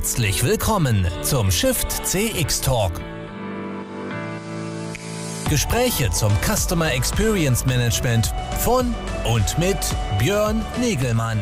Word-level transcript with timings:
Herzlich 0.00 0.42
willkommen 0.42 1.06
zum 1.20 1.50
Shift 1.50 2.06
CX 2.06 2.62
Talk. 2.62 2.92
Gespräche 5.50 6.10
zum 6.10 6.32
Customer 6.42 6.90
Experience 6.90 7.66
Management 7.66 8.32
von 8.60 8.94
und 9.30 9.58
mit 9.58 9.76
Björn 10.18 10.64
Negelmann. 10.80 11.38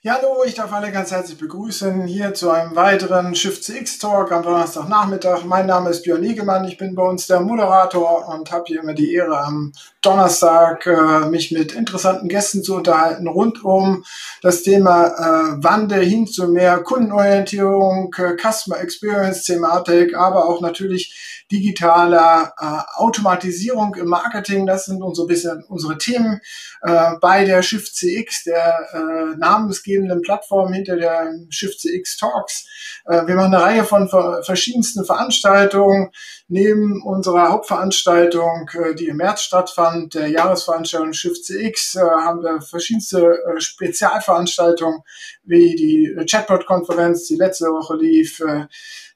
Ja, 0.00 0.14
hallo, 0.14 0.44
ich 0.46 0.54
darf 0.54 0.72
alle 0.72 0.92
ganz 0.92 1.10
herzlich 1.10 1.38
begrüßen 1.38 2.06
hier 2.06 2.32
zu 2.32 2.50
einem 2.50 2.76
weiteren 2.76 3.34
Shift 3.34 3.64
CX 3.64 3.98
Talk 3.98 4.30
am 4.30 4.44
Donnerstagnachmittag. 4.44 5.42
Mein 5.44 5.66
Name 5.66 5.90
ist 5.90 6.04
Björn 6.04 6.20
Niegemann, 6.20 6.64
ich 6.66 6.78
bin 6.78 6.94
bei 6.94 7.02
uns 7.02 7.26
der 7.26 7.40
Moderator 7.40 8.28
und 8.28 8.52
habe 8.52 8.62
hier 8.68 8.80
immer 8.80 8.94
die 8.94 9.12
Ehre, 9.12 9.40
am 9.40 9.72
Donnerstag 10.00 10.86
äh, 10.86 11.26
mich 11.28 11.50
mit 11.50 11.72
interessanten 11.72 12.28
Gästen 12.28 12.62
zu 12.62 12.76
unterhalten 12.76 13.26
rund 13.26 13.64
um 13.64 14.04
das 14.40 14.62
Thema 14.62 15.08
äh, 15.08 15.64
Wandel 15.64 16.04
hin 16.04 16.28
zu 16.28 16.46
mehr 16.46 16.78
Kundenorientierung, 16.78 18.14
äh, 18.18 18.36
Customer 18.36 18.78
Experience 18.78 19.42
Thematik, 19.42 20.16
aber 20.16 20.48
auch 20.48 20.60
natürlich 20.60 21.37
digitaler 21.50 22.52
äh, 22.58 23.00
Automatisierung 23.00 23.94
im 23.94 24.08
Marketing. 24.08 24.66
Das 24.66 24.86
sind 24.86 25.02
so 25.14 25.26
bisschen 25.26 25.64
unsere 25.68 25.98
Themen 25.98 26.40
äh, 26.82 27.12
bei 27.20 27.44
der 27.44 27.62
Shift 27.62 27.94
CX, 27.94 28.44
der 28.44 28.76
äh, 28.92 29.36
namensgebenden 29.38 30.22
Plattform 30.22 30.72
hinter 30.72 30.96
der 30.96 31.32
Shift 31.50 31.80
CX 31.80 32.16
Talks. 32.18 32.66
Äh, 33.06 33.26
wir 33.26 33.34
machen 33.34 33.54
eine 33.54 33.62
Reihe 33.62 33.84
von 33.84 34.08
verschiedensten 34.08 35.04
Veranstaltungen. 35.04 36.10
Neben 36.48 37.02
unserer 37.02 37.50
Hauptveranstaltung, 37.50 38.70
äh, 38.72 38.94
die 38.94 39.08
im 39.08 39.18
März 39.18 39.42
stattfand, 39.42 40.14
der 40.14 40.28
Jahresveranstaltung 40.28 41.12
Shift 41.12 41.44
CX, 41.44 41.96
äh, 41.96 42.00
haben 42.00 42.42
wir 42.42 42.60
verschiedenste 42.60 43.20
äh, 43.20 43.60
Spezialveranstaltungen 43.60 45.02
wie 45.44 45.76
die 45.76 46.14
Chatbot-Konferenz, 46.26 47.26
die 47.26 47.36
letzte 47.36 47.66
Woche 47.66 47.96
lief, 47.96 48.40
äh, 48.40 48.66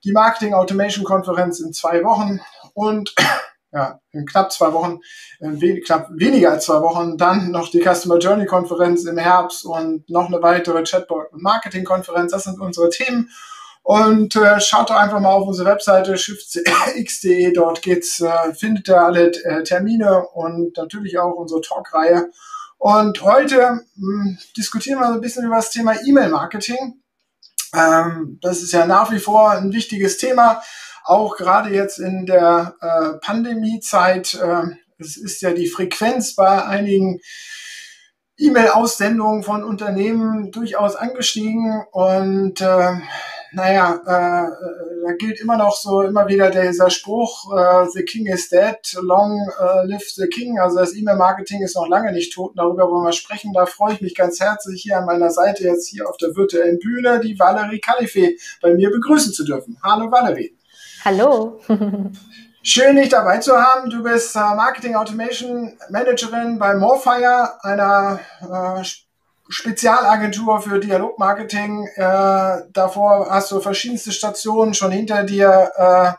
die 0.04 0.12
Marketing 0.12 0.54
Automation 0.54 1.04
Konferenz 1.04 1.60
in 1.60 1.72
zwei 1.72 2.02
Wochen 2.04 2.40
und 2.74 3.14
ja, 3.72 4.00
in 4.12 4.26
knapp 4.26 4.52
zwei 4.52 4.72
Wochen, 4.72 5.00
in 5.40 5.60
we 5.60 5.80
knapp 5.80 6.08
weniger 6.12 6.52
als 6.52 6.66
zwei 6.66 6.80
Wochen, 6.82 7.16
dann 7.16 7.50
noch 7.50 7.70
die 7.70 7.82
Customer 7.82 8.18
Journey 8.18 8.46
Konferenz 8.46 9.04
im 9.04 9.18
Herbst 9.18 9.64
und 9.64 10.08
noch 10.10 10.26
eine 10.26 10.42
weitere 10.42 10.82
Chatbot 10.82 11.32
und 11.32 11.42
Marketing 11.42 11.84
Konferenz. 11.84 12.32
Das 12.32 12.44
sind 12.44 12.60
unsere 12.60 12.90
Themen. 12.90 13.30
Und 13.84 14.36
äh, 14.36 14.60
schaut 14.60 14.90
doch 14.90 14.96
einfach 14.96 15.18
mal 15.18 15.32
auf 15.32 15.48
unsere 15.48 15.68
Webseite 15.68 16.16
shiftx.de, 16.16 17.52
dort 17.52 17.82
geht's, 17.82 18.20
äh, 18.20 18.54
findet 18.54 18.88
ihr 18.88 19.00
alle 19.00 19.32
äh, 19.44 19.64
Termine 19.64 20.24
und 20.34 20.76
natürlich 20.76 21.18
auch 21.18 21.32
unsere 21.32 21.62
Talkreihe. 21.62 22.30
Und 22.78 23.22
heute 23.22 23.80
mh, 23.96 24.24
hm, 24.24 24.38
diskutieren 24.56 25.00
wir 25.00 25.08
so 25.08 25.14
ein 25.14 25.20
bisschen 25.20 25.44
über 25.44 25.56
das 25.56 25.70
Thema 25.70 25.94
E-Mail-Marketing. 26.04 27.01
Ähm, 27.74 28.38
das 28.40 28.62
ist 28.62 28.72
ja 28.72 28.86
nach 28.86 29.10
wie 29.10 29.18
vor 29.18 29.50
ein 29.50 29.72
wichtiges 29.72 30.18
Thema, 30.18 30.62
auch 31.04 31.36
gerade 31.36 31.70
jetzt 31.70 31.98
in 31.98 32.26
der 32.26 32.76
äh, 32.80 33.18
Pandemiezeit. 33.24 34.34
Äh, 34.34 34.76
es 34.98 35.16
ist 35.16 35.42
ja 35.42 35.52
die 35.52 35.68
Frequenz 35.68 36.34
bei 36.34 36.64
einigen 36.64 37.20
E-Mail-Aussendungen 38.38 39.42
von 39.42 39.62
Unternehmen 39.62 40.50
durchaus 40.52 40.96
angestiegen 40.96 41.84
und 41.92 42.60
äh, 42.60 42.92
naja, 43.54 44.00
äh, 44.06 44.46
äh, 44.46 45.06
da 45.06 45.12
gilt 45.12 45.40
immer 45.40 45.56
noch 45.56 45.76
so 45.76 46.02
immer 46.02 46.26
wieder 46.26 46.50
dieser 46.50 46.90
Spruch, 46.90 47.52
äh, 47.56 47.86
the 47.92 48.02
king 48.02 48.26
is 48.26 48.48
dead, 48.48 48.76
long 49.02 49.38
uh, 49.60 49.86
live 49.86 50.08
the 50.14 50.26
king. 50.26 50.58
Also 50.58 50.78
das 50.78 50.94
E-Mail-Marketing 50.94 51.62
ist 51.62 51.76
noch 51.76 51.88
lange 51.88 52.12
nicht 52.12 52.32
tot. 52.32 52.52
Darüber 52.56 52.90
wollen 52.90 53.04
wir 53.04 53.12
sprechen. 53.12 53.52
Da 53.52 53.66
freue 53.66 53.94
ich 53.94 54.00
mich 54.00 54.14
ganz 54.14 54.40
herzlich, 54.40 54.82
hier 54.82 54.98
an 54.98 55.06
meiner 55.06 55.30
Seite 55.30 55.64
jetzt 55.64 55.88
hier 55.88 56.08
auf 56.08 56.16
der 56.16 56.34
virtuellen 56.34 56.78
Bühne 56.78 57.20
die 57.20 57.38
Valerie 57.38 57.80
Kalife 57.80 58.30
bei 58.60 58.74
mir 58.74 58.90
begrüßen 58.90 59.32
zu 59.32 59.44
dürfen. 59.44 59.76
Hallo 59.82 60.10
Valerie. 60.10 60.56
Hallo. 61.04 61.60
Schön, 62.64 62.94
dich 62.94 63.08
dabei 63.08 63.38
zu 63.38 63.56
haben. 63.56 63.90
Du 63.90 64.04
bist 64.04 64.36
äh, 64.36 64.38
Marketing 64.38 64.94
Automation 64.94 65.76
Managerin 65.90 66.60
bei 66.60 66.74
Morfire, 66.74 67.62
einer 67.64 68.20
äh, 68.40 68.84
Spezialagentur 69.52 70.62
für 70.62 70.80
Dialogmarketing. 70.80 71.86
Äh, 71.94 72.62
davor 72.72 73.28
hast 73.30 73.50
du 73.50 73.60
verschiedenste 73.60 74.10
Stationen 74.10 74.72
schon 74.72 74.90
hinter 74.90 75.24
dir 75.24 75.70
äh, 75.76 76.12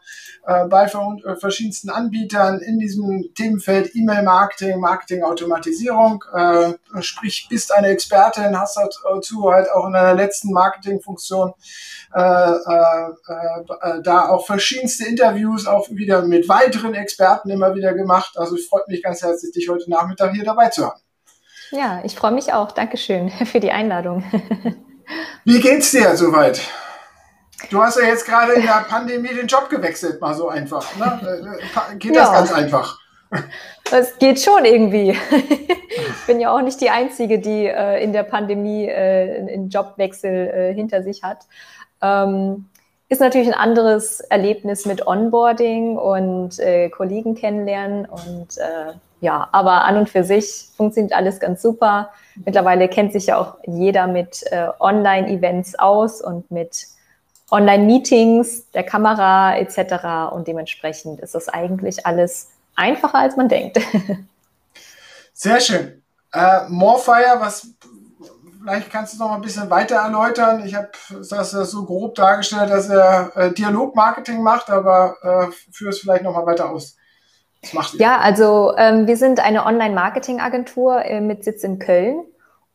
äh, 0.46 0.66
bei 0.68 0.84
äh, 0.84 1.36
verschiedensten 1.38 1.90
Anbietern 1.90 2.60
in 2.60 2.78
diesem 2.78 3.34
Themenfeld 3.34 3.96
E-Mail-Marketing, 3.96 4.80
Marketing-Automatisierung. 4.80 6.24
Äh, 6.32 6.74
sprich, 7.02 7.48
bist 7.50 7.74
eine 7.74 7.88
Expertin, 7.88 8.60
hast 8.60 8.78
dazu 8.78 9.52
halt 9.52 9.72
auch 9.72 9.88
in 9.88 9.94
deiner 9.94 10.14
letzten 10.14 10.52
Marketingfunktion 10.52 11.54
äh, 12.14 12.22
äh, 12.22 13.10
äh, 13.32 14.02
da 14.04 14.30
auch 14.30 14.46
verschiedenste 14.46 15.06
Interviews 15.06 15.66
auch 15.66 15.90
wieder 15.90 16.22
mit 16.22 16.48
weiteren 16.48 16.94
Experten 16.94 17.50
immer 17.50 17.74
wieder 17.74 17.94
gemacht. 17.94 18.38
Also 18.38 18.56
es 18.56 18.68
freut 18.68 18.88
mich 18.88 19.02
ganz 19.02 19.24
herzlich, 19.24 19.54
dich 19.54 19.70
heute 19.70 19.90
Nachmittag 19.90 20.34
hier 20.34 20.44
dabei 20.44 20.70
zu 20.70 20.86
haben. 20.86 21.03
Ja, 21.74 22.02
ich 22.04 22.16
freue 22.16 22.32
mich 22.32 22.54
auch. 22.54 22.72
Dankeschön 22.72 23.30
für 23.46 23.60
die 23.60 23.72
Einladung. 23.72 24.24
Wie 25.44 25.60
geht's 25.60 25.92
dir 25.92 26.16
soweit? 26.16 26.62
Du 27.70 27.82
hast 27.82 27.98
ja 27.98 28.06
jetzt 28.06 28.26
gerade 28.26 28.54
in 28.54 28.62
der 28.62 28.86
Pandemie 28.88 29.30
den 29.30 29.48
Job 29.48 29.70
gewechselt, 29.70 30.22
mal 30.22 30.36
so 30.36 30.50
einfach. 30.50 30.96
Ne? 30.98 31.58
Äh, 31.92 31.96
geht 31.96 32.16
das 32.16 32.32
ganz 32.32 32.54
einfach? 32.54 33.00
Es 33.92 34.18
geht 34.20 34.40
schon 34.40 34.64
irgendwie. 34.64 35.10
Ich 35.12 36.26
bin 36.28 36.40
ja 36.40 36.56
auch 36.56 36.62
nicht 36.62 36.80
die 36.80 36.92
Einzige, 36.92 37.40
die 37.40 37.66
äh, 37.66 38.02
in 38.02 38.14
der 38.14 38.24
Pandemie 38.24 38.88
äh, 38.88 39.52
einen 39.52 39.70
Jobwechsel 39.70 40.32
äh, 40.32 40.74
hinter 40.74 41.02
sich 41.02 41.24
hat. 41.24 41.40
Ähm, 42.02 42.70
ist 43.10 43.22
natürlich 43.22 43.48
ein 43.48 43.54
anderes 43.56 44.20
Erlebnis 44.20 44.86
mit 44.86 45.06
Onboarding 45.06 45.98
und 45.98 46.60
äh, 46.60 46.90
Kollegen 46.90 47.36
kennenlernen 47.36 48.06
und 48.06 48.58
äh, 48.58 48.94
ja, 49.24 49.48
aber 49.54 49.86
an 49.86 49.96
und 49.96 50.10
für 50.10 50.26
sich 50.26 50.68
funktioniert 50.76 51.14
alles 51.14 51.40
ganz 51.40 51.62
super. 51.62 52.12
Mittlerweile 52.44 52.90
kennt 52.90 53.14
sich 53.14 53.28
ja 53.28 53.38
auch 53.38 53.56
jeder 53.66 54.06
mit 54.06 54.44
äh, 54.52 54.68
Online-Events 54.82 55.80
aus 55.80 56.22
und 56.22 56.52
mit 56.52 56.88
Online-Meetings, 57.50 58.70
der 58.72 58.84
Kamera 58.84 59.56
etc. 59.56 60.34
Und 60.34 60.50
dementsprechend 60.50 61.22
ist 61.22 61.36
das 61.36 61.48
eigentlich 61.48 62.06
alles 62.06 62.50
einfacher, 62.76 63.20
als 63.20 63.38
man 63.38 63.48
denkt. 63.48 63.80
Sehr 65.34 65.62
schön. 65.62 66.04
Äh, 66.34 66.68
Morefire, 66.68 67.38
was 67.40 67.68
vielleicht 68.60 68.92
kannst 68.92 69.14
du 69.14 69.20
noch 69.20 69.30
mal 69.30 69.36
ein 69.36 69.42
bisschen 69.42 69.70
weiter 69.70 69.96
erläutern. 69.96 70.66
Ich 70.66 70.76
habe 70.76 70.90
das 71.30 71.52
so 71.52 71.86
grob 71.86 72.16
dargestellt, 72.16 72.70
dass 72.70 72.90
er 72.90 73.32
äh, 73.38 73.54
Dialogmarketing 73.54 74.44
macht, 74.44 74.70
aber 74.70 75.16
äh, 75.22 75.52
führe 75.72 75.92
es 75.92 76.00
vielleicht 76.00 76.24
noch 76.24 76.34
mal 76.34 76.46
weiter 76.46 76.70
aus. 76.70 76.98
Macht? 77.72 77.94
Ja, 77.96 78.20
also 78.20 78.74
ähm, 78.78 79.08
wir 79.08 79.18
sind 79.18 79.40
eine 79.40 79.66
Online-Marketing-Agentur 79.66 81.04
äh, 81.06 81.22
mit 81.22 81.44
Sitz 81.44 81.64
in 81.64 81.80
Köln 81.80 82.24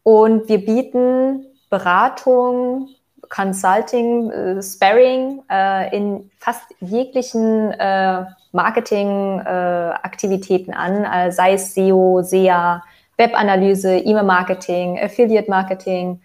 und 0.03 0.49
wir 0.49 0.65
bieten 0.65 1.47
Beratung, 1.69 2.89
Consulting, 3.29 4.31
äh, 4.31 4.63
Sparring 4.63 5.43
äh, 5.51 5.95
in 5.95 6.31
fast 6.39 6.63
jeglichen 6.81 7.73
äh, 7.73 8.25
Marketing-Aktivitäten 8.53 10.73
an, 10.73 11.05
äh, 11.05 11.31
sei 11.31 11.53
es 11.53 11.75
SEO, 11.75 12.23
SEA, 12.23 12.83
Webanalyse, 13.19 13.99
E-Mail-Marketing, 13.99 14.99
Affiliate-Marketing. 14.99 16.23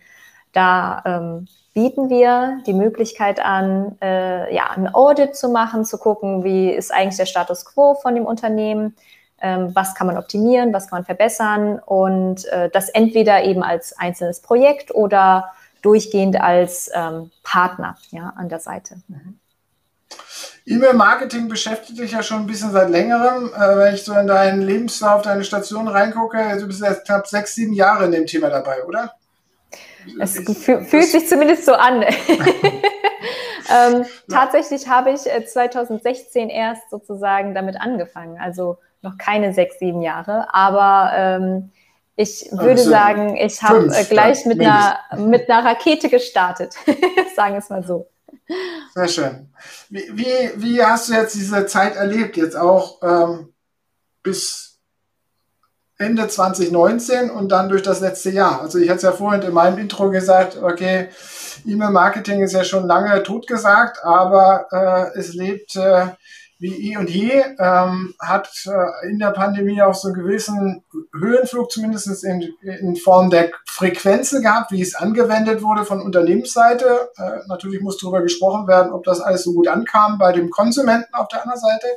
Da 0.53 1.01
ähm, 1.05 1.47
bieten 1.73 2.09
wir 2.09 2.61
die 2.65 2.73
Möglichkeit 2.73 3.43
an, 3.43 3.97
äh, 4.01 4.53
ja, 4.53 4.69
ein 4.71 4.93
Audit 4.93 5.35
zu 5.35 5.49
machen, 5.49 5.85
zu 5.85 5.97
gucken, 5.97 6.43
wie 6.43 6.69
ist 6.69 6.93
eigentlich 6.93 7.17
der 7.17 7.25
Status 7.25 7.65
quo 7.65 7.95
von 7.95 8.15
dem 8.15 8.25
Unternehmen, 8.25 8.95
ähm, 9.41 9.71
was 9.73 9.95
kann 9.95 10.07
man 10.07 10.17
optimieren, 10.17 10.71
was 10.71 10.87
kann 10.87 10.99
man 10.99 11.05
verbessern 11.05 11.79
und 11.79 12.45
äh, 12.45 12.69
das 12.69 12.89
entweder 12.89 13.43
eben 13.43 13.63
als 13.63 13.97
einzelnes 13.97 14.41
Projekt 14.41 14.93
oder 14.93 15.51
durchgehend 15.81 16.39
als 16.39 16.89
ähm, 16.93 17.31
Partner 17.43 17.97
ja, 18.11 18.33
an 18.37 18.49
der 18.49 18.59
Seite. 18.59 19.01
Mhm. 19.07 19.39
E-Mail-Marketing 20.65 21.49
beschäftigt 21.49 21.99
dich 21.99 22.11
ja 22.11 22.23
schon 22.23 22.41
ein 22.41 22.47
bisschen 22.47 22.71
seit 22.71 22.89
längerem. 22.89 23.51
Äh, 23.53 23.77
wenn 23.77 23.95
ich 23.95 24.03
so 24.03 24.13
in 24.13 24.27
deinen 24.27 24.61
Lebenslauf, 24.61 25.23
deine 25.23 25.43
Station 25.43 25.87
reingucke, 25.87 26.57
du 26.57 26.67
bist 26.67 26.81
jetzt 26.81 27.05
knapp 27.05 27.27
sechs, 27.27 27.55
sieben 27.55 27.73
Jahre 27.73 28.05
in 28.05 28.11
dem 28.11 28.25
Thema 28.25 28.49
dabei, 28.49 28.85
oder? 28.85 29.13
Es 30.19 30.37
fühlt 30.37 31.07
sich 31.07 31.27
zumindest 31.27 31.65
so 31.65 31.73
an. 31.73 32.03
ähm, 33.69 34.05
tatsächlich 34.29 34.87
habe 34.87 35.11
ich 35.11 35.21
2016 35.21 36.49
äh, 36.49 36.55
erst 36.55 36.89
sozusagen 36.89 37.53
damit 37.53 37.79
angefangen, 37.79 38.37
also 38.39 38.77
noch 39.01 39.17
keine 39.17 39.53
sechs, 39.53 39.79
sieben 39.79 40.01
Jahre, 40.01 40.53
aber 40.53 41.11
ähm, 41.15 41.71
ich 42.15 42.47
würde 42.51 42.71
also 42.71 42.89
sagen, 42.89 43.37
ich 43.37 43.61
habe 43.63 43.87
äh, 43.93 44.03
gleich 44.05 44.45
mit 44.45 44.59
einer, 44.59 44.99
mit 45.17 45.49
einer 45.49 45.65
Rakete 45.65 46.09
gestartet, 46.09 46.75
sagen 47.35 47.53
wir 47.53 47.59
es 47.59 47.69
mal 47.69 47.83
so. 47.83 48.07
Sehr 48.93 49.07
schön. 49.07 49.53
Wie, 49.89 50.09
wie, 50.13 50.51
wie, 50.55 50.83
hast 50.83 51.09
du 51.09 51.13
jetzt 51.13 51.33
diese 51.33 51.65
Zeit 51.65 51.95
erlebt, 51.95 52.37
jetzt 52.37 52.55
auch 52.55 53.01
ähm, 53.01 53.53
bis 54.21 54.72
Ende 56.03 56.27
2019 56.27 57.31
und 57.31 57.51
dann 57.51 57.69
durch 57.69 57.81
das 57.81 57.99
letzte 58.01 58.29
Jahr. 58.29 58.61
Also 58.61 58.77
ich 58.77 58.89
hatte 58.89 58.97
es 58.97 59.03
ja 59.03 59.11
vorhin 59.11 59.41
in 59.41 59.53
meinem 59.53 59.79
Intro 59.79 60.09
gesagt, 60.09 60.61
okay, 60.61 61.09
E-Mail-Marketing 61.65 62.41
ist 62.41 62.53
ja 62.53 62.63
schon 62.63 62.85
lange 62.85 63.23
totgesagt, 63.23 64.03
aber 64.03 64.67
äh, 64.71 65.19
es 65.19 65.33
lebt 65.33 65.75
äh, 65.75 66.07
wie 66.63 66.91
eh 66.91 66.97
und 66.97 67.09
je, 67.09 67.43
ähm, 67.59 68.13
hat 68.19 68.49
äh, 68.67 69.09
in 69.09 69.19
der 69.19 69.31
Pandemie 69.31 69.81
auch 69.81 69.93
so 69.93 70.07
einen 70.07 70.15
gewissen 70.15 70.83
Höhenflug, 71.13 71.69
zumindest 71.69 72.23
in, 72.23 72.53
in 72.61 72.95
Form 72.95 73.29
der 73.29 73.51
Frequenzen 73.65 74.41
gehabt, 74.41 74.71
wie 74.71 74.81
es 74.81 74.95
angewendet 74.95 75.61
wurde 75.61 75.83
von 75.83 76.01
Unternehmensseite. 76.01 77.09
Äh, 77.17 77.39
natürlich 77.47 77.81
muss 77.81 77.97
darüber 77.97 78.21
gesprochen 78.21 78.67
werden, 78.67 78.93
ob 78.93 79.03
das 79.03 79.19
alles 79.19 79.43
so 79.43 79.53
gut 79.53 79.67
ankam 79.67 80.17
bei 80.17 80.31
dem 80.31 80.49
Konsumenten 80.49 81.13
auf 81.13 81.27
der 81.27 81.41
anderen 81.41 81.59
Seite. 81.59 81.87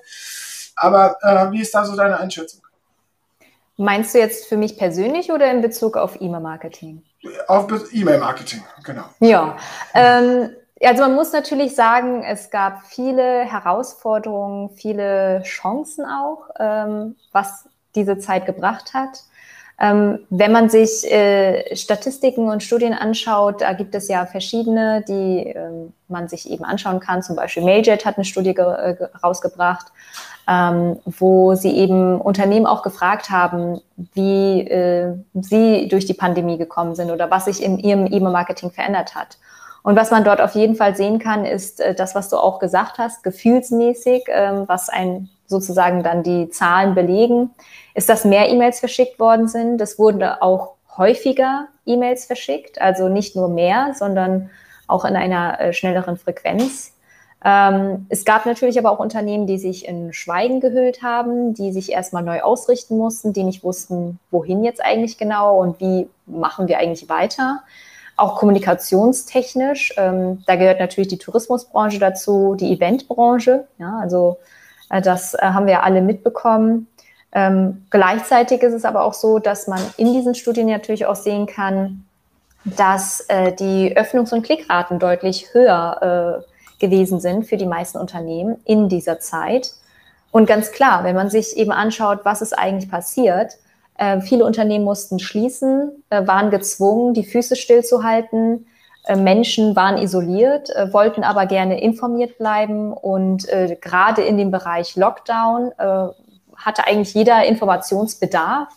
Aber 0.74 1.16
äh, 1.22 1.52
wie 1.52 1.62
ist 1.62 1.72
da 1.72 1.84
so 1.84 1.94
deine 1.94 2.18
Einschätzung? 2.18 2.65
Meinst 3.76 4.14
du 4.14 4.18
jetzt 4.18 4.46
für 4.46 4.56
mich 4.56 4.78
persönlich 4.78 5.30
oder 5.30 5.50
in 5.50 5.60
Bezug 5.60 5.96
auf 5.96 6.20
E-Mail-Marketing? 6.20 7.02
Auf 7.48 7.66
E-Mail-Marketing, 7.92 8.62
genau. 8.84 9.04
Ja, 9.20 9.56
ähm, 9.94 10.50
also 10.82 11.02
man 11.02 11.14
muss 11.14 11.32
natürlich 11.32 11.74
sagen, 11.74 12.22
es 12.22 12.50
gab 12.50 12.86
viele 12.86 13.44
Herausforderungen, 13.44 14.70
viele 14.70 15.42
Chancen 15.42 16.04
auch, 16.04 16.48
ähm, 16.58 17.16
was 17.32 17.68
diese 17.94 18.18
Zeit 18.18 18.46
gebracht 18.46 18.94
hat. 18.94 19.24
Ähm, 19.78 20.20
wenn 20.30 20.52
man 20.52 20.70
sich 20.70 21.04
äh, 21.10 21.76
Statistiken 21.76 22.48
und 22.48 22.62
Studien 22.62 22.94
anschaut, 22.94 23.60
da 23.60 23.74
gibt 23.74 23.94
es 23.94 24.08
ja 24.08 24.24
verschiedene, 24.24 25.04
die 25.06 25.48
ähm, 25.48 25.92
man 26.08 26.28
sich 26.28 26.50
eben 26.50 26.64
anschauen 26.64 27.00
kann. 27.00 27.22
Zum 27.22 27.36
Beispiel 27.36 27.62
Mailjet 27.62 28.06
hat 28.06 28.16
eine 28.16 28.24
Studie 28.24 28.56
äh, 28.56 28.96
rausgebracht, 29.22 29.88
ähm, 30.48 30.98
wo 31.04 31.54
sie 31.54 31.76
eben 31.76 32.20
Unternehmen 32.20 32.66
auch 32.66 32.82
gefragt 32.82 33.30
haben, 33.30 33.80
wie 34.14 34.60
äh, 34.60 35.14
sie 35.34 35.88
durch 35.88 36.06
die 36.06 36.14
Pandemie 36.14 36.58
gekommen 36.58 36.94
sind 36.94 37.10
oder 37.10 37.30
was 37.30 37.46
sich 37.46 37.62
in 37.62 37.78
ihrem 37.78 38.06
E-Mail-Marketing 38.06 38.70
verändert 38.70 39.14
hat. 39.14 39.38
Und 39.82 39.96
was 39.96 40.10
man 40.10 40.24
dort 40.24 40.40
auf 40.40 40.54
jeden 40.54 40.74
Fall 40.74 40.96
sehen 40.96 41.18
kann, 41.18 41.44
ist 41.44 41.80
äh, 41.80 41.94
das, 41.94 42.14
was 42.14 42.28
du 42.28 42.36
auch 42.36 42.58
gesagt 42.58 42.98
hast, 42.98 43.22
gefühlsmäßig, 43.22 44.24
ähm, 44.28 44.64
was 44.66 44.88
ein 44.88 45.28
sozusagen 45.46 46.02
dann 46.02 46.22
die 46.24 46.50
Zahlen 46.50 46.94
belegen, 46.94 47.50
ist, 47.94 48.08
dass 48.08 48.24
mehr 48.24 48.48
E-Mails 48.48 48.80
verschickt 48.80 49.20
worden 49.20 49.46
sind. 49.46 49.80
Es 49.80 49.98
wurden 49.98 50.22
auch 50.24 50.74
häufiger 50.96 51.68
E-Mails 51.84 52.24
verschickt, 52.24 52.80
also 52.80 53.08
nicht 53.08 53.36
nur 53.36 53.48
mehr, 53.48 53.94
sondern 53.94 54.50
auch 54.88 55.04
in 55.04 55.16
einer 55.16 55.60
äh, 55.60 55.72
schnelleren 55.72 56.16
Frequenz. 56.16 56.95
Ähm, 57.48 58.06
es 58.08 58.24
gab 58.24 58.44
natürlich 58.44 58.76
aber 58.76 58.90
auch 58.90 58.98
Unternehmen, 58.98 59.46
die 59.46 59.58
sich 59.58 59.86
in 59.86 60.12
Schweigen 60.12 60.58
gehüllt 60.60 61.02
haben, 61.02 61.54
die 61.54 61.72
sich 61.72 61.92
erstmal 61.92 62.24
neu 62.24 62.42
ausrichten 62.42 62.98
mussten, 62.98 63.32
die 63.32 63.44
nicht 63.44 63.62
wussten, 63.62 64.18
wohin 64.32 64.64
jetzt 64.64 64.84
eigentlich 64.84 65.16
genau 65.16 65.60
und 65.60 65.78
wie 65.78 66.08
machen 66.26 66.66
wir 66.66 66.78
eigentlich 66.78 67.08
weiter 67.08 67.62
auch 68.16 68.36
kommunikationstechnisch. 68.36 69.94
Ähm, 69.96 70.42
da 70.46 70.56
gehört 70.56 70.80
natürlich 70.80 71.08
die 71.08 71.18
Tourismusbranche 71.18 71.98
dazu, 71.98 72.56
die 72.58 72.72
Eventbranche. 72.72 73.66
Ja, 73.78 73.98
also 74.00 74.38
äh, 74.90 75.02
das 75.02 75.34
äh, 75.34 75.38
haben 75.42 75.66
wir 75.66 75.84
alle 75.84 76.00
mitbekommen. 76.00 76.88
Ähm, 77.32 77.86
gleichzeitig 77.90 78.62
ist 78.62 78.72
es 78.72 78.84
aber 78.84 79.02
auch 79.04 79.14
so, 79.14 79.38
dass 79.38 79.68
man 79.68 79.80
in 79.98 80.12
diesen 80.14 80.34
Studien 80.34 80.66
natürlich 80.66 81.06
auch 81.06 81.16
sehen 81.16 81.46
kann, 81.46 82.04
dass 82.64 83.20
äh, 83.28 83.52
die 83.52 83.96
Öffnungs- 83.96 84.32
und 84.32 84.42
Klickraten 84.42 84.98
deutlich 84.98 85.52
höher 85.52 86.42
äh, 86.42 86.55
gewesen 86.78 87.20
sind 87.20 87.46
für 87.46 87.56
die 87.56 87.66
meisten 87.66 87.98
Unternehmen 87.98 88.56
in 88.64 88.88
dieser 88.88 89.18
Zeit. 89.18 89.72
Und 90.30 90.46
ganz 90.46 90.72
klar, 90.72 91.04
wenn 91.04 91.16
man 91.16 91.30
sich 91.30 91.56
eben 91.56 91.72
anschaut, 91.72 92.20
was 92.24 92.42
ist 92.42 92.52
eigentlich 92.52 92.90
passiert, 92.90 93.56
äh, 93.98 94.20
viele 94.20 94.44
Unternehmen 94.44 94.84
mussten 94.84 95.18
schließen, 95.18 96.02
äh, 96.10 96.26
waren 96.26 96.50
gezwungen, 96.50 97.14
die 97.14 97.24
Füße 97.24 97.56
stillzuhalten. 97.56 98.66
Äh, 99.04 99.16
Menschen 99.16 99.74
waren 99.76 99.96
isoliert, 99.96 100.68
äh, 100.70 100.92
wollten 100.92 101.24
aber 101.24 101.46
gerne 101.46 101.80
informiert 101.80 102.38
bleiben 102.38 102.92
und 102.92 103.48
äh, 103.48 103.78
gerade 103.80 104.22
in 104.22 104.36
dem 104.36 104.50
Bereich 104.50 104.96
Lockdown 104.96 105.72
äh, 105.78 106.08
hatte 106.56 106.86
eigentlich 106.86 107.14
jeder 107.14 107.44
Informationsbedarf. 107.44 108.68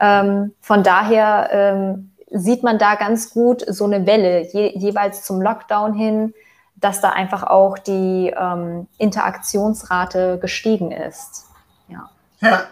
Ähm, 0.00 0.52
von 0.60 0.82
daher 0.82 1.48
ähm, 1.52 2.12
sieht 2.30 2.62
man 2.62 2.78
da 2.78 2.94
ganz 2.94 3.30
gut 3.32 3.64
so 3.66 3.84
eine 3.84 4.06
Welle 4.06 4.46
je, 4.52 4.78
jeweils 4.78 5.24
zum 5.24 5.40
Lockdown 5.40 5.94
hin, 5.94 6.34
dass 6.76 7.00
da 7.00 7.10
einfach 7.10 7.42
auch 7.42 7.78
die 7.78 8.32
ähm, 8.36 8.86
Interaktionsrate 8.98 10.38
gestiegen 10.40 10.92
ist. 10.92 11.46
Ja. 11.88 12.10
ja. 12.40 12.66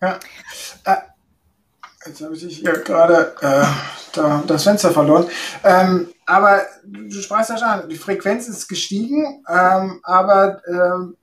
Ja. 0.00 0.18
Äh, 0.84 0.96
jetzt 2.06 2.22
habe 2.22 2.34
ich 2.34 2.58
hier 2.58 2.72
gerade 2.80 3.34
äh, 3.40 3.64
da, 4.12 4.42
das 4.46 4.64
Fenster 4.64 4.90
verloren. 4.90 5.26
Ähm, 5.64 6.08
aber 6.26 6.62
du 6.84 7.20
sprachst 7.20 7.50
ja 7.50 7.58
schon, 7.58 7.88
die 7.88 7.96
Frequenz 7.96 8.48
ist 8.48 8.68
gestiegen, 8.68 9.44
ähm, 9.48 10.00
aber 10.02 10.60
ähm, 10.68 11.16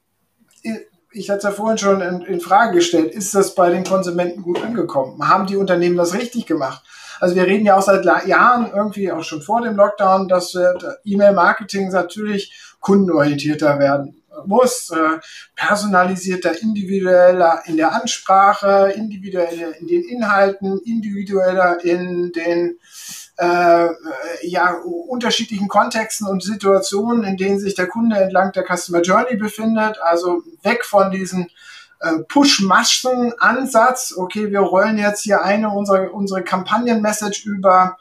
ich 1.12 1.30
hatte 1.30 1.38
es 1.40 1.44
ja 1.44 1.52
vorhin 1.52 1.78
schon 1.78 2.02
in, 2.02 2.22
in, 2.22 2.42
Frage 2.42 2.76
gestellt, 2.76 3.14
ist 3.14 3.36
das 3.36 3.54
bei 3.54 3.70
den 3.70 3.84
Konsumenten 3.84 4.42
gut 4.42 4.64
angekommen? 4.64 5.28
Haben 5.28 5.46
die 5.46 5.58
Unternehmen 5.58 5.98
das 5.98 6.14
richtig 6.14 6.48
gemacht? 6.48 6.84
Also 7.24 7.38
wir 7.38 7.48
reden 7.48 7.66
ja 7.66 7.78
auch 7.78 7.82
seit 7.82 8.04
Jahren, 8.28 8.70
irgendwie 8.76 9.10
auch 9.10 9.24
schon 9.24 9.42
vor 9.42 9.62
dem 9.62 9.78
Lockdown, 9.78 10.28
dass 10.28 10.58
E-Mail-Marketing 11.06 11.88
natürlich 11.88 12.76
kundenorientierter 12.82 13.80
werden 13.80 14.22
muss, 14.46 14.90
äh, 14.90 15.22
personalisierter, 15.56 16.62
individueller 16.62 17.62
in 17.66 17.78
der 17.78 17.94
Ansprache, 17.94 18.92
individueller 18.98 19.74
in 19.80 19.88
den 19.88 20.04
Inhalten, 20.04 20.82
individueller 20.84 21.82
in 21.86 22.34
den 22.34 22.78
äh, 23.38 23.88
ja, 24.42 24.74
unterschiedlichen 25.08 25.70
Kontexten 25.70 26.28
und 26.28 26.44
Situationen, 26.44 27.24
in 27.24 27.38
denen 27.38 27.58
sich 27.58 27.74
der 27.74 27.88
Kunde 27.88 28.18
entlang 28.18 28.52
der 28.52 28.66
Customer 28.66 29.02
Journey 29.02 29.38
befindet. 29.38 29.98
Also 30.02 30.44
weg 30.62 30.84
von 30.84 31.10
diesen 31.10 31.48
äh, 32.04 32.24
Push-Maschen-Ansatz. 32.28 34.14
Okay, 34.18 34.52
wir 34.52 34.60
rollen 34.60 34.98
jetzt 34.98 35.24
hier 35.24 35.42
eine 35.42 35.70
unsere, 35.70 36.12
unsere 36.12 36.44
Kampagnen-Message 36.44 37.46
über 37.46 37.98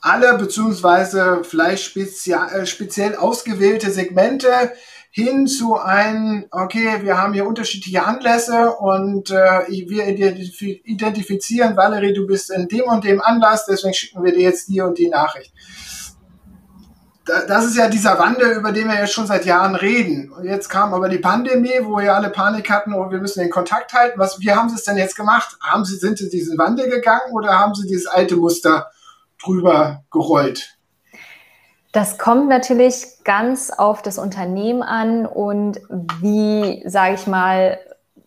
alle 0.00 0.38
beziehungsweise 0.38 1.42
vielleicht 1.44 1.84
spezial, 1.84 2.52
äh, 2.52 2.66
speziell 2.66 3.16
ausgewählte 3.16 3.90
Segmente 3.90 4.72
hin 5.10 5.46
zu 5.46 5.76
einem, 5.76 6.46
okay, 6.50 7.02
wir 7.02 7.18
haben 7.18 7.32
hier 7.32 7.46
unterschiedliche 7.46 8.04
Anlässe 8.04 8.72
und 8.72 9.30
äh, 9.30 9.66
wir 9.68 10.06
identifizieren, 10.06 11.76
Valerie, 11.76 12.12
du 12.12 12.26
bist 12.26 12.50
in 12.50 12.68
dem 12.68 12.84
und 12.84 13.04
dem 13.04 13.20
Anlass, 13.20 13.66
deswegen 13.66 13.94
schicken 13.94 14.22
wir 14.22 14.32
dir 14.32 14.42
jetzt 14.42 14.68
die 14.68 14.80
und 14.80 14.98
die 14.98 15.08
Nachricht. 15.08 15.52
Das 17.46 17.64
ist 17.64 17.76
ja 17.76 17.88
dieser 17.88 18.18
Wandel, 18.18 18.52
über 18.52 18.72
den 18.72 18.88
wir 18.88 18.98
jetzt 18.98 19.12
schon 19.12 19.26
seit 19.26 19.44
Jahren 19.44 19.74
reden. 19.74 20.32
Und 20.32 20.44
jetzt 20.44 20.68
kam 20.68 20.94
aber 20.94 21.08
die 21.08 21.18
Pandemie, 21.18 21.80
wo 21.82 21.98
wir 21.98 22.14
alle 22.14 22.30
Panik 22.30 22.70
hatten, 22.70 22.94
oh, 22.94 23.10
wir 23.10 23.18
müssen 23.18 23.40
den 23.40 23.50
Kontakt 23.50 23.92
halten. 23.92 24.18
Was, 24.18 24.40
wie 24.40 24.50
haben 24.50 24.68
Sie 24.68 24.76
es 24.76 24.84
denn 24.84 24.96
jetzt 24.96 25.16
gemacht? 25.16 25.56
Haben 25.60 25.84
Sie, 25.84 25.96
sind 25.96 26.18
Sie 26.18 26.30
diesen 26.30 26.56
Wandel 26.58 26.88
gegangen 26.88 27.32
oder 27.32 27.58
haben 27.58 27.74
Sie 27.74 27.86
dieses 27.86 28.06
alte 28.06 28.36
Muster 28.36 28.90
drüber 29.42 30.04
gerollt? 30.10 30.78
Das 31.92 32.18
kommt 32.18 32.48
natürlich 32.48 33.24
ganz 33.24 33.70
auf 33.70 34.02
das 34.02 34.18
Unternehmen 34.18 34.82
an 34.82 35.26
und 35.26 35.80
wie, 36.20 36.82
sage 36.86 37.14
ich 37.14 37.26
mal, 37.26 37.78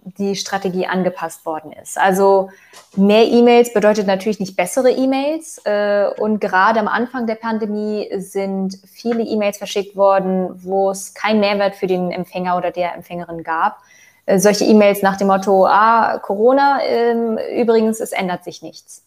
die 0.04 0.36
Strategie 0.36 0.88
angepasst 0.88 1.46
worden 1.46 1.72
ist. 1.72 1.98
Also 1.98 2.50
mehr 2.96 3.26
E-Mails 3.26 3.74
bedeutet 3.74 4.08
natürlich 4.08 4.40
nicht 4.40 4.56
bessere 4.56 4.92
E-Mails. 4.92 5.60
Äh, 5.66 6.08
und 6.18 6.40
gerade 6.40 6.80
am 6.80 6.88
Anfang 6.88 7.28
der 7.28 7.36
Pandemie 7.36 8.10
sind 8.18 8.80
viele 8.86 9.24
E-Mails 9.24 9.58
verschickt 9.58 9.96
worden, 9.96 10.50
wo 10.64 10.90
es 10.92 11.14
keinen 11.14 11.40
Mehrwert 11.40 11.76
für 11.76 11.88
den 11.88 12.12
Empfänger 12.12 12.58
oder 12.58 12.72
der 12.72 12.96
Empfängerin 12.96 13.44
gab. 13.44 13.78
Äh, 14.26 14.40
solche 14.40 14.66
E-Mails 14.66 15.02
nach 15.02 15.18
dem 15.18 15.28
Motto, 15.28 15.66
ah, 15.68 16.20
Corona, 16.20 16.80
ähm, 16.84 17.38
übrigens, 17.56 18.00
es 18.00 18.12
ändert 18.12 18.44
sich 18.44 18.62
nichts. 18.62 19.04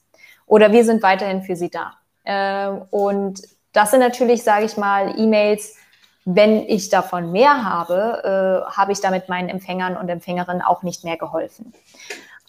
Oder 0.46 0.72
wir 0.72 0.84
sind 0.84 1.02
weiterhin 1.02 1.42
für 1.42 1.56
Sie 1.56 1.70
da. 1.70 1.94
Ähm, 2.24 2.82
und 2.90 3.42
das 3.72 3.90
sind 3.90 4.00
natürlich, 4.00 4.42
sage 4.42 4.66
ich 4.66 4.76
mal, 4.76 5.18
E-Mails, 5.18 5.76
wenn 6.24 6.68
ich 6.68 6.88
davon 6.88 7.32
mehr 7.32 7.64
habe, 7.64 8.64
äh, 8.68 8.72
habe 8.72 8.92
ich 8.92 9.00
damit 9.00 9.28
meinen 9.28 9.48
Empfängern 9.48 9.96
und 9.96 10.08
Empfängerinnen 10.08 10.62
auch 10.62 10.82
nicht 10.82 11.04
mehr 11.04 11.16
geholfen. 11.16 11.72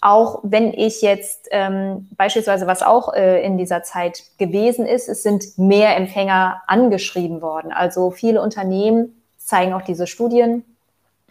Auch 0.00 0.40
wenn 0.42 0.72
ich 0.72 1.02
jetzt 1.02 1.48
ähm, 1.50 2.08
beispielsweise, 2.16 2.66
was 2.66 2.82
auch 2.82 3.14
äh, 3.14 3.42
in 3.42 3.58
dieser 3.58 3.82
Zeit 3.82 4.22
gewesen 4.38 4.86
ist, 4.86 5.08
es 5.08 5.22
sind 5.22 5.58
mehr 5.58 5.96
Empfänger 5.96 6.62
angeschrieben 6.66 7.42
worden. 7.42 7.72
Also 7.72 8.10
viele 8.10 8.42
Unternehmen 8.42 9.22
zeigen 9.38 9.72
auch 9.72 9.82
diese 9.82 10.06
Studien. 10.06 10.64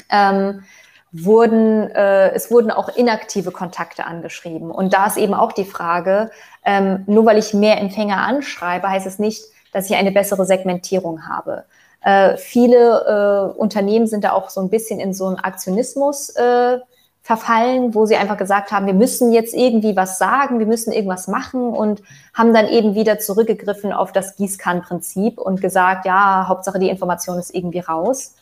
Ähm, 0.10 0.64
wurden, 1.12 1.90
äh, 1.92 2.32
es 2.32 2.52
wurden 2.52 2.72
auch 2.72 2.90
inaktive 2.90 3.52
Kontakte 3.52 4.06
angeschrieben. 4.06 4.72
Und 4.72 4.94
da 4.94 5.08
ist 5.08 5.18
eben 5.18 5.34
auch 5.34 5.54
die 5.54 5.64
Frage, 5.64 6.32
ähm, 6.66 7.04
nur 7.08 7.26
weil 7.26 7.38
ich 7.38 7.54
mehr 7.54 7.80
Empfänger 7.80 8.18
anschreibe, 8.18 8.90
heißt 8.90 9.08
es 9.08 9.20
nicht, 9.20 9.46
dass 9.72 9.90
ich 9.90 9.96
eine 9.96 10.12
bessere 10.12 10.46
Segmentierung 10.46 11.28
habe. 11.28 11.64
Äh, 12.06 12.38
viele 12.38 13.52
äh, 13.56 13.58
Unternehmen 13.58 14.06
sind 14.06 14.24
da 14.24 14.34
auch 14.34 14.52
so 14.52 14.62
ein 14.62 14.70
bisschen 14.70 15.00
in 15.00 15.12
so 15.12 15.26
einen 15.26 15.40
Aktionismus 15.40 16.30
äh, 16.36 16.78
verfallen, 17.24 17.96
wo 17.96 18.06
sie 18.06 18.16
einfach 18.16 18.38
gesagt 18.38 18.72
haben, 18.72 18.86
wir 18.86 18.94
müssen 18.94 19.32
jetzt 19.32 19.56
irgendwie 19.56 19.96
was 19.96 20.20
sagen, 20.20 20.60
wir 20.60 20.68
müssen 20.68 20.94
irgendwas 20.94 21.28
machen 21.28 21.74
und 21.74 22.04
haben 22.36 22.54
dann 22.54 22.68
eben 22.68 22.94
wieder 22.94 23.18
zurückgegriffen 23.18 23.92
auf 23.92 24.12
das 24.12 24.36
Gießkannenprinzip 24.36 25.40
und 25.40 25.62
gesagt, 25.62 26.06
ja, 26.06 26.46
Hauptsache 26.48 26.78
die 26.78 26.90
Information 26.90 27.40
ist 27.40 27.56
irgendwie 27.56 27.80
raus. 27.80 28.36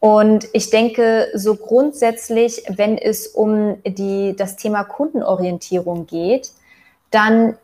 Und 0.00 0.48
ich 0.54 0.70
denke, 0.70 1.28
so 1.34 1.54
grundsätzlich, 1.54 2.62
wenn 2.70 2.96
es 2.96 3.26
um 3.26 3.76
die, 3.84 4.34
das 4.34 4.56
Thema 4.56 4.84
Kundenorientierung 4.84 6.06
geht, 6.06 6.52
dann 7.10 7.58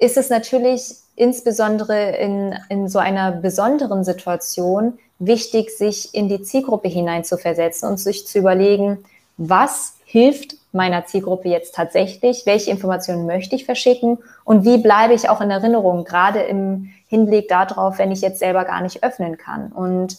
ist 0.00 0.16
es 0.16 0.28
natürlich 0.28 0.96
insbesondere 1.20 2.16
in, 2.16 2.54
in 2.70 2.88
so 2.88 2.98
einer 2.98 3.30
besonderen 3.30 4.04
Situation 4.04 4.98
wichtig, 5.18 5.70
sich 5.76 6.14
in 6.14 6.28
die 6.28 6.42
Zielgruppe 6.42 6.88
hineinzuversetzen 6.88 7.88
und 7.88 7.98
sich 7.98 8.26
zu 8.26 8.38
überlegen, 8.38 9.04
was 9.36 9.94
hilft 10.04 10.56
meiner 10.72 11.04
Zielgruppe 11.04 11.48
jetzt 11.48 11.74
tatsächlich, 11.74 12.46
welche 12.46 12.70
Informationen 12.70 13.26
möchte 13.26 13.54
ich 13.54 13.66
verschicken 13.66 14.18
und 14.44 14.64
wie 14.64 14.78
bleibe 14.78 15.12
ich 15.12 15.28
auch 15.28 15.40
in 15.40 15.50
Erinnerung, 15.50 16.04
gerade 16.04 16.40
im 16.40 16.90
Hinblick 17.08 17.48
darauf, 17.48 17.98
wenn 17.98 18.12
ich 18.12 18.22
jetzt 18.22 18.38
selber 18.38 18.64
gar 18.64 18.80
nicht 18.80 19.04
öffnen 19.04 19.36
kann. 19.36 19.72
Und 19.72 20.16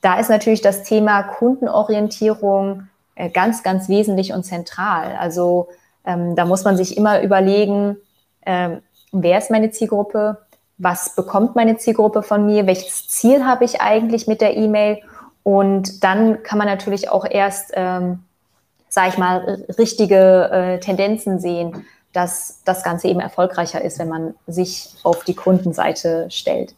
da 0.00 0.18
ist 0.18 0.28
natürlich 0.28 0.60
das 0.60 0.82
Thema 0.82 1.22
Kundenorientierung 1.22 2.88
äh, 3.14 3.30
ganz, 3.30 3.62
ganz 3.62 3.88
wesentlich 3.88 4.32
und 4.32 4.42
zentral. 4.42 5.16
Also 5.18 5.68
ähm, 6.04 6.34
da 6.34 6.46
muss 6.46 6.64
man 6.64 6.76
sich 6.76 6.96
immer 6.96 7.22
überlegen, 7.22 7.96
ähm, 8.44 8.82
wer 9.12 9.38
ist 9.38 9.50
meine 9.50 9.70
Zielgruppe, 9.70 10.38
was 10.78 11.14
bekommt 11.14 11.54
meine 11.54 11.76
Zielgruppe 11.76 12.22
von 12.22 12.46
mir, 12.46 12.66
welches 12.66 13.08
Ziel 13.08 13.44
habe 13.44 13.64
ich 13.64 13.80
eigentlich 13.80 14.26
mit 14.26 14.40
der 14.40 14.56
E-Mail 14.56 15.02
und 15.42 16.02
dann 16.02 16.42
kann 16.42 16.58
man 16.58 16.66
natürlich 16.66 17.08
auch 17.08 17.24
erst 17.24 17.72
ähm, 17.74 18.24
sage 18.92 19.08
ich 19.08 19.18
mal, 19.18 19.64
richtige 19.78 20.50
äh, 20.50 20.78
Tendenzen 20.78 21.40
sehen, 21.40 21.86
dass 22.12 22.60
das 22.66 22.84
Ganze 22.84 23.08
eben 23.08 23.20
erfolgreicher 23.20 23.82
ist, 23.82 23.98
wenn 23.98 24.10
man 24.10 24.34
sich 24.46 24.90
auf 25.02 25.24
die 25.24 25.34
Kundenseite 25.34 26.26
stellt. 26.30 26.74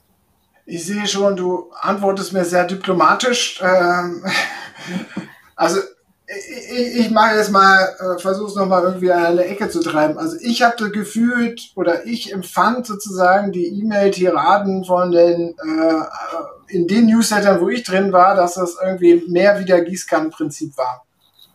Ich 0.65 0.87
sehe 0.87 1.09
schon, 1.09 1.35
du 1.35 1.73
antwortest 1.81 2.33
mir 2.33 2.45
sehr 2.45 2.67
diplomatisch. 2.67 3.61
Ähm, 3.65 4.25
also 5.57 5.81
ich, 6.27 6.97
ich 7.01 7.11
mache 7.11 7.37
jetzt 7.37 7.51
mal, 7.51 7.97
äh, 7.99 8.21
versuche 8.21 8.49
es 8.49 8.55
nochmal 8.55 8.83
irgendwie 8.83 9.13
an 9.13 9.25
eine 9.25 9.45
Ecke 9.45 9.69
zu 9.69 9.81
treiben. 9.81 10.19
Also 10.19 10.37
ich 10.41 10.63
habe 10.63 10.91
gefühlt 10.91 11.73
oder 11.75 12.07
ich 12.07 12.33
empfand 12.33 12.87
sozusagen 12.87 13.53
die 13.53 13.67
E-Mail-Tiraden 13.81 14.85
von 14.85 15.13
den, 15.13 15.55
äh, 15.59 16.75
in 16.75 16.89
den 16.89 17.07
Newslettern, 17.07 17.61
wo 17.61 17.69
ich 17.69 17.83
drin 17.83 18.13
war, 18.13 18.35
dass 18.35 18.55
das 18.55 18.77
irgendwie 18.83 19.25
mehr 19.29 19.59
wie 19.61 19.67
der 19.67 19.83
Gießkannenprinzip 19.83 20.77
war. 20.77 21.05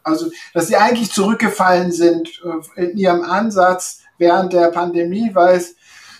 Also, 0.03 0.29
dass 0.53 0.67
sie 0.67 0.75
eigentlich 0.75 1.11
zurückgefallen 1.11 1.91
sind 1.91 2.29
äh, 2.75 2.83
in 2.83 2.97
ihrem 2.97 3.23
Ansatz 3.23 4.01
während 4.17 4.53
der 4.53 4.69
Pandemie, 4.69 5.31
weil 5.33 5.57
es 5.57 5.75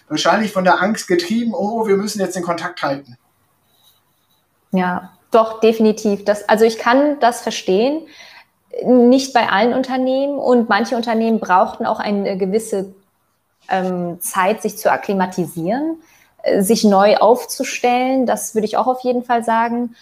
wahrscheinlich 0.08 0.52
von 0.52 0.64
der 0.64 0.82
Angst 0.82 1.08
getrieben, 1.08 1.54
oh, 1.54 1.88
wir 1.88 1.98
müssen 1.98 2.20
jetzt 2.20 2.36
den 2.36 2.44
Kontakt 2.44 2.82
halten. 2.82 3.18
Ja, 4.72 5.12
doch, 5.32 5.60
definitiv. 5.60 6.26
Das, 6.26 6.48
also 6.50 6.66
ich 6.66 6.80
kann 6.80 7.20
das 7.20 7.42
verstehen. 7.42 8.08
Nicht 8.86 9.34
bei 9.34 9.50
allen 9.50 9.74
Unternehmen 9.74 10.38
und 10.38 10.70
manche 10.70 10.96
Unternehmen 10.96 11.40
brauchten 11.40 11.86
auch 11.86 12.00
eine 12.00 12.38
gewisse 12.38 12.94
ähm, 13.70 14.20
Zeit, 14.22 14.62
sich 14.62 14.78
zu 14.78 14.92
akklimatisieren, 14.92 16.02
äh, 16.44 16.62
sich 16.62 16.84
neu 16.84 17.18
aufzustellen. 17.18 18.26
Das 18.26 18.56
würde 18.56 18.66
ich 18.66 18.78
auch 18.78 18.88
auf 18.88 19.02
jeden 19.02 19.24
Fall 19.24 19.44
sagen. 19.44 19.96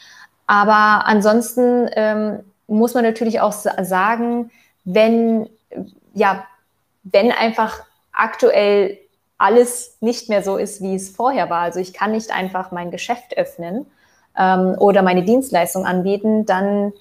Aber 0.47 1.05
ansonsten 1.05 1.89
ähm, 1.93 2.39
muss 2.67 2.93
man 2.93 3.03
natürlich 3.03 3.41
auch 3.41 3.51
sagen, 3.51 4.51
wenn, 4.83 5.49
ja, 6.13 6.43
wenn 7.03 7.31
einfach 7.31 7.83
aktuell 8.11 8.97
alles 9.37 9.97
nicht 10.01 10.29
mehr 10.29 10.41
so 10.41 10.57
ist, 10.57 10.81
wie 10.81 10.95
es 10.95 11.09
vorher 11.09 11.49
war, 11.49 11.61
also 11.61 11.79
ich 11.79 11.93
kann 11.93 12.11
nicht 12.11 12.31
einfach 12.31 12.71
mein 12.71 12.91
Geschäft 12.91 13.37
öffnen 13.37 13.85
ähm, 14.37 14.75
oder 14.79 15.01
meine 15.03 15.23
Dienstleistung 15.23 15.85
anbieten, 15.85 16.45
dann 16.45 16.93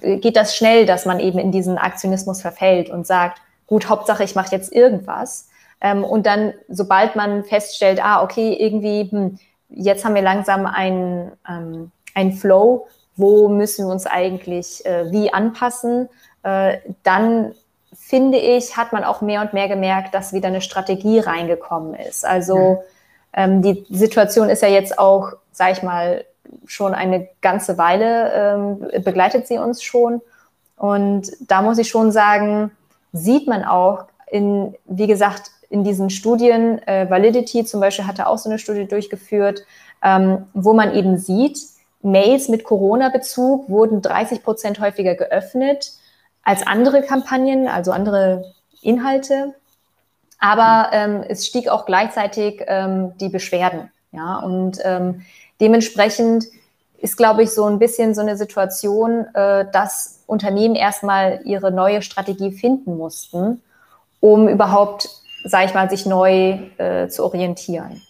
geht 0.00 0.36
das 0.36 0.56
schnell, 0.56 0.86
dass 0.86 1.06
man 1.06 1.20
eben 1.20 1.38
in 1.38 1.52
diesen 1.52 1.78
Aktionismus 1.78 2.40
verfällt 2.40 2.90
und 2.90 3.06
sagt, 3.06 3.40
gut, 3.66 3.88
Hauptsache, 3.88 4.24
ich 4.24 4.34
mache 4.34 4.54
jetzt 4.54 4.72
irgendwas. 4.72 5.48
Ähm, 5.80 6.04
und 6.04 6.26
dann, 6.26 6.54
sobald 6.68 7.16
man 7.16 7.44
feststellt, 7.44 8.04
ah, 8.04 8.22
okay, 8.22 8.54
irgendwie, 8.58 9.10
hm, 9.10 9.38
jetzt 9.68 10.04
haben 10.04 10.14
wir 10.14 10.22
langsam 10.22 10.66
einen, 10.66 11.32
ähm, 11.48 11.90
einen 12.14 12.32
Flow, 12.32 12.86
wo 13.16 13.48
müssen 13.48 13.86
wir 13.86 13.92
uns 13.92 14.06
eigentlich 14.06 14.84
äh, 14.86 15.10
wie 15.10 15.32
anpassen, 15.32 16.08
äh, 16.42 16.78
dann 17.02 17.54
finde 17.94 18.38
ich, 18.38 18.76
hat 18.76 18.92
man 18.92 19.04
auch 19.04 19.20
mehr 19.20 19.40
und 19.42 19.52
mehr 19.52 19.68
gemerkt, 19.68 20.14
dass 20.14 20.32
wieder 20.32 20.48
eine 20.48 20.60
Strategie 20.60 21.18
reingekommen 21.18 21.94
ist. 21.94 22.24
Also 22.24 22.82
ähm, 23.32 23.62
die 23.62 23.86
Situation 23.90 24.48
ist 24.48 24.62
ja 24.62 24.68
jetzt 24.68 24.98
auch, 24.98 25.32
sag 25.52 25.72
ich 25.72 25.82
mal, 25.82 26.24
schon 26.66 26.94
eine 26.94 27.28
ganze 27.40 27.78
Weile 27.78 28.32
ähm, 28.32 29.02
begleitet 29.04 29.46
sie 29.46 29.58
uns 29.58 29.82
schon. 29.82 30.20
Und 30.76 31.32
da 31.40 31.62
muss 31.62 31.78
ich 31.78 31.88
schon 31.88 32.10
sagen, 32.10 32.72
sieht 33.12 33.46
man 33.46 33.64
auch 33.64 34.06
in, 34.30 34.74
wie 34.86 35.06
gesagt, 35.06 35.50
in 35.68 35.84
diesen 35.84 36.10
Studien, 36.10 36.86
äh, 36.86 37.08
Validity 37.08 37.64
zum 37.64 37.80
Beispiel 37.80 38.06
hatte 38.06 38.26
auch 38.26 38.38
so 38.38 38.50
eine 38.50 38.58
Studie 38.58 38.86
durchgeführt, 38.86 39.64
ähm, 40.02 40.46
wo 40.52 40.74
man 40.74 40.94
eben 40.94 41.18
sieht, 41.18 41.58
Mails 42.02 42.48
mit 42.48 42.64
Corona-Bezug 42.64 43.68
wurden 43.68 44.02
30 44.02 44.42
Prozent 44.42 44.80
häufiger 44.80 45.14
geöffnet 45.14 45.92
als 46.42 46.66
andere 46.66 47.02
Kampagnen, 47.02 47.68
also 47.68 47.92
andere 47.92 48.52
Inhalte. 48.82 49.54
Aber 50.38 50.90
ähm, 50.92 51.24
es 51.28 51.46
stieg 51.46 51.68
auch 51.68 51.86
gleichzeitig 51.86 52.64
ähm, 52.66 53.16
die 53.18 53.28
Beschwerden. 53.28 53.90
Ja, 54.10 54.40
und 54.40 54.78
ähm, 54.84 55.22
dementsprechend 55.62 56.46
ist, 56.98 57.16
glaube 57.16 57.42
ich, 57.44 57.50
so 57.50 57.64
ein 57.64 57.78
bisschen 57.78 58.14
so 58.14 58.20
eine 58.20 58.36
Situation, 58.36 59.26
äh, 59.34 59.66
dass 59.72 60.20
Unternehmen 60.26 60.74
erstmal 60.74 61.40
ihre 61.44 61.72
neue 61.72 62.02
Strategie 62.02 62.52
finden 62.52 62.96
mussten, 62.96 63.62
um 64.20 64.48
überhaupt, 64.48 65.08
sage 65.44 65.66
ich 65.66 65.74
mal, 65.74 65.88
sich 65.88 66.04
neu 66.04 66.58
äh, 66.78 67.08
zu 67.08 67.24
orientieren. 67.24 68.02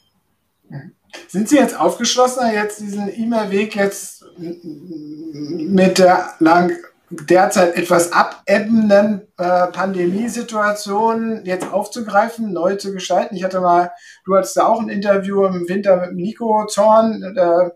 Sind 1.29 1.49
Sie 1.49 1.57
jetzt 1.57 1.79
aufgeschlossener, 1.79 2.53
jetzt 2.55 2.81
diesen 2.81 3.09
E-Mail-Weg 3.09 3.77
jetzt 3.77 4.25
mit 4.39 5.99
der 5.99 6.35
lang 6.39 6.73
derzeit 7.13 7.77
etwas 7.77 8.13
abebbenden 8.13 9.29
äh, 9.37 9.67
Pandemiesituation 9.69 11.45
jetzt 11.45 11.71
aufzugreifen, 11.71 12.53
neu 12.53 12.77
zu 12.77 12.93
gestalten? 12.93 13.37
Ich 13.37 13.45
hatte 13.45 13.61
mal, 13.61 13.93
du 14.25 14.35
hattest 14.35 14.57
da 14.57 14.67
auch 14.67 14.81
ein 14.81 14.89
Interview 14.89 15.45
im 15.45 15.69
Winter 15.69 15.97
mit 15.97 16.15
Nico 16.15 16.67
Zorn, 16.67 17.23
äh, 17.37 17.71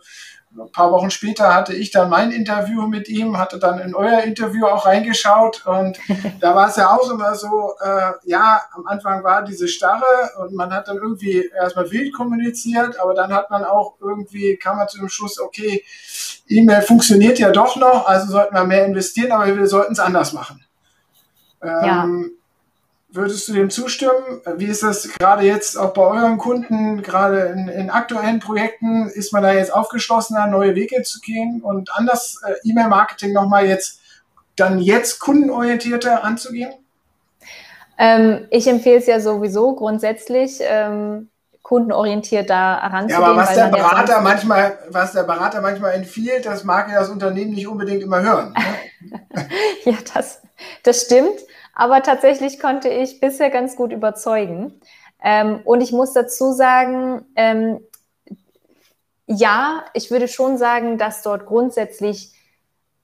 ein 0.59 0.73
paar 0.73 0.91
Wochen 0.91 1.11
später 1.11 1.55
hatte 1.55 1.75
ich 1.75 1.91
dann 1.91 2.09
mein 2.09 2.31
Interview 2.31 2.87
mit 2.87 3.09
ihm, 3.09 3.39
hatte 3.39 3.59
dann 3.59 3.79
in 3.79 3.95
euer 3.95 4.23
Interview 4.23 4.67
auch 4.67 4.87
reingeschaut 4.87 5.67
und 5.67 5.99
da 6.41 6.55
war 6.55 6.69
es 6.69 6.77
ja 6.77 6.91
auch 6.91 7.11
immer 7.11 7.35
so, 7.35 7.75
äh, 7.81 8.13
ja, 8.25 8.63
am 8.73 8.87
Anfang 8.87 9.23
war 9.23 9.43
diese 9.43 9.69
Starre 9.69 10.05
und 10.39 10.55
man 10.55 10.73
hat 10.73 10.89
dann 10.89 10.97
irgendwie 10.97 11.51
erstmal 11.55 11.91
wild 11.91 12.15
kommuniziert, 12.15 12.99
aber 13.01 13.15
dann 13.15 13.33
hat 13.33 13.51
man 13.51 13.65
auch 13.65 13.97
irgendwie, 14.01 14.57
kam 14.57 14.79
man 14.79 14.89
zu 14.89 14.99
dem 14.99 15.09
Schluss, 15.09 15.39
okay, 15.39 15.85
E-Mail 16.49 16.83
funktioniert 16.83 17.39
ja 17.39 17.51
doch 17.51 17.77
noch, 17.77 18.07
also 18.07 18.31
sollten 18.31 18.55
wir 18.55 18.65
mehr 18.65 18.85
investieren, 18.87 19.33
aber 19.33 19.57
wir 19.57 19.67
sollten 19.67 19.93
es 19.93 19.99
anders 19.99 20.33
machen. 20.33 20.65
Ähm, 21.63 21.71
ja. 21.71 22.09
Würdest 23.09 23.49
du 23.49 23.55
dem 23.55 23.71
zustimmen? 23.71 24.43
Wie 24.57 24.67
ist 24.67 24.83
das 24.83 25.09
gerade 25.15 25.45
jetzt 25.45 25.77
auch 25.77 25.95
bei 25.95 26.03
euren 26.03 26.39
Kunden, 26.39 27.03
gerade 27.03 27.47
in, 27.47 27.69
in 27.69 27.91
aktuellen 27.91 28.41
Projekten? 28.41 29.09
Ist 29.09 29.33
man 29.33 29.43
da 29.43 29.53
jetzt 29.53 29.73
aufgeschlossener, 29.73 30.49
neue 30.49 30.75
Wege 30.75 31.03
zu 31.03 31.21
gehen 31.21 31.63
und 31.63 31.91
anders 31.95 32.43
äh, 32.47 32.55
E-Mail-Marketing 32.69 33.33
nochmal 33.33 33.67
jetzt 33.67 34.01
dann 34.57 34.81
jetzt 34.81 35.21
kundenorientierter 35.21 36.25
anzugehen? 36.25 36.73
Ähm, 37.99 38.47
ich 38.51 38.67
empfehle 38.67 38.99
es 38.99 39.07
ja 39.07 39.21
sowieso 39.21 39.75
grundsätzlich, 39.75 40.59
ähm, 40.61 41.29
kundenorientiert 41.67 42.49
da 42.49 42.81
heranzugehen. 42.81 43.21
Ja, 43.21 43.27
aber 43.27 43.37
was 43.37 43.55
der 43.55 43.67
Berater 43.67 44.21
manchmal, 44.21 44.79
was 44.89 45.13
der 45.13 45.25
Berater 45.25 45.61
manchmal 45.61 45.95
empfiehlt, 45.95 46.47
das 46.47 46.65
mag 46.65 46.89
ja 46.89 47.01
das 47.01 47.09
Unternehmen 47.09 47.53
nicht 47.53 47.67
unbedingt 47.67 48.03
immer 48.03 48.23
hören. 48.23 48.55
Ne? 49.01 49.49
ja, 49.85 49.95
das, 50.15 50.43
das 50.85 51.03
stimmt 51.03 51.41
aber 51.77 52.03
tatsächlich 52.03 52.59
konnte 52.59 52.89
ich 52.89 53.21
bisher 53.21 53.51
ganz 53.51 53.77
gut 53.77 53.93
überzeugen. 53.93 54.81
Ähm, 55.23 55.61
und 55.65 55.83
ich 55.83 55.93
muss 55.93 56.15
dazu 56.15 56.53
sagen, 56.53 57.27
ähm, 57.37 57.81
ja, 59.27 59.85
ich 59.93 60.11
würde 60.11 60.27
schon 60.27 60.57
sagen, 60.57 60.97
dass 60.97 61.23
dort 61.23 61.45
grundsätzlich 61.45 62.33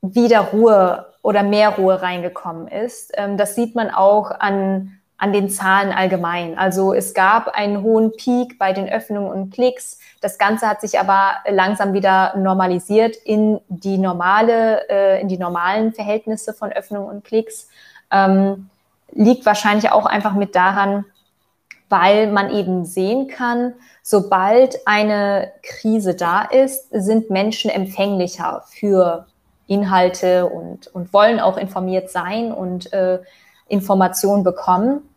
wieder 0.01 0.41
Ruhe 0.41 1.13
oder 1.21 1.43
mehr 1.43 1.77
Ruhe 1.77 2.01
reingekommen 2.01 2.67
ist. 2.67 3.13
Ähm, 3.15 3.37
das 3.37 3.55
sieht 3.55 3.75
man 3.75 3.91
auch 3.91 4.31
an, 4.31 4.99
an 5.23 5.33
den 5.33 5.49
Zahlen 5.49 5.93
allgemein. 5.93 6.59
Also 6.59 6.93
es 6.93 7.15
gab 7.15 7.47
einen 7.47 7.83
hohen 7.83 8.11
Peak 8.11 8.59
bei 8.59 8.73
den 8.73 8.89
Öffnungen 8.89 9.31
und 9.31 9.55
Klicks. 9.55 10.01
Das 10.21 10.37
Ganze 10.37 10.67
hat 10.67 10.81
sich 10.81 10.99
aber 10.99 11.37
langsam 11.49 11.93
wieder 11.93 12.37
normalisiert 12.37 13.15
in 13.15 13.61
die 13.69 13.99
normale, 13.99 14.89
äh, 14.91 15.21
in 15.21 15.29
die 15.29 15.39
normalen 15.39 15.93
Verhältnisse 15.93 16.53
von 16.53 16.73
Öffnungen 16.73 17.09
und 17.09 17.25
Klicks. 17.25 17.69
Ähm, 18.11 18.69
liegt 19.13 19.47
wahrscheinlich 19.47 19.93
auch 19.93 20.07
einfach 20.07 20.35
mit 20.35 20.57
daran, 20.57 21.05
weil 21.89 22.27
man 22.27 22.51
eben 22.51 22.85
sehen 22.85 23.29
kann, 23.29 23.75
sobald 24.03 24.77
eine 24.89 25.53
Krise 25.63 26.17
da 26.17 26.43
ist, 26.43 26.89
sind 26.91 27.31
Menschen 27.31 27.71
empfänglicher 27.71 28.65
für 28.67 29.27
Inhalte 29.69 30.47
und, 30.47 30.89
und 30.89 31.13
wollen 31.13 31.39
auch 31.39 31.59
informiert 31.59 32.11
sein 32.11 32.51
und 32.51 32.93
äh, 32.93 33.21
Informationen 33.69 34.43
bekommen. 34.43 35.09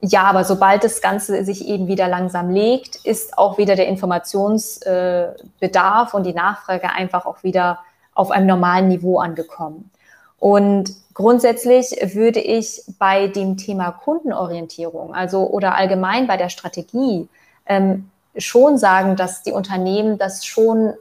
Ja, 0.00 0.24
aber 0.24 0.44
sobald 0.44 0.84
das 0.84 1.00
Ganze 1.00 1.44
sich 1.44 1.66
eben 1.66 1.88
wieder 1.88 2.06
langsam 2.06 2.50
legt, 2.50 3.04
ist 3.04 3.36
auch 3.36 3.58
wieder 3.58 3.74
der 3.74 3.88
Informationsbedarf 3.88 6.12
äh, 6.12 6.16
und 6.16 6.24
die 6.24 6.34
Nachfrage 6.34 6.90
einfach 6.90 7.26
auch 7.26 7.42
wieder 7.42 7.80
auf 8.14 8.30
einem 8.30 8.46
normalen 8.46 8.88
Niveau 8.88 9.18
angekommen. 9.18 9.90
Und 10.38 10.92
grundsätzlich 11.14 11.96
würde 12.14 12.40
ich 12.40 12.82
bei 12.98 13.26
dem 13.26 13.56
Thema 13.56 13.90
Kundenorientierung, 13.90 15.14
also 15.14 15.48
oder 15.48 15.74
allgemein 15.74 16.28
bei 16.28 16.36
der 16.36 16.48
Strategie, 16.48 17.28
ähm, 17.66 18.08
schon 18.36 18.78
sagen, 18.78 19.16
dass 19.16 19.42
die 19.42 19.50
Unternehmen 19.50 20.16
das 20.16 20.46
schon 20.46 20.92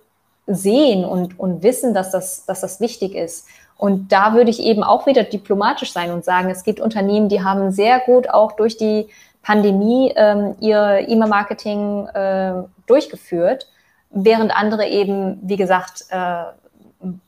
sehen 0.47 1.05
und, 1.05 1.39
und 1.39 1.61
wissen, 1.61 1.93
dass 1.93 2.11
das, 2.11 2.45
dass 2.45 2.61
das 2.61 2.79
wichtig 2.79 3.13
ist. 3.13 3.45
Und 3.77 4.11
da 4.11 4.33
würde 4.33 4.49
ich 4.49 4.59
eben 4.59 4.83
auch 4.83 5.05
wieder 5.05 5.23
diplomatisch 5.23 5.91
sein 5.91 6.11
und 6.11 6.25
sagen, 6.25 6.49
es 6.49 6.63
gibt 6.63 6.79
Unternehmen, 6.79 7.29
die 7.29 7.43
haben 7.43 7.71
sehr 7.71 7.99
gut 7.99 8.29
auch 8.29 8.53
durch 8.53 8.77
die 8.77 9.07
Pandemie 9.43 10.11
ähm, 10.15 10.55
ihr 10.59 11.07
E-Mail-Marketing 11.07 12.07
äh, 12.07 12.53
durchgeführt, 12.87 13.67
während 14.09 14.55
andere 14.55 14.87
eben, 14.87 15.39
wie 15.41 15.55
gesagt, 15.55 16.05
äh, 16.09 16.43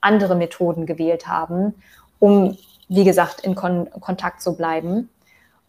andere 0.01 0.36
Methoden 0.36 0.86
gewählt 0.86 1.27
haben, 1.27 1.75
um, 2.20 2.58
wie 2.88 3.03
gesagt, 3.03 3.41
in 3.41 3.56
Kon 3.56 3.88
Kontakt 4.01 4.41
zu 4.41 4.58
bleiben. 4.58 5.10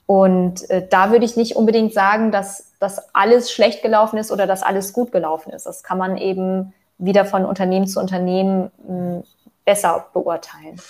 Und 0.06 0.68
äh, 0.70 0.84
da 0.88 1.12
würde 1.12 1.24
ich 1.24 1.36
nicht 1.36 1.54
unbedingt 1.54 1.92
sagen, 1.92 2.32
dass 2.32 2.72
das 2.80 3.14
alles 3.14 3.52
schlecht 3.52 3.82
gelaufen 3.82 4.18
ist 4.18 4.32
oder 4.32 4.46
dass 4.46 4.64
alles 4.64 4.92
gut 4.92 5.12
gelaufen 5.12 5.52
ist. 5.52 5.66
Das 5.66 5.84
kann 5.84 5.98
man 5.98 6.16
eben 6.16 6.72
wieder 6.98 7.24
von 7.24 7.44
Unternehmen 7.44 7.86
zu 7.86 8.00
Unternehmen 8.00 8.70
mh, 8.88 8.88
hm, 8.88 9.22
besser 9.70 10.08
beurteilen. 10.12 10.80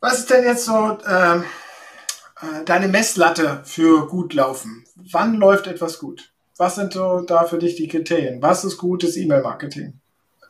Was 0.00 0.20
ist 0.20 0.30
denn 0.30 0.42
jetzt 0.42 0.64
so 0.64 0.96
äh, 1.06 1.36
äh, 1.36 2.64
deine 2.64 2.88
Messlatte 2.88 3.60
für 3.64 4.06
gut 4.06 4.32
laufen? 4.32 4.86
Wann 5.12 5.34
läuft 5.34 5.66
etwas 5.66 5.98
gut? 5.98 6.32
Was 6.56 6.76
sind 6.76 6.94
so 6.94 7.20
da 7.20 7.44
für 7.44 7.58
dich 7.58 7.76
die 7.76 7.86
Kriterien? 7.86 8.40
Was 8.40 8.64
ist 8.64 8.78
gutes 8.78 9.18
E-Mail-Marketing 9.18 9.92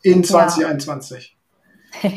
in 0.04 0.22
2021? 0.22 1.36
Ja. 2.00 2.10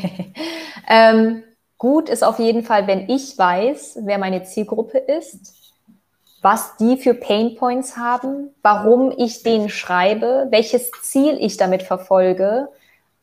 ähm, 0.88 1.42
gut 1.76 2.08
ist 2.08 2.22
auf 2.22 2.38
jeden 2.38 2.62
Fall, 2.62 2.86
wenn 2.86 3.08
ich 3.08 3.36
weiß, 3.36 3.98
wer 4.02 4.18
meine 4.18 4.44
Zielgruppe 4.44 4.98
ist, 4.98 5.54
was 6.40 6.76
die 6.76 6.96
für 6.98 7.14
Pain 7.14 7.56
Points 7.56 7.96
haben, 7.96 8.50
warum 8.62 9.12
ich 9.16 9.42
denen 9.42 9.70
schreibe, 9.70 10.46
welches 10.50 10.92
Ziel 11.02 11.36
ich 11.40 11.56
damit 11.56 11.82
verfolge, 11.82 12.68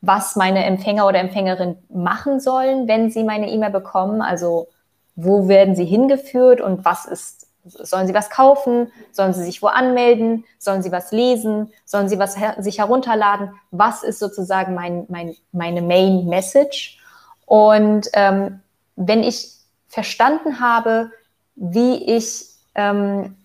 was 0.02 0.36
meine 0.36 0.64
Empfänger 0.66 1.08
oder 1.08 1.20
Empfängerin 1.20 1.78
machen 1.90 2.40
sollen, 2.40 2.88
wenn 2.88 3.12
sie 3.12 3.24
meine 3.24 3.50
E-Mail 3.50 3.72
bekommen. 3.72 4.22
Also 4.22 4.68
wo 5.16 5.48
werden 5.48 5.76
sie 5.76 5.86
hingeführt 5.86 6.62
und 6.62 6.86
was 6.86 7.06
ist, 7.06 7.48
sollen 7.66 8.08
sie 8.08 8.14
was 8.14 8.30
kaufen, 8.30 8.92
sollen 9.12 9.34
sie 9.34 9.44
sich 9.44 9.62
wo 9.62 9.68
anmelden, 9.68 10.46
sollen 10.58 10.82
sie 10.82 10.92
was 10.92 11.12
lesen, 11.12 11.74
sollen 11.86 12.08
sie 12.08 12.20
was 12.20 12.40
her 12.40 12.56
sich 12.60 12.80
herunterladen, 12.80 13.52
was 13.72 14.04
ist 14.04 14.20
sozusagen 14.20 14.74
mein, 14.74 15.06
mein, 15.10 15.36
meine 15.52 15.82
Main 15.82 16.26
Message. 16.28 17.00
Und 17.46 18.10
ähm, 18.14 18.62
wenn 18.96 19.24
ich 19.24 19.52
verstanden 19.88 20.62
habe, 20.62 21.12
wie 21.56 22.16
ich 22.16 22.46
ähm, 22.76 23.36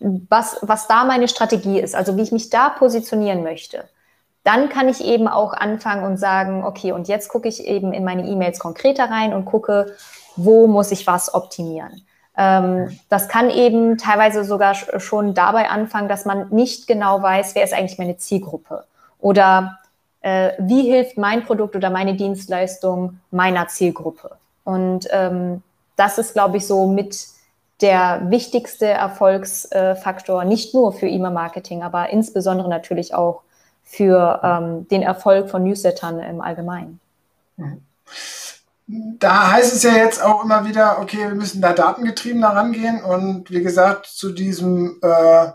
was, 0.00 0.58
was 0.62 0.86
da 0.88 1.04
meine 1.04 1.28
Strategie 1.28 1.80
ist, 1.80 1.94
also 1.94 2.16
wie 2.16 2.22
ich 2.22 2.32
mich 2.32 2.50
da 2.50 2.68
positionieren 2.68 3.42
möchte, 3.42 3.88
dann 4.44 4.68
kann 4.68 4.88
ich 4.88 5.04
eben 5.04 5.28
auch 5.28 5.52
anfangen 5.52 6.04
und 6.04 6.16
sagen, 6.16 6.64
okay, 6.64 6.92
und 6.92 7.08
jetzt 7.08 7.28
gucke 7.28 7.48
ich 7.48 7.66
eben 7.66 7.92
in 7.92 8.04
meine 8.04 8.26
E-Mails 8.26 8.58
konkreter 8.58 9.10
rein 9.10 9.32
und 9.34 9.44
gucke, 9.44 9.94
wo 10.36 10.66
muss 10.66 10.90
ich 10.90 11.06
was 11.06 11.32
optimieren. 11.32 12.02
Ähm, 12.36 12.98
das 13.08 13.28
kann 13.28 13.50
eben 13.50 13.98
teilweise 13.98 14.44
sogar 14.44 14.74
schon 14.74 15.34
dabei 15.34 15.68
anfangen, 15.68 16.08
dass 16.08 16.24
man 16.24 16.48
nicht 16.50 16.86
genau 16.86 17.22
weiß, 17.22 17.54
wer 17.54 17.64
ist 17.64 17.74
eigentlich 17.74 17.98
meine 17.98 18.16
Zielgruppe 18.16 18.84
oder 19.20 19.78
äh, 20.22 20.52
wie 20.58 20.82
hilft 20.82 21.18
mein 21.18 21.44
Produkt 21.44 21.76
oder 21.76 21.90
meine 21.90 22.14
Dienstleistung 22.14 23.20
meiner 23.30 23.68
Zielgruppe. 23.68 24.36
Und 24.64 25.08
ähm, 25.10 25.62
das 25.96 26.18
ist, 26.18 26.32
glaube 26.32 26.56
ich, 26.56 26.66
so 26.66 26.86
mit 26.86 27.26
der 27.80 28.22
wichtigste 28.30 28.86
Erfolgsfaktor, 28.86 30.44
nicht 30.44 30.72
nur 30.72 30.92
für 30.92 31.08
E-Mail-Marketing, 31.08 31.82
aber 31.82 32.10
insbesondere 32.10 32.68
natürlich 32.68 33.14
auch 33.14 33.42
für 33.82 34.40
ähm, 34.42 34.88
den 34.88 35.02
Erfolg 35.02 35.50
von 35.50 35.64
Newslettern 35.64 36.20
im 36.20 36.40
Allgemeinen. 36.40 37.00
Da 38.86 39.52
heißt 39.52 39.72
es 39.74 39.82
ja 39.82 39.92
jetzt 39.92 40.22
auch 40.22 40.44
immer 40.44 40.64
wieder, 40.66 40.98
okay, 41.00 41.28
wir 41.28 41.34
müssen 41.34 41.62
da 41.62 41.72
datengetrieben 41.72 42.42
herangehen 42.42 43.02
und 43.02 43.50
wie 43.50 43.62
gesagt, 43.62 44.06
zu 44.06 44.32
diesem 44.32 44.98
äh, 45.02 45.52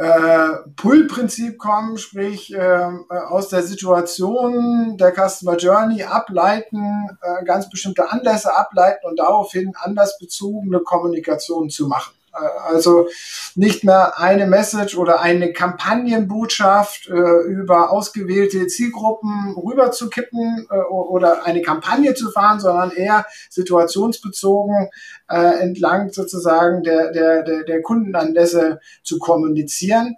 äh, 0.00 0.56
Pull-Prinzip 0.76 1.58
kommen, 1.58 1.98
sprich 1.98 2.54
äh, 2.54 2.88
aus 3.28 3.48
der 3.48 3.62
Situation 3.62 4.96
der 4.96 5.12
Customer 5.12 5.56
Journey 5.56 6.04
ableiten, 6.04 7.18
äh, 7.20 7.44
ganz 7.44 7.68
bestimmte 7.68 8.10
Anlässe 8.10 8.56
ableiten 8.56 9.06
und 9.06 9.18
daraufhin 9.18 9.74
anlassbezogene 9.76 10.80
Kommunikation 10.80 11.68
zu 11.68 11.86
machen. 11.86 12.14
Also 12.32 13.08
nicht 13.56 13.82
mehr 13.82 14.18
eine 14.18 14.46
Message 14.46 14.96
oder 14.96 15.20
eine 15.20 15.52
Kampagnenbotschaft 15.52 17.08
äh, 17.08 17.12
über 17.12 17.90
ausgewählte 17.90 18.66
Zielgruppen 18.68 19.54
rüberzukippen 19.56 20.68
äh, 20.70 20.76
oder 20.76 21.44
eine 21.44 21.62
Kampagne 21.62 22.14
zu 22.14 22.30
fahren, 22.30 22.60
sondern 22.60 22.92
eher 22.92 23.26
situationsbezogen 23.48 24.90
äh, 25.28 25.60
entlang 25.60 26.12
sozusagen 26.12 26.82
der, 26.84 27.10
der, 27.10 27.42
der, 27.42 27.64
der 27.64 27.82
Kundenanlässe 27.82 28.80
zu 29.02 29.18
kommunizieren. 29.18 30.16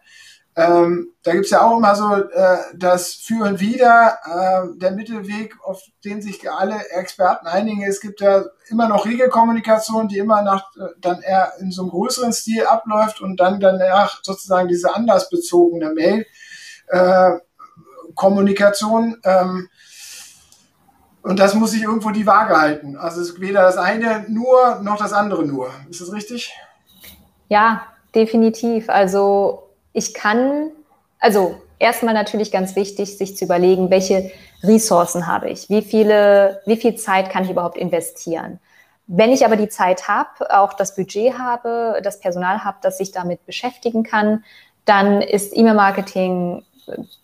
Ähm, 0.54 1.14
da 1.22 1.32
gibt's 1.32 1.50
ja 1.50 1.62
auch 1.62 1.78
immer 1.78 1.94
so 1.94 2.14
äh, 2.14 2.58
das 2.74 3.14
Für 3.14 3.46
und 3.46 3.60
Wider, 3.60 4.18
äh, 4.24 4.78
der 4.78 4.90
Mittelweg, 4.90 5.56
auf 5.64 5.80
den 6.04 6.20
sich 6.20 6.50
alle 6.50 6.90
Experten 6.90 7.46
einigen. 7.46 7.82
Es 7.84 8.02
gibt 8.02 8.20
ja 8.20 8.44
immer 8.68 8.86
noch 8.86 9.06
Regelkommunikation, 9.06 10.08
die 10.08 10.18
immer 10.18 10.42
nach 10.42 10.64
äh, 10.76 10.88
dann 11.00 11.22
eher 11.22 11.54
in 11.58 11.70
so 11.70 11.82
einem 11.82 11.90
größeren 11.90 12.34
Stil 12.34 12.66
abläuft 12.66 13.22
und 13.22 13.38
dann 13.38 13.60
eher 13.62 14.10
sozusagen 14.22 14.68
diese 14.68 14.94
anlassbezogene 14.94 15.94
Mail 15.94 16.26
äh. 16.88 17.30
Ähm, 19.24 19.68
und 21.22 21.38
das 21.38 21.54
muss 21.54 21.70
sich 21.70 21.82
irgendwo 21.82 22.10
die 22.10 22.26
Waage 22.26 22.60
halten. 22.60 22.96
Also 22.96 23.22
es 23.22 23.30
ist 23.30 23.40
weder 23.40 23.62
das 23.62 23.78
eine 23.78 24.26
nur 24.28 24.80
noch 24.82 24.98
das 24.98 25.12
andere 25.12 25.46
nur. 25.46 25.70
Ist 25.88 26.00
das 26.00 26.12
richtig? 26.12 26.52
Ja, 27.48 27.86
definitiv. 28.14 28.90
Also 28.90 29.71
ich 29.92 30.14
kann, 30.14 30.70
also 31.18 31.60
erstmal 31.78 32.14
natürlich 32.14 32.50
ganz 32.50 32.76
wichtig, 32.76 33.18
sich 33.18 33.36
zu 33.36 33.44
überlegen, 33.44 33.90
welche 33.90 34.30
Ressourcen 34.62 35.26
habe 35.26 35.50
ich, 35.50 35.68
wie 35.68 35.82
viele, 35.82 36.60
wie 36.66 36.76
viel 36.76 36.94
Zeit 36.94 37.30
kann 37.30 37.44
ich 37.44 37.50
überhaupt 37.50 37.76
investieren. 37.76 38.60
Wenn 39.06 39.32
ich 39.32 39.44
aber 39.44 39.56
die 39.56 39.68
Zeit 39.68 40.08
habe, 40.08 40.56
auch 40.56 40.74
das 40.74 40.94
Budget 40.94 41.38
habe, 41.38 42.00
das 42.02 42.20
Personal 42.20 42.64
habe, 42.64 42.78
das 42.82 42.98
sich 42.98 43.10
damit 43.10 43.44
beschäftigen 43.46 44.04
kann, 44.04 44.44
dann 44.84 45.20
ist 45.20 45.56
E-Mail-Marketing 45.56 46.64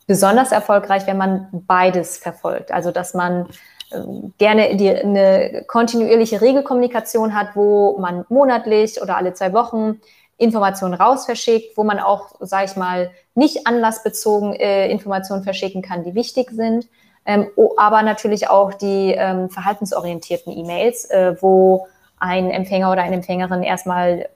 besonders 0.07 0.52
erfolgreich, 0.52 1.07
wenn 1.07 1.16
man 1.16 1.48
beides 1.52 2.18
verfolgt. 2.18 2.72
Also 2.72 2.90
dass 2.90 3.14
man 3.14 3.48
ähm, 3.92 4.35
gerne 4.38 4.76
die, 4.76 4.90
eine 4.90 5.64
kontinuierliche 5.66 6.40
Regelkommunikation 6.40 7.35
hat, 7.35 7.54
wo 7.54 7.98
man 7.98 8.24
monatlich 8.28 9.00
oder 9.00 9.16
alle 9.16 9.35
zwei 9.35 9.52
Wochen 9.52 10.00
Informationen 10.38 10.94
raus 10.94 11.27
verschickt, 11.27 11.77
wo 11.77 11.85
man 11.85 11.98
auch, 11.98 12.31
sage 12.40 12.66
ich 12.66 12.77
mal, 12.77 13.11
nicht 13.35 13.66
anlassbezogen 13.66 14.55
äh, 14.55 14.88
Informationen 14.88 15.42
verschicken 15.42 15.83
kann, 15.83 16.05
die 16.05 16.14
wichtig 16.14 16.51
sind, 16.53 16.87
ähm, 17.27 17.48
aber 17.77 18.03
natürlich 18.03 18.48
auch 18.48 18.72
die 18.72 19.12
ähm, 19.12 19.51
verhaltensorientierten 19.51 20.57
E-Mails, 20.57 21.05
äh, 21.07 21.37
wo 21.40 21.87
ein 22.18 22.51
Empfänger 22.51 22.90
oder 22.90 23.03
eine 23.03 23.16
Empfängerin 23.16 23.62
erstmal 23.62 24.29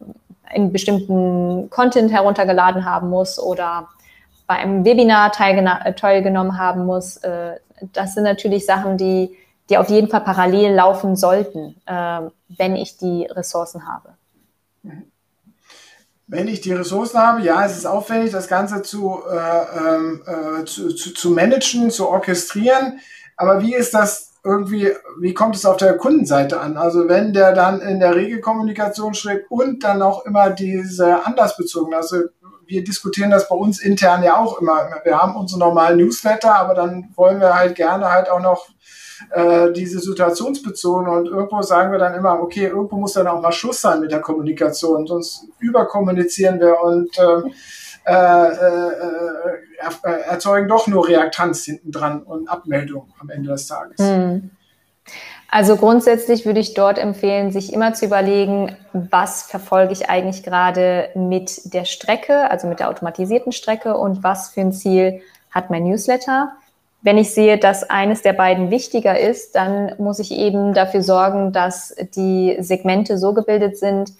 einen 0.44 0.72
bestimmten 0.72 1.70
Content 1.70 2.12
heruntergeladen 2.12 2.84
haben 2.84 3.08
muss 3.08 3.38
oder 3.38 3.88
bei 4.46 4.56
einem 4.56 4.84
Webinar 4.84 5.32
äh, 5.40 5.94
teilgenommen 5.94 6.58
haben 6.58 6.84
muss. 6.84 7.16
Äh, 7.18 7.60
das 7.92 8.14
sind 8.14 8.24
natürlich 8.24 8.66
Sachen, 8.66 8.98
die, 8.98 9.36
die 9.70 9.78
auf 9.78 9.88
jeden 9.88 10.08
Fall 10.08 10.20
parallel 10.20 10.74
laufen 10.74 11.16
sollten, 11.16 11.76
äh, 11.86 12.20
wenn 12.48 12.76
ich 12.76 12.98
die 12.98 13.24
Ressourcen 13.24 13.86
habe. 13.86 14.10
Mhm. 14.82 15.11
Wenn 16.32 16.48
ich 16.48 16.62
die 16.62 16.72
Ressourcen 16.72 17.18
habe, 17.18 17.42
ja, 17.42 17.62
es 17.66 17.76
ist 17.76 17.84
aufwendig, 17.84 18.32
das 18.32 18.48
Ganze 18.48 18.80
zu, 18.80 19.20
äh, 19.30 19.78
ähm, 19.78 20.22
äh, 20.24 20.64
zu, 20.64 20.94
zu, 20.94 21.12
zu 21.12 21.30
managen, 21.30 21.90
zu 21.90 22.08
orchestrieren. 22.08 23.00
Aber 23.36 23.60
wie 23.60 23.74
ist 23.74 23.92
das 23.92 24.31
irgendwie, 24.44 24.90
wie 25.20 25.34
kommt 25.34 25.54
es 25.54 25.64
auf 25.64 25.76
der 25.76 25.96
Kundenseite 25.96 26.60
an? 26.60 26.76
Also 26.76 27.08
wenn 27.08 27.32
der 27.32 27.52
dann 27.52 27.80
in 27.80 28.00
der 28.00 28.16
Regelkommunikation 28.16 29.14
schreibt 29.14 29.50
und 29.50 29.84
dann 29.84 30.02
auch 30.02 30.24
immer 30.26 30.50
diese 30.50 31.24
andersbezogen, 31.24 31.94
also 31.94 32.22
wir 32.66 32.82
diskutieren 32.82 33.30
das 33.30 33.48
bei 33.48 33.54
uns 33.54 33.80
intern 33.80 34.22
ja 34.22 34.38
auch 34.38 34.60
immer. 34.60 34.88
Wir 35.04 35.18
haben 35.18 35.36
unsere 35.36 35.60
normalen 35.60 35.98
Newsletter, 35.98 36.54
aber 36.54 36.74
dann 36.74 37.10
wollen 37.16 37.40
wir 37.40 37.54
halt 37.54 37.76
gerne 37.76 38.10
halt 38.10 38.30
auch 38.30 38.40
noch 38.40 38.66
äh, 39.30 39.70
diese 39.72 40.00
situationsbezogen 40.00 41.06
und 41.06 41.26
irgendwo 41.26 41.62
sagen 41.62 41.92
wir 41.92 41.98
dann 41.98 42.14
immer, 42.14 42.40
okay, 42.40 42.66
irgendwo 42.66 42.96
muss 42.96 43.12
dann 43.12 43.28
auch 43.28 43.40
mal 43.40 43.52
Schluss 43.52 43.80
sein 43.80 44.00
mit 44.00 44.10
der 44.10 44.20
Kommunikation, 44.20 45.06
sonst 45.06 45.46
überkommunizieren 45.60 46.58
wir 46.60 46.80
und 46.80 47.16
äh, 47.18 47.50
äh, 48.04 48.46
äh, 48.46 50.20
erzeugen 50.28 50.68
doch 50.68 50.86
nur 50.86 51.08
Reaktanz 51.08 51.64
hinten 51.64 51.92
dran 51.92 52.22
und 52.22 52.48
Abmeldung 52.48 53.12
am 53.20 53.30
Ende 53.30 53.50
des 53.50 53.66
Tages. 53.66 53.98
Hm. 53.98 54.50
Also 55.48 55.76
grundsätzlich 55.76 56.46
würde 56.46 56.60
ich 56.60 56.72
dort 56.72 56.98
empfehlen, 56.98 57.50
sich 57.50 57.74
immer 57.74 57.92
zu 57.92 58.06
überlegen, 58.06 58.74
was 58.94 59.42
verfolge 59.42 59.92
ich 59.92 60.08
eigentlich 60.08 60.42
gerade 60.42 61.10
mit 61.14 61.74
der 61.74 61.84
Strecke, 61.84 62.50
also 62.50 62.66
mit 62.66 62.80
der 62.80 62.88
automatisierten 62.88 63.52
Strecke 63.52 63.96
und 63.96 64.22
was 64.22 64.48
für 64.50 64.62
ein 64.62 64.72
Ziel 64.72 65.20
hat 65.50 65.68
mein 65.68 65.84
Newsletter. 65.84 66.52
Wenn 67.02 67.18
ich 67.18 67.34
sehe, 67.34 67.58
dass 67.58 67.88
eines 67.90 68.22
der 68.22 68.32
beiden 68.32 68.70
wichtiger 68.70 69.18
ist, 69.20 69.54
dann 69.54 69.94
muss 69.98 70.20
ich 70.20 70.32
eben 70.32 70.72
dafür 70.72 71.02
sorgen, 71.02 71.52
dass 71.52 71.94
die 72.16 72.56
Segmente 72.60 73.18
so 73.18 73.34
gebildet 73.34 73.76
sind, 73.76 74.12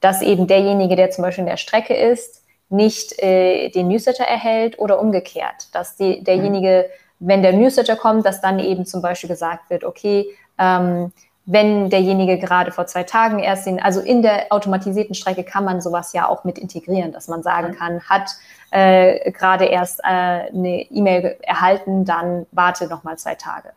dass 0.00 0.22
eben 0.22 0.46
derjenige, 0.46 0.96
der 0.96 1.10
zum 1.10 1.22
Beispiel 1.22 1.42
in 1.42 1.50
der 1.50 1.58
Strecke 1.58 1.94
ist, 1.94 2.39
nicht 2.70 3.20
äh, 3.22 3.68
den 3.70 3.88
Newsletter 3.88 4.24
erhält 4.24 4.78
oder 4.78 5.00
umgekehrt, 5.00 5.68
dass 5.72 5.96
die, 5.96 6.22
derjenige, 6.22 6.88
wenn 7.18 7.42
der 7.42 7.52
Newsletter 7.52 7.96
kommt, 7.96 8.24
dass 8.24 8.40
dann 8.40 8.58
eben 8.58 8.86
zum 8.86 9.02
Beispiel 9.02 9.28
gesagt 9.28 9.68
wird, 9.70 9.84
okay, 9.84 10.26
ähm, 10.58 11.12
wenn 11.46 11.90
derjenige 11.90 12.38
gerade 12.38 12.70
vor 12.70 12.86
zwei 12.86 13.02
Tagen 13.02 13.40
erst 13.40 13.66
den, 13.66 13.82
also 13.82 14.00
in 14.00 14.22
der 14.22 14.46
automatisierten 14.50 15.14
Strecke 15.14 15.42
kann 15.42 15.64
man 15.64 15.80
sowas 15.80 16.12
ja 16.12 16.28
auch 16.28 16.44
mit 16.44 16.58
integrieren, 16.58 17.12
dass 17.12 17.26
man 17.26 17.42
sagen 17.42 17.74
kann, 17.74 18.00
hat 18.08 18.30
äh, 18.70 19.32
gerade 19.32 19.64
erst 19.64 20.00
äh, 20.00 20.06
eine 20.06 20.86
E-Mail 20.90 21.36
erhalten, 21.42 22.04
dann 22.04 22.46
warte 22.52 22.86
noch 22.86 23.02
mal 23.02 23.18
zwei 23.18 23.34
Tage. 23.34 23.70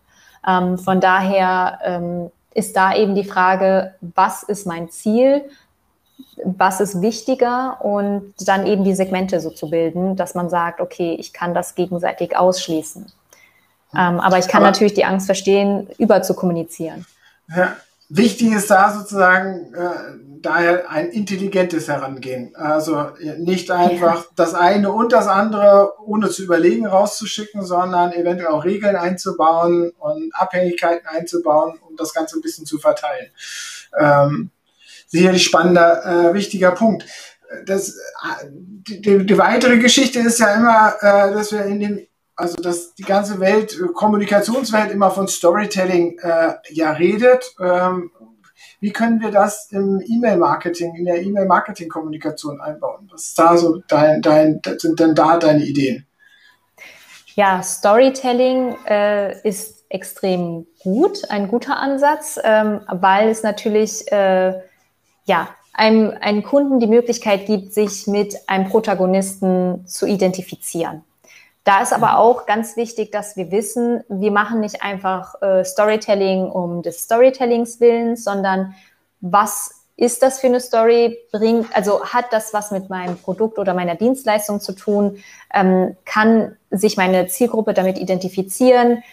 Ähm, 0.48 0.78
von 0.78 1.00
daher 1.00 1.80
ähm, 1.84 2.32
ist 2.54 2.76
da 2.76 2.94
eben 2.96 3.16
die 3.16 3.24
Frage, 3.24 3.96
was 4.02 4.44
ist 4.44 4.68
mein 4.68 4.90
Ziel? 4.90 5.44
Was 6.44 6.80
ist 6.80 7.02
wichtiger 7.02 7.80
und 7.84 8.34
dann 8.40 8.66
eben 8.66 8.84
die 8.84 8.96
Segmente 8.96 9.40
so 9.40 9.50
zu 9.50 9.70
bilden, 9.70 10.16
dass 10.16 10.36
man 10.36 10.50
sagt, 10.50 10.82
okay, 10.82 11.16
ich 11.20 11.34
kann 11.34 11.54
das 11.54 11.76
gegenseitig 11.76 12.36
ausschließen. 12.38 13.12
Ähm, 13.96 14.20
aber 14.20 14.40
ich 14.40 14.48
kann 14.48 14.64
aber, 14.64 14.72
natürlich 14.72 14.94
die 14.94 15.06
Angst 15.06 15.26
verstehen, 15.28 15.88
über 15.98 16.22
zu 16.22 16.34
kommunizieren. 16.34 17.06
Ja, 17.56 17.76
wichtig 18.10 18.54
ist 18.54 18.72
da 18.72 18.92
sozusagen 18.92 19.74
äh, 19.74 19.90
daher 20.42 20.90
ein 20.90 21.10
intelligentes 21.10 21.88
Herangehen. 21.88 22.56
Also 22.56 23.12
nicht 23.38 23.72
einfach 23.72 24.24
ja. 24.24 24.26
das 24.36 24.54
eine 24.54 24.92
und 24.92 25.14
das 25.14 25.28
andere 25.28 25.94
ohne 26.06 26.30
zu 26.30 26.44
überlegen 26.44 26.86
rauszuschicken, 26.86 27.64
sondern 27.64 28.12
eventuell 28.12 28.50
auch 28.50 28.66
Regeln 28.66 28.96
einzubauen 28.96 29.92
und 29.98 30.36
Abhängigkeiten 30.36 31.08
einzubauen, 31.08 31.80
um 31.88 31.96
das 31.96 32.14
Ganze 32.14 32.38
ein 32.38 32.42
bisschen 32.42 32.66
zu 32.66 32.78
verteilen. 32.78 33.30
Ähm, 34.00 34.52
sicherlich 35.14 35.44
spannender, 35.44 36.06
äh, 36.06 36.34
wichtiger 36.34 36.72
Punkt. 36.72 37.06
Das, 37.66 37.96
die, 38.50 39.26
die, 39.26 39.38
weitere 39.38 39.78
Geschichte 39.78 40.20
ist 40.20 40.40
ja 40.40 40.56
immer, 40.56 40.96
äh, 41.02 41.34
dass 41.34 41.52
wir 41.52 41.66
in 41.66 41.80
den 41.80 42.08
also 42.36 42.56
dass 42.56 42.96
die 42.96 43.04
ganze 43.04 43.40
Welt, 43.40 43.80
Kommunikationswelt 43.94 44.90
immer 44.90 45.12
von 45.12 45.28
Storytelling 45.28 46.18
äh, 46.18 46.54
ja 46.70 46.92
redet. 46.92 47.56
Ähm, 47.62 48.10
wie 48.80 48.92
können 48.92 49.22
wir 49.22 49.30
das 49.30 49.72
im 49.72 50.02
E-Mail-Marketing, 50.04 50.96
in 50.96 51.06
der 51.06 51.22
E-Mail-Marketing-Kommunikation 51.22 52.60
einbauen? 52.60 53.08
Was 53.12 53.28
ist 53.28 53.40
da 53.40 53.56
so 53.56 53.84
dein, 53.88 54.24
dein, 54.24 54.62
sind 54.80 55.00
denn 55.00 55.14
da 55.14 55.38
deine 55.38 55.64
Ideen? 55.64 56.08
Ja, 57.36 57.62
Storytelling 57.62 58.76
äh, 58.88 59.48
ist 59.48 59.86
extrem 59.90 60.66
gut, 60.80 61.30
ein 61.30 61.48
guter 61.48 61.78
Ansatz, 61.78 62.40
ähm, 62.44 62.82
weil 62.88 63.30
es 63.30 63.44
natürlich 63.44 64.12
äh, 64.12 64.60
ja, 65.26 65.50
einem, 65.74 66.14
einem 66.22 66.44
Kunden 66.44 66.80
die 66.80 66.88
Möglichkeit 66.88 67.46
gibt, 67.46 67.74
sich 67.74 68.08
mit 68.08 68.36
einem 68.48 68.70
Protagonisten 68.70 69.86
zu 69.88 70.06
identifizieren. 70.06 71.04
Da 71.64 71.82
ist 71.82 71.94
aber 71.94 72.18
auch 72.18 72.46
ganz 72.46 72.76
wichtig, 72.76 73.12
dass 73.12 73.38
wir 73.38 73.50
wissen, 73.50 74.04
wir 74.10 74.32
machen 74.32 74.60
nicht 74.60 74.84
einfach 74.84 75.42
äh, 75.42 75.64
Storytelling 75.64 76.44
um 76.44 76.82
des 76.82 77.04
Storytellings 77.04 77.80
willen, 77.80 78.18
sondern 78.18 78.76
was 79.22 79.84
ist 79.96 80.22
das 80.24 80.40
für 80.40 80.48
eine 80.48 80.60
Story? 80.60 81.18
Bringt, 81.32 81.74
also 81.74 82.04
hat 82.06 82.26
das 82.32 82.54
was 82.54 82.72
mit 82.72 82.90
meinem 82.90 83.18
Produkt 83.18 83.60
oder 83.60 83.74
meiner 83.74 83.96
Dienstleistung 83.96 84.60
zu 84.60 84.74
tun? 84.74 85.24
Ähm, 85.54 85.96
kann 86.04 86.58
sich 86.70 86.98
meine 86.98 87.28
Zielgruppe 87.28 87.74
damit 87.74 87.98
identifizieren? 87.98 89.04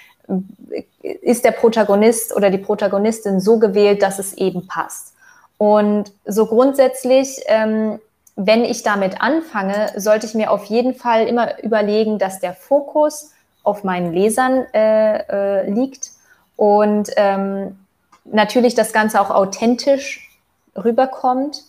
Ist 1.02 1.44
der 1.44 1.52
Protagonist 1.52 2.34
oder 2.34 2.50
die 2.50 2.58
Protagonistin 2.58 3.38
so 3.38 3.58
gewählt, 3.58 4.02
dass 4.02 4.18
es 4.18 4.32
eben 4.34 4.66
passt? 4.66 5.14
Und 5.60 6.12
so 6.24 6.46
grundsätzlich 6.46 7.42
ähm, 7.46 8.00
wenn 8.46 8.64
ich 8.64 8.82
damit 8.82 9.20
anfange, 9.20 9.92
sollte 9.96 10.26
ich 10.26 10.34
mir 10.34 10.50
auf 10.50 10.64
jeden 10.64 10.94
Fall 10.94 11.26
immer 11.26 11.62
überlegen, 11.62 12.18
dass 12.18 12.40
der 12.40 12.54
Fokus 12.54 13.32
auf 13.62 13.84
meinen 13.84 14.14
Lesern 14.14 14.64
äh, 14.72 15.18
äh, 15.18 15.70
liegt 15.70 16.12
und 16.56 17.10
ähm, 17.16 17.78
natürlich 18.24 18.74
das 18.74 18.94
Ganze 18.94 19.20
auch 19.20 19.30
authentisch 19.30 20.38
rüberkommt. 20.74 21.64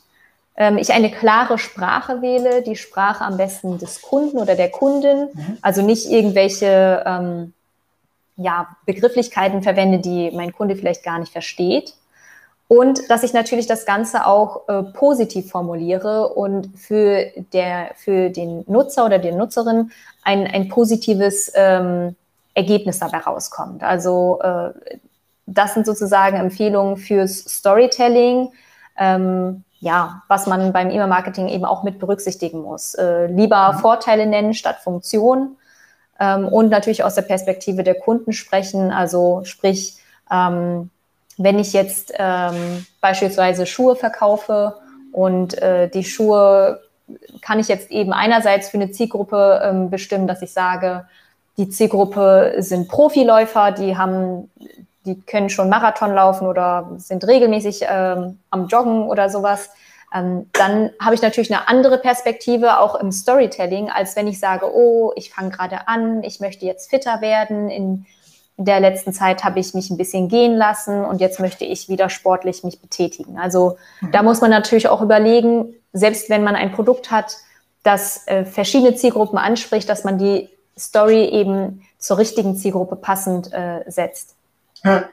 Ähm, 0.55 0.77
ich 0.77 0.93
eine 0.93 1.11
klare 1.11 1.57
Sprache 1.57 2.21
wähle, 2.21 2.61
die 2.61 2.77
Sprache 2.77 3.25
am 3.25 3.35
besten 3.35 3.77
des 3.77 4.01
Kunden 4.01 4.37
oder 4.37 4.55
der 4.55 4.71
Kundin, 4.71 5.27
mhm. 5.33 5.57
also 5.61 5.81
nicht 5.81 6.09
irgendwelche 6.09 7.03
ähm, 7.05 7.53
ja, 8.37 8.67
Begrifflichkeiten 8.85 9.61
verwende, 9.61 9.99
die 9.99 10.31
mein 10.31 10.53
Kunde 10.53 10.77
vielleicht 10.77 11.03
gar 11.03 11.19
nicht 11.19 11.33
versteht. 11.33 11.95
Und 12.71 13.09
dass 13.09 13.23
ich 13.23 13.33
natürlich 13.33 13.67
das 13.67 13.85
Ganze 13.85 14.25
auch 14.25 14.69
äh, 14.69 14.81
positiv 14.81 15.51
formuliere 15.51 16.29
und 16.29 16.69
für, 16.79 17.25
der, 17.51 17.91
für 17.97 18.29
den 18.29 18.63
Nutzer 18.65 19.05
oder 19.05 19.19
die 19.19 19.33
Nutzerin 19.33 19.91
ein, 20.23 20.47
ein 20.47 20.69
positives 20.69 21.51
ähm, 21.53 22.15
Ergebnis 22.53 22.99
dabei 22.99 23.17
rauskommt. 23.17 23.83
Also 23.83 24.39
äh, 24.41 24.69
das 25.45 25.73
sind 25.73 25.85
sozusagen 25.85 26.37
Empfehlungen 26.37 26.95
fürs 26.95 27.39
Storytelling. 27.39 28.53
Ähm, 28.97 29.65
ja, 29.81 30.23
was 30.29 30.47
man 30.47 30.71
beim 30.71 30.91
E-Mail-Marketing 30.91 31.49
eben 31.49 31.65
auch 31.65 31.83
mit 31.83 31.99
berücksichtigen 31.99 32.61
muss. 32.61 32.93
Äh, 32.93 33.25
lieber 33.25 33.73
mhm. 33.73 33.79
Vorteile 33.79 34.25
nennen 34.25 34.53
statt 34.53 34.77
Funktion 34.81 35.57
ähm, 36.21 36.47
und 36.47 36.69
natürlich 36.69 37.03
aus 37.03 37.15
der 37.15 37.23
Perspektive 37.23 37.83
der 37.83 37.95
Kunden 37.95 38.31
sprechen. 38.31 38.91
Also 38.91 39.41
sprich, 39.43 39.97
ähm, 40.31 40.89
wenn 41.37 41.59
ich 41.59 41.73
jetzt 41.73 42.13
ähm, 42.17 42.85
beispielsweise 42.99 43.65
Schuhe 43.65 43.95
verkaufe 43.95 44.75
und 45.11 45.57
äh, 45.61 45.89
die 45.89 46.03
Schuhe 46.03 46.81
kann 47.41 47.59
ich 47.59 47.67
jetzt 47.67 47.91
eben 47.91 48.13
einerseits 48.13 48.69
für 48.69 48.77
eine 48.77 48.91
Zielgruppe 48.91 49.61
ähm, 49.63 49.89
bestimmen, 49.89 50.27
dass 50.27 50.41
ich 50.41 50.53
sage, 50.53 51.05
die 51.57 51.69
Zielgruppe 51.69 52.55
sind 52.59 52.87
Profiläufer, 52.87 53.71
die 53.71 53.97
haben, 53.97 54.49
die 55.05 55.19
können 55.21 55.49
schon 55.49 55.69
Marathon 55.69 56.13
laufen 56.13 56.47
oder 56.47 56.91
sind 56.97 57.27
regelmäßig 57.27 57.85
ähm, 57.87 58.39
am 58.49 58.67
Joggen 58.67 59.03
oder 59.03 59.29
sowas. 59.29 59.69
Ähm, 60.13 60.49
dann 60.53 60.91
habe 61.01 61.15
ich 61.15 61.21
natürlich 61.21 61.53
eine 61.53 61.67
andere 61.67 61.97
Perspektive 61.97 62.79
auch 62.79 62.95
im 62.95 63.11
Storytelling, 63.11 63.89
als 63.89 64.15
wenn 64.15 64.27
ich 64.27 64.39
sage, 64.39 64.73
oh, 64.73 65.11
ich 65.15 65.33
fange 65.33 65.51
gerade 65.51 65.87
an, 65.87 66.23
ich 66.23 66.39
möchte 66.39 66.65
jetzt 66.65 66.89
fitter 66.89 67.21
werden, 67.21 67.69
in 67.69 68.05
in 68.57 68.65
der 68.65 68.79
letzten 68.79 69.13
Zeit 69.13 69.43
habe 69.43 69.59
ich 69.59 69.73
mich 69.73 69.89
ein 69.89 69.97
bisschen 69.97 70.27
gehen 70.27 70.55
lassen 70.55 71.03
und 71.03 71.21
jetzt 71.21 71.39
möchte 71.39 71.65
ich 71.65 71.89
wieder 71.89 72.09
sportlich 72.09 72.63
mich 72.63 72.79
betätigen. 72.79 73.39
Also 73.39 73.77
mhm. 74.01 74.11
da 74.11 74.23
muss 74.23 74.41
man 74.41 74.51
natürlich 74.51 74.87
auch 74.87 75.01
überlegen, 75.01 75.73
selbst 75.93 76.29
wenn 76.29 76.43
man 76.43 76.55
ein 76.55 76.71
Produkt 76.71 77.11
hat, 77.11 77.37
das 77.83 78.27
äh, 78.27 78.45
verschiedene 78.45 78.95
Zielgruppen 78.95 79.39
anspricht, 79.39 79.89
dass 79.89 80.03
man 80.03 80.17
die 80.17 80.49
Story 80.77 81.25
eben 81.25 81.85
zur 81.97 82.17
richtigen 82.17 82.55
Zielgruppe 82.55 82.95
passend 82.95 83.51
äh, 83.51 83.83
setzt. 83.87 84.35
Ja. 84.83 85.09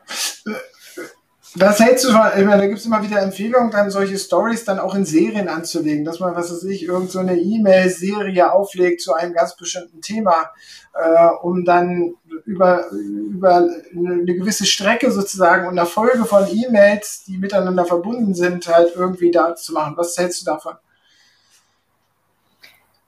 Was 1.61 1.81
hältst 1.81 2.05
du 2.05 2.12
von, 2.12 2.21
ich 2.37 2.44
meine, 2.44 2.62
da 2.62 2.66
gibt 2.68 2.79
es 2.79 2.87
immer 2.87 3.03
wieder 3.03 3.21
Empfehlungen, 3.21 3.71
dann 3.71 3.90
solche 3.90 4.16
Stories 4.16 4.64
dann 4.64 4.79
auch 4.79 4.94
in 4.94 5.05
Serien 5.05 5.49
anzulegen, 5.49 6.05
dass 6.05 6.21
man, 6.21 6.37
was 6.37 6.53
weiß 6.53 6.62
ich, 6.64 6.85
irgendeine 6.85 7.35
so 7.35 7.40
E-Mail-Serie 7.40 8.53
auflegt 8.53 9.01
zu 9.01 9.14
einem 9.14 9.33
ganz 9.33 9.57
bestimmten 9.57 10.01
Thema, 10.01 10.51
äh, 10.94 11.29
um 11.42 11.64
dann 11.64 12.14
über, 12.44 12.88
über 12.90 13.68
eine 13.92 14.25
gewisse 14.25 14.66
Strecke 14.66 15.11
sozusagen 15.11 15.66
und 15.66 15.77
eine 15.79 15.87
Folge 15.87 16.27
von 16.27 16.47
E-Mails, 16.47 17.25
die 17.25 17.38
miteinander 17.38 17.85
verbunden 17.85 18.35
sind, 18.35 18.68
halt 18.68 18.94
irgendwie 18.94 19.31
da 19.31 19.57
zu 19.57 19.73
machen. 19.73 19.94
Was 19.97 20.16
hältst 20.16 20.42
du 20.42 20.44
davon? 20.44 20.75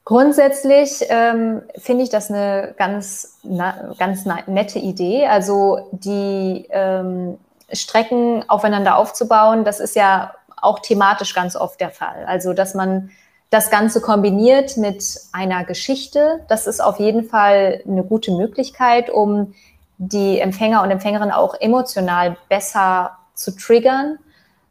Grundsätzlich 0.05 1.05
ähm, 1.09 1.63
finde 1.79 2.03
ich 2.03 2.11
das 2.11 2.31
eine 2.31 2.75
ganz, 2.77 3.37
na, 3.45 3.95
ganz 3.97 4.25
nette 4.47 4.81
Idee. 4.81 5.27
Also 5.27 5.89
die 5.93 6.67
ähm, 6.71 7.39
Strecken 7.73 8.45
aufeinander 8.49 8.97
aufzubauen, 8.97 9.65
das 9.65 9.81
ist 9.81 9.97
ja 9.97 10.35
auch 10.61 10.81
thematisch 10.81 11.35
ganz 11.35 11.57
oft 11.57 11.81
der 11.81 11.91
Fall. 11.91 12.25
Also 12.27 12.53
dass 12.53 12.75
man 12.75 13.11
das 13.51 13.71
Ganze 13.71 14.01
kombiniert 14.01 14.77
mit 14.77 15.05
einer 15.33 15.65
Geschichte, 15.65 16.45
das 16.49 16.67
ist 16.67 16.81
auf 16.81 17.01
jeden 17.01 17.25
Fall 17.25 17.83
eine 17.87 18.05
gute 18.05 18.31
Möglichkeit, 18.31 19.11
um 19.11 19.55
die 19.99 20.39
Empfänger 20.39 20.83
und 20.83 20.91
Empfängerinnen 20.91 21.33
auch 21.35 21.55
emotional 21.61 22.37
besser 22.49 23.19
zu 23.35 23.57
triggern. 23.57 24.19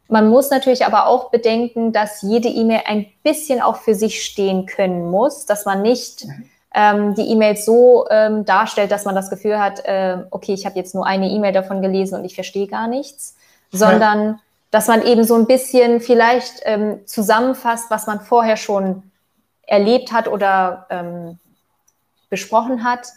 Man 0.08 0.28
muss 0.28 0.50
natürlich 0.50 0.86
aber 0.86 1.06
auch 1.06 1.30
bedenken, 1.30 1.92
dass 1.92 2.22
jede 2.22 2.48
E-Mail 2.48 2.80
ein 2.86 3.06
bisschen 3.22 3.60
auch 3.60 3.76
für 3.76 3.94
sich 3.94 4.24
stehen 4.24 4.66
können 4.66 5.10
muss, 5.10 5.46
dass 5.46 5.66
man 5.66 5.82
nicht 5.82 6.26
ähm, 6.74 7.14
die 7.14 7.28
E-Mails 7.28 7.64
so 7.64 8.06
ähm, 8.10 8.44
darstellt, 8.44 8.90
dass 8.90 9.04
man 9.04 9.14
das 9.14 9.30
Gefühl 9.30 9.58
hat, 9.58 9.84
äh, 9.84 10.18
okay, 10.30 10.52
ich 10.54 10.66
habe 10.66 10.76
jetzt 10.76 10.94
nur 10.94 11.06
eine 11.06 11.28
E-Mail 11.28 11.52
davon 11.52 11.82
gelesen 11.82 12.18
und 12.18 12.24
ich 12.24 12.34
verstehe 12.34 12.66
gar 12.66 12.86
nichts, 12.86 13.36
sondern 13.72 14.24
ja. 14.24 14.40
dass 14.70 14.86
man 14.86 15.02
eben 15.02 15.24
so 15.24 15.34
ein 15.34 15.46
bisschen 15.46 16.00
vielleicht 16.00 16.60
ähm, 16.64 17.00
zusammenfasst, 17.06 17.90
was 17.90 18.06
man 18.06 18.20
vorher 18.20 18.56
schon 18.56 19.02
erlebt 19.66 20.12
hat 20.12 20.28
oder 20.28 20.86
ähm, 20.90 21.38
besprochen 22.28 22.84
hat, 22.84 23.08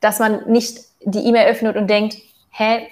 dass 0.00 0.18
man 0.18 0.48
nicht 0.50 0.80
die 1.04 1.26
E-Mail 1.26 1.50
öffnet 1.50 1.76
und 1.76 1.88
denkt, 1.88 2.16
hä, 2.50 2.86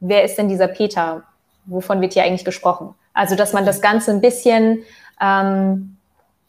wer 0.00 0.24
ist 0.24 0.36
denn 0.36 0.48
dieser 0.48 0.68
Peter? 0.68 1.22
Wovon 1.64 2.00
wird 2.00 2.12
hier 2.12 2.24
eigentlich 2.24 2.44
gesprochen? 2.44 2.94
Also, 3.12 3.34
dass 3.34 3.52
man 3.52 3.64
das 3.64 3.80
Ganze 3.80 4.10
ein 4.10 4.20
bisschen 4.20 4.84
ähm, 5.20 5.95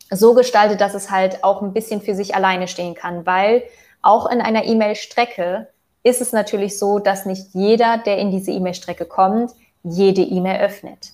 so 0.10 0.34
gestaltet, 0.34 0.82
dass 0.82 0.94
es 0.94 1.12
halt 1.12 1.44
auch 1.44 1.62
ein 1.62 1.74
bisschen 1.74 2.02
für 2.02 2.16
sich 2.16 2.36
alleine 2.36 2.68
stehen 2.68 2.96
kann, 2.96 3.26
weil 3.26 3.64
auch 4.02 4.30
in 4.30 4.42
einer 4.42 4.66
E-Mail-Strecke 4.66 5.68
ist 6.04 6.22
es 6.22 6.32
natürlich 6.32 6.80
so, 6.80 7.00
dass 7.00 7.26
nicht 7.26 7.54
jeder, 7.54 7.98
der 7.98 8.18
in 8.18 8.32
diese 8.32 8.52
E-Mail-Strecke 8.52 9.06
kommt, 9.06 9.52
jede 9.84 10.22
E-Mail 10.22 10.62
öffnet. 10.62 11.12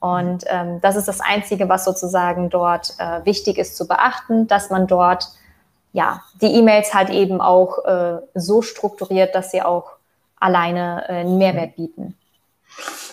Und 0.00 0.44
ähm, 0.48 0.80
das 0.80 0.96
ist 0.96 1.06
das 1.06 1.20
Einzige, 1.20 1.68
was 1.68 1.84
sozusagen 1.84 2.50
dort 2.50 2.94
äh, 2.98 3.24
wichtig 3.24 3.58
ist 3.58 3.76
zu 3.76 3.86
beachten, 3.86 4.48
dass 4.48 4.70
man 4.70 4.88
dort 4.88 5.28
ja, 5.92 6.22
die 6.40 6.46
E-Mails 6.46 6.94
halt 6.94 7.10
eben 7.10 7.40
auch 7.40 7.84
äh, 7.84 8.18
so 8.34 8.62
strukturiert, 8.62 9.34
dass 9.34 9.50
sie 9.50 9.62
auch 9.62 9.92
alleine 10.40 11.04
äh, 11.08 11.12
einen 11.20 11.38
Mehrwert 11.38 11.76
bieten. 11.76 12.16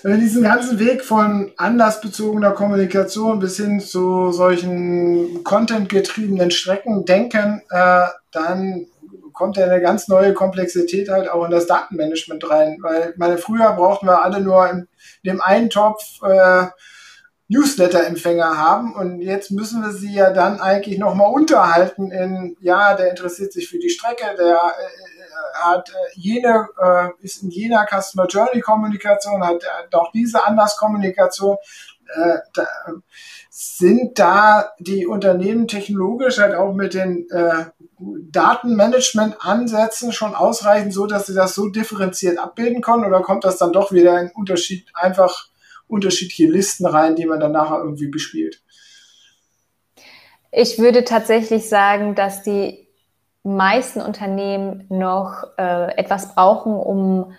Wenn 0.01 0.13
wir 0.13 0.19
diesen 0.19 0.43
ganzen 0.43 0.79
Weg 0.79 1.03
von 1.03 1.51
anlassbezogener 1.57 2.51
Kommunikation 2.51 3.39
bis 3.39 3.57
hin 3.57 3.81
zu 3.81 4.31
solchen 4.31 5.43
contentgetriebenen 5.43 6.51
Strecken 6.51 7.03
denken, 7.03 7.61
äh, 7.69 8.07
dann 8.31 8.87
kommt 9.33 9.57
ja 9.57 9.65
eine 9.65 9.81
ganz 9.81 10.07
neue 10.07 10.33
Komplexität 10.33 11.09
halt 11.09 11.29
auch 11.29 11.43
in 11.45 11.51
das 11.51 11.67
Datenmanagement 11.67 12.49
rein. 12.49 12.77
Weil 12.81 13.13
meine, 13.17 13.37
früher 13.37 13.73
brauchten 13.73 14.05
wir 14.05 14.23
alle 14.23 14.39
nur 14.41 14.69
in 14.69 14.87
dem 15.25 15.41
einen 15.41 15.69
Topf 15.69 16.21
äh, 16.23 16.67
Newsletter-Empfänger 17.49 18.57
haben 18.57 18.93
und 18.93 19.21
jetzt 19.21 19.49
müssen 19.51 19.81
wir 19.81 19.91
sie 19.91 20.13
ja 20.13 20.31
dann 20.31 20.61
eigentlich 20.61 20.99
nochmal 20.99 21.33
unterhalten 21.33 22.11
in, 22.11 22.55
ja, 22.61 22.93
der 22.93 23.09
interessiert 23.09 23.51
sich 23.51 23.67
für 23.67 23.79
die 23.79 23.89
Strecke, 23.89 24.35
der 24.37 24.55
äh, 24.55 25.18
hat 25.53 25.89
äh, 25.89 25.93
jene, 26.15 26.67
äh, 26.81 27.09
ist 27.21 27.43
in 27.43 27.49
jener 27.49 27.85
Customer 27.85 28.27
Journey 28.27 28.61
Kommunikation, 28.61 29.45
hat 29.45 29.63
äh, 29.63 29.95
auch 29.95 30.11
diese 30.11 30.45
Anlasskommunikation. 30.45 31.57
Äh, 32.15 32.37
da, 32.53 32.67
sind 33.61 34.17
da 34.17 34.71
die 34.79 35.05
Unternehmen 35.05 35.67
technologisch 35.67 36.37
halt 36.37 36.55
auch 36.55 36.73
mit 36.73 36.93
den 36.93 37.29
äh, 37.29 37.65
Datenmanagement-Ansätzen 37.99 40.13
schon 40.13 40.33
ausreichend 40.33 40.93
so, 40.93 41.07
dass 41.07 41.25
sie 41.25 41.33
das 41.33 41.55
so 41.55 41.67
differenziert 41.67 42.37
abbilden 42.37 42.81
können 42.81 43.03
oder 43.03 43.21
kommt 43.21 43.43
das 43.43 43.57
dann 43.57 43.73
doch 43.73 43.91
wieder 43.91 44.17
in 44.21 44.31
Unterschied 44.31 44.87
einfach 44.93 45.49
unterschiedliche 45.87 46.49
Listen 46.49 46.85
rein, 46.85 47.17
die 47.17 47.25
man 47.25 47.41
dann 47.41 47.51
nachher 47.51 47.79
irgendwie 47.79 48.07
bespielt? 48.07 48.63
Ich 50.51 50.79
würde 50.79 51.03
tatsächlich 51.03 51.67
sagen, 51.67 52.15
dass 52.15 52.43
die 52.43 52.87
meisten 53.43 54.01
Unternehmen 54.01 54.85
noch 54.89 55.43
äh, 55.57 55.97
etwas 55.97 56.35
brauchen, 56.35 56.73
um 56.73 57.33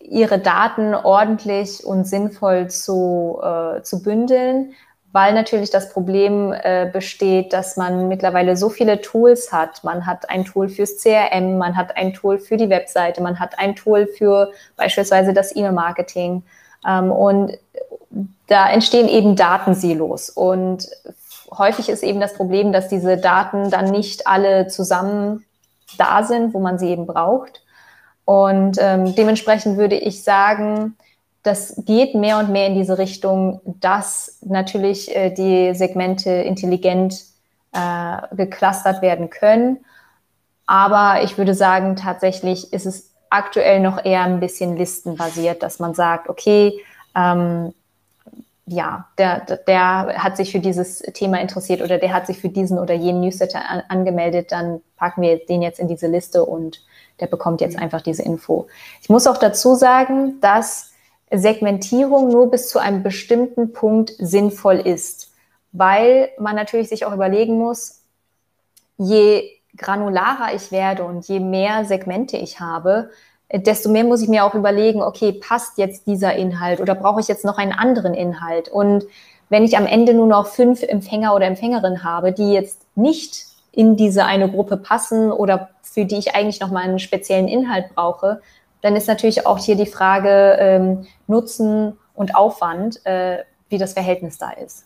ihre 0.00 0.38
Daten 0.38 0.94
ordentlich 0.94 1.84
und 1.84 2.06
sinnvoll 2.06 2.68
zu, 2.68 3.40
äh, 3.42 3.82
zu 3.82 4.02
bündeln, 4.02 4.72
weil 5.12 5.32
natürlich 5.32 5.70
das 5.70 5.90
Problem 5.90 6.52
äh, 6.52 6.90
besteht, 6.92 7.52
dass 7.52 7.76
man 7.76 8.08
mittlerweile 8.08 8.56
so 8.56 8.68
viele 8.68 9.00
Tools 9.00 9.52
hat. 9.52 9.84
Man 9.84 10.06
hat 10.06 10.28
ein 10.28 10.44
Tool 10.44 10.68
fürs 10.68 11.00
CRM, 11.02 11.56
man 11.56 11.76
hat 11.76 11.96
ein 11.96 12.12
Tool 12.12 12.38
für 12.38 12.56
die 12.56 12.68
Webseite, 12.68 13.22
man 13.22 13.38
hat 13.38 13.58
ein 13.58 13.76
Tool 13.76 14.06
für 14.06 14.50
beispielsweise 14.76 15.32
das 15.32 15.54
E-Mail-Marketing. 15.54 16.42
Ähm, 16.86 17.12
und 17.12 17.56
da 18.48 18.68
entstehen 18.68 19.08
eben 19.08 19.36
Datensilos. 19.36 20.30
Und 20.30 20.88
häufig 21.58 21.88
ist 21.88 22.02
eben 22.02 22.20
das 22.20 22.34
Problem, 22.34 22.72
dass 22.72 22.88
diese 22.88 23.16
Daten 23.16 23.70
dann 23.70 23.90
nicht 23.90 24.26
alle 24.26 24.66
zusammen 24.68 25.44
da 25.98 26.22
sind, 26.22 26.54
wo 26.54 26.60
man 26.60 26.78
sie 26.78 26.88
eben 26.88 27.06
braucht. 27.06 27.62
Und 28.24 28.78
ähm, 28.80 29.14
dementsprechend 29.14 29.76
würde 29.76 29.96
ich 29.96 30.22
sagen, 30.24 30.96
das 31.42 31.74
geht 31.84 32.14
mehr 32.14 32.38
und 32.38 32.50
mehr 32.50 32.68
in 32.68 32.74
diese 32.74 32.96
Richtung, 32.96 33.60
dass 33.64 34.38
natürlich 34.42 35.14
äh, 35.14 35.30
die 35.30 35.74
Segmente 35.74 36.30
intelligent 36.30 37.22
äh, 37.72 38.34
geclustert 38.34 39.02
werden 39.02 39.28
können. 39.28 39.84
Aber 40.66 41.22
ich 41.22 41.36
würde 41.36 41.54
sagen, 41.54 41.96
tatsächlich 41.96 42.72
ist 42.72 42.86
es 42.86 43.10
aktuell 43.28 43.80
noch 43.80 44.02
eher 44.02 44.22
ein 44.22 44.40
bisschen 44.40 44.76
listenbasiert, 44.76 45.62
dass 45.62 45.78
man 45.78 45.92
sagt, 45.92 46.30
okay, 46.30 46.80
ähm, 47.14 47.74
ja, 48.66 49.08
der, 49.18 49.40
der 49.40 50.22
hat 50.22 50.36
sich 50.36 50.52
für 50.52 50.60
dieses 50.60 50.98
Thema 50.98 51.40
interessiert 51.40 51.82
oder 51.82 51.98
der 51.98 52.14
hat 52.14 52.26
sich 52.26 52.38
für 52.38 52.48
diesen 52.48 52.78
oder 52.78 52.94
jenen 52.94 53.20
Newsletter 53.20 53.60
an, 53.68 53.82
angemeldet, 53.88 54.52
dann 54.52 54.80
packen 54.96 55.22
wir 55.22 55.44
den 55.44 55.60
jetzt 55.60 55.78
in 55.78 55.88
diese 55.88 56.06
Liste 56.06 56.44
und 56.44 56.82
der 57.20 57.26
bekommt 57.26 57.60
jetzt 57.60 57.78
einfach 57.78 58.00
diese 58.00 58.22
Info. 58.22 58.66
Ich 59.02 59.10
muss 59.10 59.26
auch 59.26 59.36
dazu 59.36 59.74
sagen, 59.74 60.40
dass 60.40 60.92
Segmentierung 61.30 62.28
nur 62.28 62.50
bis 62.50 62.68
zu 62.68 62.78
einem 62.78 63.02
bestimmten 63.02 63.72
Punkt 63.72 64.14
sinnvoll 64.18 64.76
ist, 64.76 65.32
weil 65.72 66.30
man 66.38 66.56
natürlich 66.56 66.88
sich 66.88 67.04
auch 67.04 67.12
überlegen 67.12 67.58
muss, 67.58 68.02
je 68.96 69.50
granularer 69.76 70.54
ich 70.54 70.72
werde 70.72 71.04
und 71.04 71.26
je 71.26 71.40
mehr 71.40 71.84
Segmente 71.84 72.36
ich 72.36 72.60
habe, 72.60 73.10
desto 73.58 73.88
mehr 73.88 74.04
muss 74.04 74.22
ich 74.22 74.28
mir 74.28 74.44
auch 74.44 74.54
überlegen, 74.54 75.02
okay, 75.02 75.32
passt 75.32 75.78
jetzt 75.78 76.06
dieser 76.06 76.34
Inhalt 76.34 76.80
oder 76.80 76.94
brauche 76.94 77.20
ich 77.20 77.28
jetzt 77.28 77.44
noch 77.44 77.58
einen 77.58 77.72
anderen 77.72 78.14
Inhalt? 78.14 78.68
Und 78.68 79.04
wenn 79.48 79.64
ich 79.64 79.76
am 79.76 79.86
Ende 79.86 80.14
nur 80.14 80.26
noch 80.26 80.46
fünf 80.46 80.82
Empfänger 80.82 81.34
oder 81.34 81.46
Empfängerinnen 81.46 82.02
habe, 82.02 82.32
die 82.32 82.52
jetzt 82.52 82.82
nicht 82.94 83.46
in 83.72 83.96
diese 83.96 84.24
eine 84.24 84.50
Gruppe 84.50 84.76
passen 84.76 85.30
oder 85.30 85.70
für 85.82 86.04
die 86.04 86.16
ich 86.16 86.34
eigentlich 86.34 86.60
noch 86.60 86.70
mal 86.70 86.82
einen 86.82 86.98
speziellen 86.98 87.48
Inhalt 87.48 87.94
brauche, 87.94 88.40
dann 88.80 88.96
ist 88.96 89.08
natürlich 89.08 89.46
auch 89.46 89.58
hier 89.58 89.76
die 89.76 89.86
Frage 89.86 90.56
ähm, 90.58 91.06
Nutzen 91.26 91.96
und 92.14 92.34
Aufwand, 92.34 93.04
äh, 93.06 93.38
wie 93.68 93.78
das 93.78 93.92
Verhältnis 93.92 94.38
da 94.38 94.50
ist. 94.50 94.84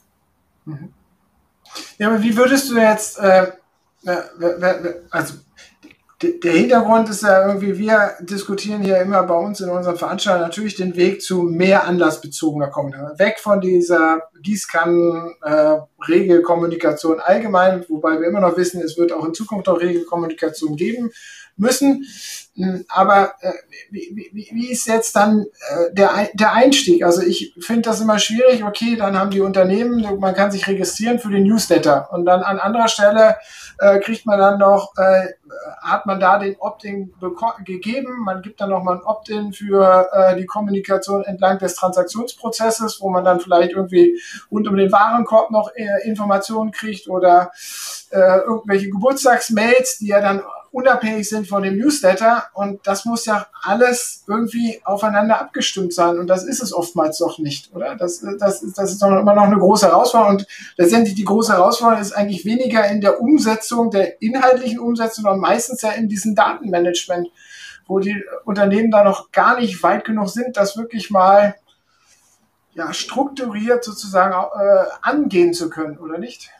Mhm. 0.65 0.93
Ja, 1.99 2.09
aber 2.09 2.23
wie 2.23 2.37
würdest 2.37 2.71
du 2.71 2.77
jetzt, 2.77 3.19
äh, 3.19 3.47
also 5.11 5.35
der 6.21 6.53
Hintergrund 6.53 7.09
ist 7.09 7.23
ja 7.23 7.47
irgendwie, 7.47 7.79
wir 7.79 8.17
diskutieren 8.21 8.83
hier 8.83 9.01
immer 9.01 9.23
bei 9.23 9.37
uns 9.37 9.61
in 9.61 9.71
unseren 9.71 9.97
Veranstaltungen 9.97 10.49
natürlich 10.49 10.75
den 10.75 10.97
Weg 10.97 11.23
zu 11.23 11.43
mehr 11.43 11.87
anlassbezogener 11.87 12.67
Kommunikation. 12.69 13.21
Weg 13.21 13.39
von 13.39 13.61
dieser 13.61 14.23
Gießkannen-Regelkommunikation 14.43 17.19
äh, 17.19 17.23
allgemein, 17.23 17.85
wobei 17.89 18.19
wir 18.19 18.27
immer 18.27 18.41
noch 18.41 18.57
wissen, 18.57 18.83
es 18.83 18.99
wird 18.99 19.13
auch 19.13 19.25
in 19.25 19.35
Zukunft 19.35 19.69
noch 19.69 19.81
Regelkommunikation 19.81 20.75
geben 20.75 21.13
müssen. 21.59 22.05
Hm, 22.59 22.85
aber 22.89 23.35
äh, 23.41 23.53
wie, 23.91 24.31
wie, 24.33 24.49
wie 24.53 24.71
ist 24.71 24.87
jetzt 24.89 25.15
dann 25.15 25.47
äh, 25.71 25.95
der, 25.95 26.29
der 26.35 26.53
Einstieg? 26.53 27.05
Also 27.05 27.23
ich 27.23 27.55
finde 27.61 27.83
das 27.83 28.01
immer 28.01 28.19
schwierig. 28.19 28.65
Okay, 28.65 28.97
dann 28.97 29.17
haben 29.17 29.31
die 29.31 29.41
Unternehmen, 29.41 30.19
man 30.19 30.35
kann 30.35 30.51
sich 30.51 30.67
registrieren 30.67 31.21
für 31.21 31.31
den 31.31 31.45
Newsletter 31.45 32.09
und 32.13 32.25
dann 32.25 32.43
an 32.43 32.59
anderer 32.59 32.89
Stelle 32.89 33.37
äh, 33.79 34.01
kriegt 34.01 34.27
man 34.27 34.41
dann 34.41 34.59
noch, 34.59 34.93
äh, 34.97 35.29
hat 35.83 36.07
man 36.07 36.19
da 36.19 36.39
den 36.39 36.57
Opt-in 36.59 37.15
gegeben. 37.65 38.25
Man 38.25 38.43
gibt 38.43 38.61
dann 38.61 38.71
nochmal 38.71 38.97
ein 38.97 39.05
Opt-in 39.05 39.53
für 39.53 40.09
äh, 40.13 40.37
die 40.37 40.47
Kommunikation 40.47 41.25
entlang 41.25 41.59
des 41.59 41.77
Transaktionsprozesses, 41.77 43.01
wo 43.01 43.09
man 43.09 43.25
dann 43.25 43.39
vielleicht 43.39 43.73
irgendwie 43.73 44.21
rund 44.51 44.67
um 44.67 44.77
den 44.77 44.91
Warenkorb 44.91 45.51
noch 45.53 45.71
äh, 45.77 45.87
Informationen 46.05 46.73
kriegt 46.73 47.09
oder 47.09 47.53
äh, 48.11 48.39
irgendwelche 48.39 48.91
Geburtstagsmails, 48.91 49.99
die 49.99 50.09
ja 50.09 50.21
dann 50.21 50.43
unabhängig 50.79 51.29
sind 51.29 51.49
von 51.49 51.65
dem 51.65 51.77
Newsletter 51.77 52.45
und 52.55 52.87
das 52.87 53.05
muss 53.05 53.27
ja 53.27 53.49
alles 53.63 54.23
irgendwie 54.29 54.81
aufeinander 54.85 55.41
abgestimmt 55.41 55.93
sein 55.93 56.21
und 56.21 56.29
das 56.29 56.45
ist 56.45 56.63
es 56.63 56.73
oftmals 56.73 57.19
doch 57.19 57.41
nicht, 57.41 57.75
oder? 57.75 57.97
Das, 57.97 58.21
das, 58.39 58.61
das 58.61 58.93
ist 58.93 59.03
doch 59.03 59.09
immer 59.09 59.35
noch 59.35 59.43
eine 59.43 59.59
große 59.59 59.89
Herausforderung 59.89 60.37
und 60.37 60.47
letztendlich 60.77 61.17
die 61.17 61.25
große 61.25 61.53
Herausforderung 61.53 62.01
ist 62.01 62.13
eigentlich 62.13 62.45
weniger 62.45 62.87
in 62.87 63.01
der 63.01 63.21
Umsetzung, 63.21 63.91
der 63.91 64.23
inhaltlichen 64.23 64.79
Umsetzung, 64.79 65.25
sondern 65.25 65.41
meistens 65.41 65.83
ja 65.83 65.91
in 65.91 66.09
diesem 66.09 66.37
Datenmanagement, 66.37 67.27
wo 67.89 67.99
die 67.99 68.23
Unternehmen 68.45 68.93
da 68.93 69.03
noch 69.03 69.33
gar 69.33 69.59
nicht 69.59 69.83
weit 69.83 70.05
genug 70.05 70.29
sind, 70.29 70.57
das 70.57 70.77
wirklich 70.77 71.11
mal 71.11 71.57
ja, 72.75 72.93
strukturiert 72.93 73.83
sozusagen 73.83 74.33
äh, 74.33 74.85
angehen 75.03 75.53
zu 75.55 75.71
können, 75.71 75.99
oder 75.99 76.19
nicht? 76.19 76.51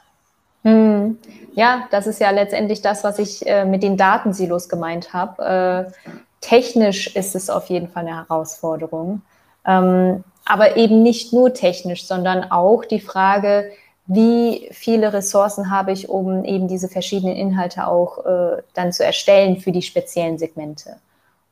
Hm. 0.65 1.19
Ja, 1.55 1.89
das 1.91 2.07
ist 2.07 2.21
ja 2.21 2.31
letztendlich 2.31 2.83
das, 2.83 3.05
was 3.05 3.19
ich 3.19 3.47
äh, 3.47 3.65
mit 3.65 3.83
den 3.83 3.97
Datensilos 3.97 4.69
gemeint 4.69 5.13
habe. 5.13 5.89
Äh, 5.89 6.19
technisch 6.41 7.15
ist 7.17 7.35
es 7.35 7.51
auf 7.51 7.67
jeden 7.67 7.89
Fall 7.89 8.07
eine 8.07 8.17
Herausforderung. 8.17 9.23
Ähm, 9.67 10.25
aber 10.45 10.77
eben 10.77 11.03
nicht 11.03 11.33
nur 11.33 11.53
technisch, 11.53 12.07
sondern 12.07 12.51
auch 12.51 12.85
die 12.85 13.01
Frage, 13.01 13.71
wie 14.07 14.69
viele 14.73 15.13
Ressourcen 15.13 15.71
habe 15.71 15.93
ich, 15.93 16.09
um 16.09 16.45
eben 16.45 16.67
diese 16.69 16.89
verschiedenen 16.89 17.37
Inhalte 17.37 17.87
auch 17.87 18.25
äh, 18.25 18.63
dann 18.73 18.93
zu 18.93 19.05
erstellen 19.05 19.59
für 19.59 19.73
die 19.73 19.83
speziellen 19.83 20.39
Segmente. 20.39 20.97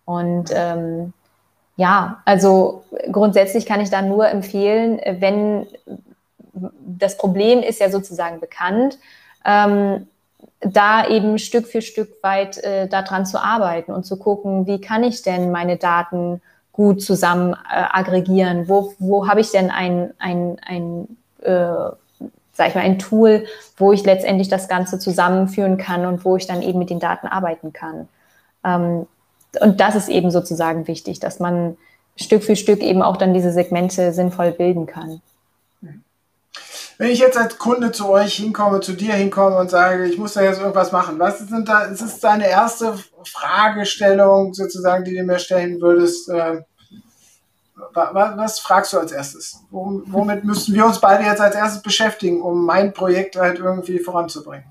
Und 0.07 0.51
ähm, 0.55 1.13
ja, 1.77 2.23
also 2.25 2.85
grundsätzlich 3.13 3.67
kann 3.67 3.83
ich 3.83 3.91
da 3.91 4.01
nur 4.01 4.29
empfehlen, 4.29 4.99
wenn 5.21 5.67
das 6.81 7.17
Problem 7.17 7.63
ist 7.63 7.81
ja 7.81 7.91
sozusagen 7.91 8.41
bekannt, 8.41 8.99
ähm, 9.45 10.09
da 10.61 11.07
eben 11.07 11.39
Stück 11.39 11.67
für 11.67 11.83
Stück 11.83 12.23
weit 12.23 12.59
äh, 12.59 12.89
daran 12.89 13.27
zu 13.27 13.43
arbeiten 13.43 13.93
und 13.93 14.05
zu 14.05 14.19
gucken, 14.19 14.67
wie 14.67 14.81
kann 14.81 15.05
ich 15.05 15.23
denn 15.23 15.51
meine 15.51 15.77
Daten 15.77 16.41
gut 16.73 17.03
zusammen 17.03 17.55
äh, 17.55 17.85
aggregieren? 17.93 18.69
Wo, 18.69 18.95
wo 18.99 19.29
habe 19.29 19.41
ich 19.41 19.51
denn 19.51 19.71
ein, 19.71 20.13
ein, 20.19 20.59
ein 20.67 21.17
äh, 21.43 21.91
sag 22.53 22.69
ich 22.69 22.75
mal, 22.75 22.81
ein 22.83 22.99
Tool, 22.99 23.47
wo 23.77 23.93
ich 23.93 24.05
letztendlich 24.05 24.49
das 24.49 24.69
Ganze 24.69 24.99
zusammenführen 24.99 25.77
kann 25.77 26.07
und 26.07 26.25
wo 26.25 26.37
ich 26.37 26.47
dann 26.47 26.63
eben 26.63 26.79
mit 26.79 26.91
den 26.91 27.01
Daten 27.01 27.27
arbeiten 27.27 27.73
kann? 27.73 28.09
Ähm, 28.65 29.07
und 29.61 29.81
das 29.81 29.95
ist 29.95 30.09
eben 30.09 30.31
sozusagen 30.31 30.87
wichtig, 30.87 31.21
dass 31.21 31.39
man 31.39 31.77
Stück 32.17 32.43
für 32.43 32.57
Stück 32.57 32.83
eben 32.83 33.03
auch 33.03 33.17
dann 33.17 33.35
diese 33.35 33.53
Segmente 33.53 34.13
sinnvoll 34.13 34.53
bilden 34.53 34.87
kann. 34.87 35.21
Wenn 36.99 37.11
ich 37.11 37.19
jetzt 37.19 37.37
als 37.37 37.59
Kunde 37.59 37.93
zu 37.93 38.09
euch 38.09 38.37
hinkomme, 38.37 38.81
zu 38.81 38.95
dir 38.95 39.13
hinkomme 39.13 39.59
und 39.59 39.71
sage, 39.71 40.07
ich 40.07 40.17
muss 40.17 40.33
da 40.33 40.43
jetzt 40.43 40.61
irgendwas 40.61 40.93
machen, 40.93 41.19
was 41.19 41.41
sind 41.41 41.69
da, 41.69 41.87
es 41.87 42.01
ist 42.01 42.25
deine 42.25 42.49
erste 42.49 42.95
Fragestellung 43.25 44.55
sozusagen, 44.55 45.05
die 45.05 45.15
du 45.15 45.23
mir 45.23 45.39
stellen 45.39 45.81
würdest? 45.81 46.29
Äh, 46.31 46.63
was, 47.93 48.37
was, 48.37 48.59
fragst 48.59 48.95
du 48.95 48.99
als 48.99 49.13
erstes? 49.13 49.61
Womit 49.71 50.45
müssten 50.45 50.73
wir 50.73 50.87
uns 50.87 50.99
beide 50.99 51.25
jetzt 51.25 51.41
als 51.41 51.55
erstes 51.55 51.83
beschäftigen, 51.83 52.41
um 52.41 52.65
mein 52.65 52.95
Projekt 52.95 53.37
halt 53.37 53.59
irgendwie 53.59 53.99
voranzubringen? 53.99 54.65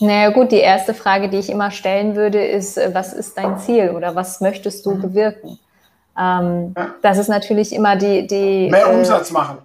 Naja 0.00 0.30
gut, 0.30 0.52
die 0.52 0.60
erste 0.60 0.94
Frage, 0.94 1.28
die 1.28 1.38
ich 1.38 1.50
immer 1.50 1.72
stellen 1.72 2.14
würde, 2.14 2.44
ist, 2.44 2.78
äh, 2.78 2.90
was 2.94 3.12
ist 3.12 3.36
dein 3.36 3.58
Ziel 3.58 3.90
oder 3.90 4.14
was 4.14 4.40
möchtest 4.40 4.86
du 4.86 4.92
mhm. 4.92 5.02
bewirken? 5.02 5.58
Ähm, 6.16 6.74
ja. 6.76 6.94
Das 7.02 7.18
ist 7.18 7.28
natürlich 7.28 7.72
immer 7.72 7.96
die... 7.96 8.26
die 8.26 8.70
Mehr 8.70 8.86
äh, 8.86 8.94
Umsatz 8.94 9.32
machen. 9.32 9.58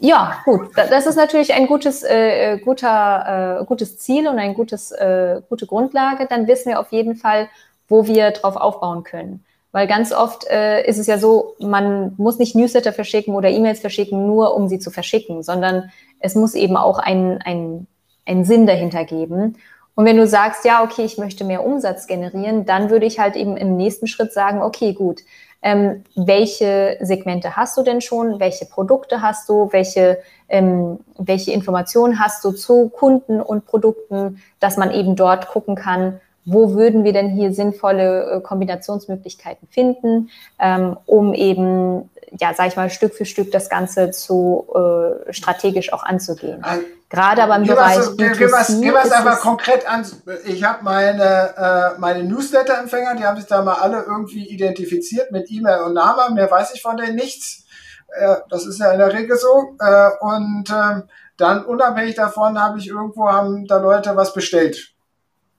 Ja, 0.00 0.42
gut. 0.44 0.70
Das 0.76 1.06
ist 1.06 1.16
natürlich 1.16 1.54
ein 1.54 1.66
gutes, 1.66 2.02
äh, 2.02 2.54
äh, 2.54 2.58
guter, 2.58 3.60
äh, 3.60 3.64
gutes 3.64 3.98
Ziel 3.98 4.28
und 4.28 4.38
eine 4.38 4.54
gutes, 4.54 4.92
äh, 4.92 5.40
gute 5.48 5.66
Grundlage. 5.66 6.26
Dann 6.26 6.46
wissen 6.46 6.70
wir 6.70 6.80
auf 6.80 6.92
jeden 6.92 7.16
Fall, 7.16 7.48
wo 7.88 8.06
wir 8.06 8.30
drauf 8.30 8.56
aufbauen 8.56 9.02
können. 9.02 9.44
Weil 9.72 9.86
ganz 9.86 10.12
oft 10.12 10.46
äh, 10.48 10.86
ist 10.86 10.98
es 10.98 11.06
ja 11.06 11.18
so, 11.18 11.54
man 11.58 12.14
muss 12.16 12.38
nicht 12.38 12.54
Newsletter 12.54 12.92
verschicken 12.92 13.34
oder 13.34 13.50
E-Mails 13.50 13.80
verschicken, 13.80 14.26
nur 14.26 14.54
um 14.54 14.68
sie 14.68 14.78
zu 14.78 14.90
verschicken, 14.90 15.42
sondern 15.42 15.90
es 16.20 16.34
muss 16.34 16.54
eben 16.54 16.76
auch 16.76 16.98
einen 16.98 17.86
ein 18.26 18.44
Sinn 18.44 18.66
dahinter 18.66 19.04
geben. 19.04 19.56
Und 19.94 20.04
wenn 20.04 20.16
du 20.16 20.26
sagst, 20.26 20.64
ja, 20.64 20.84
okay, 20.84 21.04
ich 21.04 21.16
möchte 21.16 21.44
mehr 21.44 21.64
Umsatz 21.64 22.06
generieren, 22.06 22.66
dann 22.66 22.90
würde 22.90 23.06
ich 23.06 23.18
halt 23.18 23.34
eben 23.34 23.56
im 23.56 23.76
nächsten 23.76 24.06
Schritt 24.06 24.32
sagen, 24.32 24.60
okay, 24.60 24.92
gut, 24.92 25.22
ähm, 25.66 26.04
welche 26.14 26.96
Segmente 27.00 27.56
hast 27.56 27.76
du 27.76 27.82
denn 27.82 28.00
schon, 28.00 28.38
welche 28.38 28.66
Produkte 28.66 29.20
hast 29.20 29.48
du, 29.48 29.68
welche, 29.72 30.18
ähm, 30.48 31.00
welche 31.18 31.50
Informationen 31.50 32.20
hast 32.20 32.44
du 32.44 32.52
zu 32.52 32.88
Kunden 32.88 33.40
und 33.40 33.66
Produkten, 33.66 34.40
dass 34.60 34.76
man 34.76 34.92
eben 34.92 35.16
dort 35.16 35.48
gucken 35.48 35.74
kann, 35.74 36.20
wo 36.44 36.74
würden 36.74 37.02
wir 37.02 37.12
denn 37.12 37.30
hier 37.30 37.52
sinnvolle 37.52 38.30
äh, 38.30 38.40
Kombinationsmöglichkeiten 38.42 39.66
finden, 39.66 40.30
ähm, 40.60 40.96
um 41.04 41.34
eben, 41.34 42.10
ja, 42.40 42.54
sag 42.54 42.68
ich 42.68 42.76
mal, 42.76 42.90
Stück 42.90 43.14
für 43.14 43.24
Stück 43.24 43.50
das 43.52 43.68
Ganze 43.68 44.10
zu 44.10 44.66
äh, 44.74 45.32
strategisch 45.32 45.92
auch 45.92 46.02
anzugehen. 46.02 46.64
Gerade 47.08 47.42
aber 47.42 47.56
im 47.56 47.62
gib 47.62 47.74
Bereich 47.74 47.98
was, 47.98 48.16
B2C. 48.16 48.38
Gib 48.38 48.52
was, 48.52 48.80
gib 48.80 48.94
was 48.94 49.12
einfach 49.12 49.40
konkret 49.40 49.88
an. 49.88 50.04
Ich 50.44 50.64
habe 50.64 50.82
meine, 50.82 51.54
äh, 51.56 51.98
meine 52.00 52.24
Newsletter-Empfänger, 52.24 53.14
die 53.14 53.24
haben 53.24 53.36
sich 53.36 53.46
da 53.46 53.62
mal 53.62 53.74
alle 53.74 54.02
irgendwie 54.02 54.48
identifiziert 54.48 55.30
mit 55.30 55.50
E-Mail 55.50 55.82
und 55.82 55.94
Name. 55.94 56.34
Mehr 56.34 56.50
weiß 56.50 56.74
ich 56.74 56.82
von 56.82 56.96
denen 56.96 57.14
nichts. 57.14 57.64
Äh, 58.08 58.36
das 58.50 58.66
ist 58.66 58.80
ja 58.80 58.90
in 58.92 58.98
der 58.98 59.12
Regel 59.12 59.36
so. 59.36 59.76
Äh, 59.78 60.10
und 60.20 60.70
äh, 60.70 61.02
dann 61.36 61.64
unabhängig 61.64 62.16
davon 62.16 62.60
habe 62.60 62.78
ich 62.78 62.88
irgendwo, 62.88 63.28
haben 63.28 63.66
da 63.66 63.78
Leute 63.78 64.16
was 64.16 64.32
bestellt. 64.32 64.94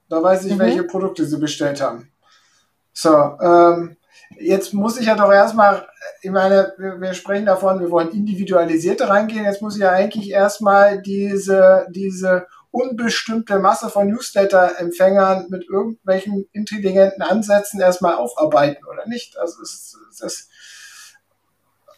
Da 0.10 0.22
weiß 0.22 0.46
ich, 0.46 0.56
mhm. 0.56 0.60
welche 0.60 0.84
Produkte 0.84 1.26
sie 1.26 1.38
bestellt 1.38 1.82
haben. 1.82 2.12
So, 2.94 3.38
ähm, 3.42 3.98
jetzt 4.40 4.74
muss 4.74 5.00
ich 5.00 5.08
ja 5.08 5.16
doch 5.16 5.32
erstmal, 5.32 5.88
ich 6.22 6.32
meine, 6.32 6.74
wir, 6.78 7.00
wir, 7.00 7.13
sprechen 7.13 7.46
davon, 7.46 7.80
wir 7.80 7.92
wollen 7.92 8.12
individualisierte 8.12 9.10
reingehen. 9.10 9.46
Jetzt 9.46 9.62
muss 9.62 9.76
ich 9.76 9.82
ja 9.82 9.92
eigentlich 9.92 10.32
erstmal 10.32 11.02
diese, 11.02 11.88
diese 11.90 12.48
unbestimmte 12.72 13.60
Masse 13.60 13.90
von 13.90 14.08
Newsletter-Empfängern 14.08 15.48
mit 15.50 15.68
irgendwelchen 15.70 16.48
intelligenten 16.52 17.22
Ansätzen 17.22 17.80
erstmal 17.80 18.16
aufarbeiten, 18.16 18.86
oder 18.86 19.08
nicht? 19.08 19.38
Also 19.38 19.62
es, 19.62 19.98
es, 20.22 20.50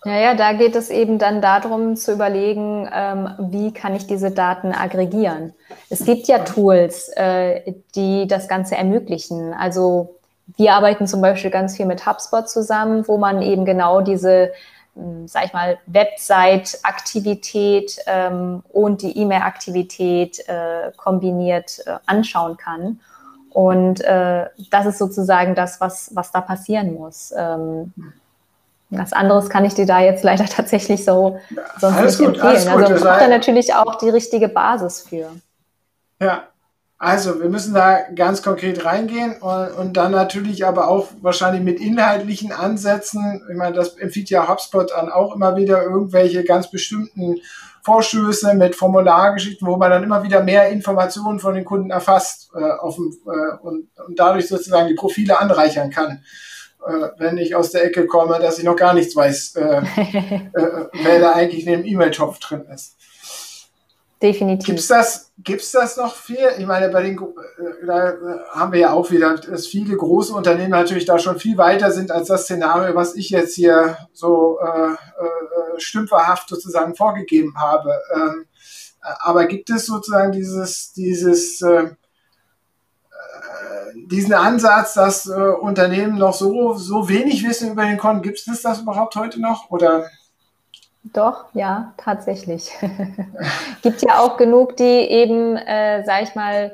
ja, 0.06 0.34
da 0.34 0.54
geht 0.54 0.76
es 0.76 0.90
eben 0.90 1.20
dann 1.20 1.42
darum 1.42 1.98
zu 1.98 2.14
überlegen, 2.14 2.90
ähm, 2.92 3.30
wie 3.52 3.74
kann 3.74 3.96
ich 3.96 4.08
diese 4.08 4.32
Daten 4.32 4.72
aggregieren. 4.72 5.54
Es 5.90 6.06
gibt 6.06 6.28
ja 6.28 6.40
Tools, 6.40 7.10
äh, 7.16 7.74
die 7.96 8.26
das 8.26 8.48
Ganze 8.48 8.76
ermöglichen. 8.76 9.54
Also 9.54 10.19
wir 10.58 10.74
arbeiten 10.74 11.08
zum 11.08 11.22
Beispiel 11.22 11.52
ganz 11.52 11.78
viel 11.78 11.86
mit 11.86 12.06
HubSpot 12.06 12.50
zusammen, 12.50 13.08
wo 13.08 13.18
man 13.18 13.42
eben 13.42 13.64
genau 13.66 14.02
diese, 14.02 14.52
hm, 14.96 15.26
sag 15.28 15.46
ich 15.46 15.54
mal, 15.54 15.78
Website-Aktivität 15.86 18.00
ähm, 18.08 18.64
und 18.70 19.02
die 19.02 19.18
E-Mail-Aktivität 19.18 20.40
äh, 20.48 20.92
kombiniert 20.98 21.80
äh, 21.86 21.98
anschauen 22.06 22.58
kann. 22.58 23.00
Und 23.52 24.02
äh, 24.02 24.48
das 24.70 24.86
ist 24.86 25.00
sozusagen 25.00 25.56
das, 25.56 25.82
was, 25.82 26.16
was 26.16 26.32
da 26.32 26.42
passieren 26.42 26.94
muss. 26.94 27.34
Ähm, 27.36 27.94
was 28.92 29.14
anderes 29.14 29.50
kann 29.50 29.66
ich 29.66 29.76
dir 29.76 29.86
da 29.86 30.00
jetzt 30.00 30.24
leider 30.24 30.46
tatsächlich 30.46 31.06
so 31.06 31.40
sonst 31.80 31.98
alles 31.98 32.20
nicht 32.20 32.28
gut, 32.28 32.40
empfehlen. 32.40 32.68
Also 32.68 32.94
man 32.94 33.02
braucht 33.02 33.22
da 33.22 33.28
natürlich 33.28 33.74
auch 33.74 33.96
die 33.96 34.10
richtige 34.10 34.50
Basis 34.50 35.02
für. 35.02 35.30
Ja, 36.22 36.49
also, 37.02 37.40
wir 37.40 37.48
müssen 37.48 37.74
da 37.74 38.02
ganz 38.14 38.44
konkret 38.44 38.84
reingehen 38.84 39.38
und, 39.40 39.72
und, 39.72 39.94
dann 39.94 40.12
natürlich 40.12 40.66
aber 40.66 40.90
auch 40.90 41.08
wahrscheinlich 41.22 41.64
mit 41.64 41.80
inhaltlichen 41.80 42.52
Ansätzen. 42.52 43.42
Ich 43.50 43.56
meine, 43.56 43.74
das 43.74 43.96
empfiehlt 43.98 44.30
ja 44.30 44.50
HubSpot 44.50 44.92
an 44.92 45.10
auch 45.10 45.34
immer 45.34 45.56
wieder 45.56 45.82
irgendwelche 45.82 46.44
ganz 46.44 46.70
bestimmten 46.70 47.38
Vorstöße 47.84 48.54
mit 48.54 48.76
Formulargeschichten, 48.76 49.66
wo 49.66 49.78
man 49.78 49.92
dann 49.92 50.04
immer 50.04 50.24
wieder 50.24 50.44
mehr 50.44 50.68
Informationen 50.68 51.40
von 51.40 51.56
den 51.56 51.64
Kunden 51.64 51.90
erfasst 51.90 52.52
äh, 52.54 52.70
auf 52.70 52.96
dem, 52.96 53.18
äh, 53.26 53.58
und, 53.62 53.88
und 54.06 54.20
dadurch 54.20 54.50
sozusagen 54.50 54.90
die 54.90 54.96
Profile 54.96 55.40
anreichern 55.40 55.92
kann. 55.92 56.22
Äh, 56.86 57.08
wenn 57.18 57.38
ich 57.38 57.56
aus 57.56 57.72
der 57.72 57.86
Ecke 57.86 58.08
komme, 58.08 58.40
dass 58.40 58.58
ich 58.58 58.66
noch 58.66 58.76
gar 58.76 58.94
nichts 58.94 59.16
weiß, 59.16 59.56
äh, 59.56 59.78
äh, 59.82 60.86
wer 61.02 61.20
da 61.22 61.32
eigentlich 61.32 61.66
in 61.66 61.72
dem 61.72 61.86
E-Mail-Topf 61.86 62.40
drin 62.40 62.66
ist. 62.74 62.98
Definitiv. 64.22 64.66
Gibt's 64.66 64.88
das, 64.88 65.32
gibt's 65.38 65.72
das 65.72 65.96
noch 65.96 66.14
viel? 66.14 66.50
Ich 66.58 66.66
meine, 66.66 66.90
bei 66.90 67.04
den, 67.04 67.18
äh, 67.18 67.86
da 67.86 68.14
haben 68.52 68.74
wir 68.74 68.80
ja 68.80 68.92
auch 68.92 69.10
wieder, 69.12 69.38
dass 69.38 69.68
viele 69.68 69.96
große 69.96 70.34
Unternehmen 70.34 70.72
natürlich 70.72 71.06
da 71.06 71.18
schon 71.20 71.40
viel 71.40 71.58
weiter 71.58 71.92
sind 71.92 72.12
als 72.12 72.28
das 72.28 72.44
Szenario, 72.44 72.94
was 72.96 73.16
ich 73.16 73.30
jetzt 73.30 73.56
hier 73.56 73.98
so 74.12 74.60
äh, 74.60 74.92
äh, 74.92 75.80
stümperhaft 75.80 76.50
sozusagen 76.50 76.96
vorgegeben 76.96 77.54
habe. 77.58 77.94
Ähm, 78.14 78.46
aber 79.02 79.46
gibt 79.46 79.70
es 79.70 79.86
sozusagen 79.86 80.34
dieses, 80.34 80.92
dieses, 80.92 81.62
äh, 81.62 81.84
äh 81.84 81.94
diesen 84.08 84.34
Ansatz, 84.34 84.96
dass 84.96 85.28
äh, 85.28 85.32
Unternehmen 85.32 86.18
noch 86.18 86.34
so, 86.34 86.74
so 86.74 87.08
wenig 87.08 87.48
wissen 87.48 87.72
über 87.72 87.86
den 87.86 87.98
Kunden? 87.98 88.22
Gibt 88.22 88.46
es 88.46 88.62
das 88.62 88.82
überhaupt 88.82 89.16
heute 89.16 89.40
noch? 89.40 89.70
Oder? 89.70 90.10
Doch, 91.04 91.46
ja, 91.54 91.94
tatsächlich. 91.98 92.72
Gibt 93.82 94.02
ja 94.02 94.20
auch 94.20 94.38
genug, 94.38 94.76
die 94.78 94.84
eben, 94.84 95.56
äh, 95.56 96.04
sag 96.06 96.24
ich 96.24 96.36
mal, 96.36 96.72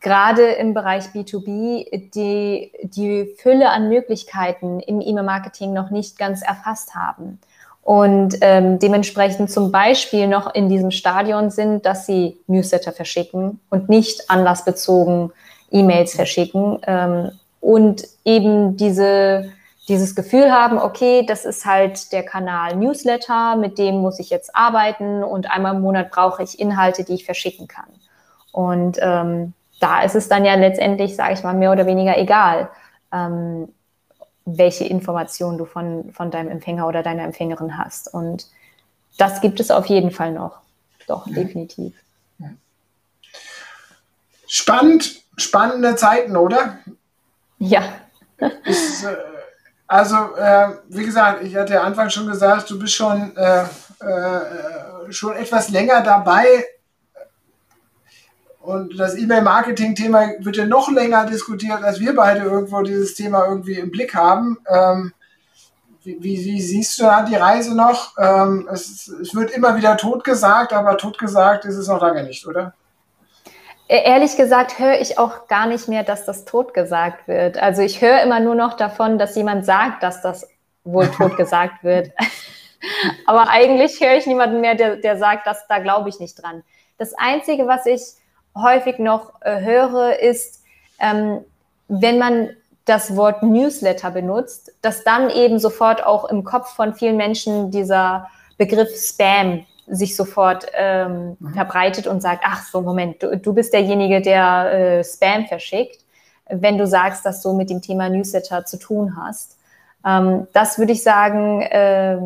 gerade 0.00 0.42
im 0.52 0.74
Bereich 0.74 1.06
B2B 1.06 2.10
die, 2.14 2.72
die 2.82 3.34
Fülle 3.38 3.70
an 3.70 3.88
Möglichkeiten 3.88 4.80
im 4.80 5.00
E-Mail-Marketing 5.00 5.72
noch 5.72 5.90
nicht 5.90 6.18
ganz 6.18 6.42
erfasst 6.42 6.94
haben 6.94 7.40
und 7.88 8.36
ähm, 8.42 8.78
dementsprechend 8.78 9.50
zum 9.50 9.72
Beispiel 9.72 10.26
noch 10.28 10.54
in 10.54 10.68
diesem 10.68 10.90
Stadion 10.90 11.48
sind, 11.48 11.86
dass 11.86 12.04
sie 12.04 12.38
Newsletter 12.46 12.92
verschicken 12.92 13.60
und 13.70 13.88
nicht 13.88 14.28
anlassbezogen 14.28 15.32
E-Mails 15.70 16.14
verschicken 16.14 16.80
ähm, 16.86 17.30
und 17.62 18.06
eben 18.26 18.76
diese, 18.76 19.50
dieses 19.88 20.14
Gefühl 20.14 20.52
haben, 20.52 20.78
okay, 20.78 21.24
das 21.26 21.46
ist 21.46 21.64
halt 21.64 22.12
der 22.12 22.22
Kanal 22.22 22.76
Newsletter, 22.76 23.56
mit 23.56 23.78
dem 23.78 23.96
muss 23.96 24.18
ich 24.18 24.28
jetzt 24.28 24.54
arbeiten 24.54 25.24
und 25.24 25.50
einmal 25.50 25.74
im 25.74 25.80
Monat 25.80 26.10
brauche 26.10 26.42
ich 26.42 26.60
Inhalte, 26.60 27.04
die 27.04 27.14
ich 27.14 27.24
verschicken 27.24 27.68
kann. 27.68 27.88
Und 28.52 28.98
ähm, 29.00 29.54
da 29.80 30.02
ist 30.02 30.14
es 30.14 30.28
dann 30.28 30.44
ja 30.44 30.54
letztendlich, 30.54 31.16
sage 31.16 31.32
ich 31.32 31.42
mal, 31.42 31.54
mehr 31.54 31.72
oder 31.72 31.86
weniger 31.86 32.18
egal, 32.18 32.68
ähm, 33.12 33.72
welche 34.44 34.84
Informationen 34.84 35.56
du 35.56 35.64
von, 35.64 36.12
von 36.12 36.30
deinem 36.30 36.50
Empfänger 36.50 36.86
oder 36.86 37.02
deiner 37.02 37.24
Empfängerin 37.24 37.78
hast. 37.78 38.12
Und 38.12 38.46
das 39.16 39.40
gibt 39.40 39.58
es 39.60 39.70
auf 39.70 39.86
jeden 39.86 40.10
Fall 40.10 40.32
noch. 40.32 40.60
Doch, 41.06 41.26
ja. 41.26 41.34
definitiv. 41.34 41.94
Spannend, 44.46 45.22
spannende 45.36 45.96
Zeiten, 45.96 46.36
oder? 46.36 46.78
Ja. 47.58 47.82
Ist, 48.64 49.04
äh, 49.04 49.16
also, 49.88 50.36
äh, 50.36 50.68
wie 50.88 51.04
gesagt, 51.04 51.42
ich 51.42 51.56
hatte 51.56 51.74
ja 51.74 51.82
Anfang 51.82 52.10
schon 52.10 52.28
gesagt, 52.28 52.70
du 52.70 52.78
bist 52.78 52.94
schon, 52.94 53.36
äh, 53.36 53.62
äh 53.62 54.40
schon 55.10 55.34
etwas 55.36 55.70
länger 55.70 56.02
dabei 56.02 56.64
und 58.68 59.00
das 59.00 59.16
E-Mail-Marketing-Thema 59.16 60.32
wird 60.40 60.58
ja 60.58 60.66
noch 60.66 60.90
länger 60.90 61.24
diskutiert, 61.24 61.82
als 61.82 62.00
wir 62.00 62.14
beide 62.14 62.40
irgendwo 62.40 62.82
dieses 62.82 63.14
Thema 63.14 63.46
irgendwie 63.46 63.78
im 63.78 63.90
Blick 63.90 64.14
haben. 64.14 64.58
Ähm, 64.68 65.14
wie, 66.04 66.22
wie, 66.22 66.60
siehst 66.60 66.98
du 66.98 67.04
da 67.04 67.22
die 67.22 67.36
Reise 67.36 67.74
noch? 67.74 68.12
Ähm, 68.18 68.68
es, 68.70 69.08
es, 69.08 69.34
wird 69.34 69.52
immer 69.52 69.74
wieder 69.78 69.96
totgesagt, 69.96 70.74
aber 70.74 70.98
totgesagt 70.98 71.64
ist 71.64 71.76
es 71.76 71.88
noch 71.88 72.02
lange 72.02 72.24
nicht, 72.24 72.46
oder? 72.46 72.74
E, 73.88 74.02
ehrlich 74.04 74.36
gesagt 74.36 74.78
höre 74.78 75.00
ich 75.00 75.18
auch 75.18 75.48
gar 75.48 75.66
nicht 75.66 75.88
mehr, 75.88 76.04
dass 76.04 76.26
das 76.26 76.44
totgesagt 76.44 77.26
wird. 77.26 77.56
Also 77.58 77.82
ich 77.82 78.02
höre 78.02 78.22
immer 78.22 78.38
nur 78.38 78.54
noch 78.54 78.74
davon, 78.74 79.18
dass 79.18 79.34
jemand 79.34 79.64
sagt, 79.64 80.02
dass 80.02 80.20
das 80.22 80.48
wohl 80.84 81.08
totgesagt 81.16 81.82
wird. 81.82 82.10
aber 83.26 83.48
eigentlich 83.48 84.00
höre 84.00 84.16
ich 84.16 84.26
niemanden 84.26 84.60
mehr, 84.60 84.74
der, 84.74 84.96
der 84.96 85.16
sagt, 85.16 85.46
dass 85.46 85.66
da 85.66 85.78
glaube 85.78 86.10
ich 86.10 86.20
nicht 86.20 86.40
dran. 86.40 86.62
Das 86.98 87.14
Einzige, 87.14 87.66
was 87.66 87.86
ich 87.86 88.02
häufig 88.54 88.98
noch 88.98 89.32
äh, 89.40 89.60
höre, 89.60 90.18
ist, 90.18 90.64
ähm, 90.98 91.44
wenn 91.88 92.18
man 92.18 92.50
das 92.84 93.16
Wort 93.16 93.42
Newsletter 93.42 94.10
benutzt, 94.10 94.72
dass 94.82 95.04
dann 95.04 95.30
eben 95.30 95.58
sofort 95.58 96.04
auch 96.04 96.24
im 96.26 96.44
Kopf 96.44 96.74
von 96.74 96.94
vielen 96.94 97.16
Menschen 97.16 97.70
dieser 97.70 98.28
Begriff 98.56 98.90
Spam 98.96 99.66
sich 99.90 100.16
sofort 100.16 100.66
ähm, 100.74 101.36
mhm. 101.38 101.54
verbreitet 101.54 102.06
und 102.06 102.20
sagt, 102.20 102.42
ach 102.46 102.64
so, 102.64 102.80
Moment, 102.80 103.22
du, 103.22 103.36
du 103.36 103.52
bist 103.54 103.72
derjenige, 103.72 104.20
der 104.20 104.72
äh, 104.72 105.04
Spam 105.04 105.46
verschickt, 105.46 106.04
wenn 106.48 106.78
du 106.78 106.86
sagst, 106.86 107.24
dass 107.24 107.42
du 107.42 107.52
mit 107.54 107.70
dem 107.70 107.82
Thema 107.82 108.08
Newsletter 108.08 108.64
zu 108.64 108.78
tun 108.78 109.16
hast. 109.16 109.58
Ähm, 110.06 110.46
das 110.52 110.78
würde 110.78 110.92
ich 110.92 111.02
sagen, 111.02 111.62
äh, 111.62 112.18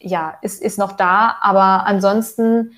ja, 0.00 0.38
ist, 0.42 0.62
ist 0.62 0.78
noch 0.78 0.92
da, 0.92 1.36
aber 1.40 1.86
ansonsten, 1.86 2.72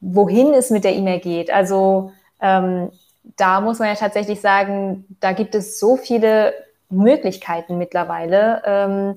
wohin 0.00 0.52
es 0.52 0.70
mit 0.70 0.84
der 0.84 0.94
E-Mail 0.94 1.20
geht, 1.20 1.50
also 1.50 2.12
ähm, 2.40 2.90
da 3.36 3.60
muss 3.60 3.78
man 3.78 3.88
ja 3.88 3.94
tatsächlich 3.94 4.40
sagen, 4.40 5.04
da 5.20 5.32
gibt 5.32 5.54
es 5.54 5.80
so 5.80 5.96
viele 5.96 6.54
Möglichkeiten 6.90 7.78
mittlerweile 7.78 8.62
ähm, 8.64 9.16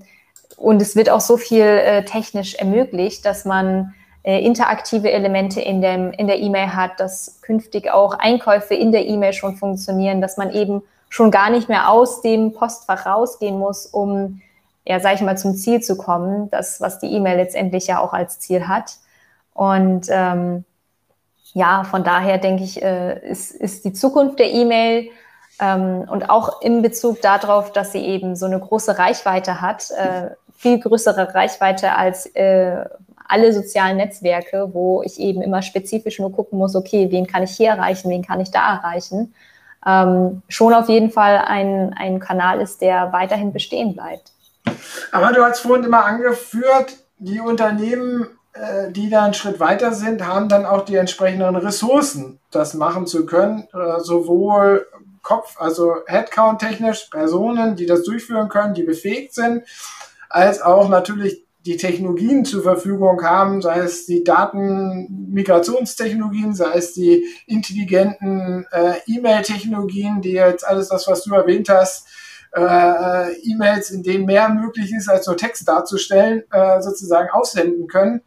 und 0.58 0.82
es 0.82 0.96
wird 0.96 1.10
auch 1.10 1.20
so 1.20 1.38
viel 1.38 1.62
äh, 1.62 2.04
technisch 2.06 2.56
ermöglicht, 2.56 3.26
dass 3.26 3.46
man 3.46 3.94
äh, 4.30 4.42
interaktive 4.42 5.12
Elemente 5.12 5.60
in, 5.60 5.82
dem, 5.82 6.12
in 6.12 6.28
der 6.28 6.40
E-Mail 6.40 6.76
hat, 6.76 7.00
dass 7.00 7.42
künftig 7.42 7.90
auch 7.90 8.14
Einkäufe 8.14 8.76
in 8.76 8.92
der 8.92 9.08
E-Mail 9.08 9.34
schon 9.34 9.56
funktionieren, 9.56 10.22
dass 10.22 10.38
man 10.38 10.52
eben 10.52 10.84
schon 11.10 11.32
gar 11.32 11.50
nicht 11.50 11.68
mehr 11.68 11.90
aus 11.90 12.22
dem 12.22 12.54
Postfach 12.54 13.08
rausgehen 13.08 13.58
muss, 13.58 13.88
um, 13.88 14.40
ja, 14.86 15.00
sag 15.00 15.16
ich 15.16 15.22
mal, 15.22 15.36
zum 15.36 15.56
Ziel 15.56 15.82
zu 15.82 15.98
kommen, 15.98 16.48
das, 16.52 16.80
was 16.80 17.00
die 17.00 17.08
E-Mail 17.08 17.38
letztendlich 17.38 17.88
ja 17.88 18.00
auch 18.00 18.14
als 18.14 18.40
Ziel 18.40 18.68
hat. 18.68 18.98
Und 19.56 20.06
ähm, 20.10 20.64
ja, 21.54 21.84
von 21.84 22.04
daher 22.04 22.38
denke 22.38 22.64
ich, 22.64 22.84
äh, 22.84 23.28
ist, 23.28 23.50
ist 23.50 23.84
die 23.84 23.94
Zukunft 23.94 24.38
der 24.38 24.52
E-Mail 24.52 25.10
ähm, 25.60 26.06
und 26.08 26.30
auch 26.30 26.62
in 26.62 26.84
Bezug 26.84 27.20
darauf, 27.24 27.72
dass 27.72 27.94
sie 27.94 28.06
eben 28.06 28.36
so 28.36 28.46
eine 28.46 28.60
große 28.60 29.00
Reichweite 29.00 29.60
hat, 29.60 29.90
äh, 29.90 30.36
viel 30.56 30.80
größere 30.80 31.34
Reichweite 31.34 31.96
als 31.96 32.28
äh, 32.36 32.86
alle 33.30 33.54
sozialen 33.54 33.98
Netzwerke, 33.98 34.70
wo 34.74 35.02
ich 35.04 35.20
eben 35.20 35.42
immer 35.42 35.62
spezifisch 35.62 36.20
nur 36.20 36.32
gucken 36.32 36.60
muss, 36.60 36.76
okay, 36.76 37.08
wen 37.12 37.28
kann 37.28 37.44
ich 37.44 37.52
hier 37.52 37.70
erreichen, 37.70 38.10
wen 38.10 38.26
kann 38.26 38.42
ich 38.42 38.52
da 38.52 38.76
erreichen, 38.76 39.34
ähm, 39.86 40.42
schon 40.50 40.74
auf 40.74 40.90
jeden 40.90 41.12
Fall 41.12 41.38
ein, 41.46 41.94
ein 41.98 42.20
Kanal 42.20 42.60
ist, 42.60 42.82
der 42.82 43.14
weiterhin 43.14 43.54
bestehen 43.54 43.94
bleibt. 43.94 44.32
Aber 45.12 45.32
du 45.32 45.44
hast 45.44 45.62
vorhin 45.62 45.86
immer 45.86 46.06
angeführt, 46.06 46.98
die 47.18 47.40
Unternehmen 47.40 48.28
äh, 48.54 48.92
die 48.92 49.10
da 49.10 49.26
einen 49.26 49.34
Schritt 49.34 49.60
weiter 49.60 49.94
sind, 49.94 50.26
haben 50.26 50.50
dann 50.50 50.66
auch 50.66 50.84
die 50.84 50.96
entsprechenden 50.96 51.56
Ressourcen, 51.56 52.40
das 52.52 52.74
machen 52.74 53.06
zu 53.06 53.26
können, 53.26 53.68
äh, 53.74 54.00
sowohl 54.00 54.88
Kopf, 55.22 55.56
also 55.60 55.98
Headcount-technisch, 56.08 57.10
Personen, 57.12 57.76
die 57.76 57.86
das 57.86 58.04
durchführen 58.04 58.50
können, 58.50 58.74
die 58.74 58.84
befähigt 58.84 59.36
sind, 59.36 59.64
als 60.30 60.62
auch 60.62 60.90
natürlich 60.90 61.46
die 61.72 61.78
Technologien 61.78 62.46
zur 62.46 62.62
Verfügung 62.64 63.24
haben, 63.24 63.62
sei 63.62 63.80
es 63.80 64.06
die 64.06 64.24
Datenmigrationstechnologien, 64.24 66.54
sei 66.54 66.74
es 66.74 66.94
die 66.94 67.26
intelligenten 67.46 68.66
äh, 68.72 68.96
E-Mail-Technologien, 69.08 70.22
die 70.22 70.34
jetzt 70.34 70.68
alles 70.68 70.90
das, 70.90 71.08
was 71.08 71.24
du 71.24 71.34
erwähnt 71.34 71.70
hast, 71.70 72.08
äh, 72.56 73.34
E-Mails, 73.44 73.92
in 73.92 74.04
denen 74.04 74.26
mehr 74.26 74.50
möglich 74.50 74.92
ist, 74.92 75.10
als 75.10 75.26
nur 75.28 75.38
Text 75.38 75.66
darzustellen, 75.68 76.44
äh, 76.52 76.82
sozusagen 76.82 77.30
aussenden 77.30 77.88
können 77.88 78.22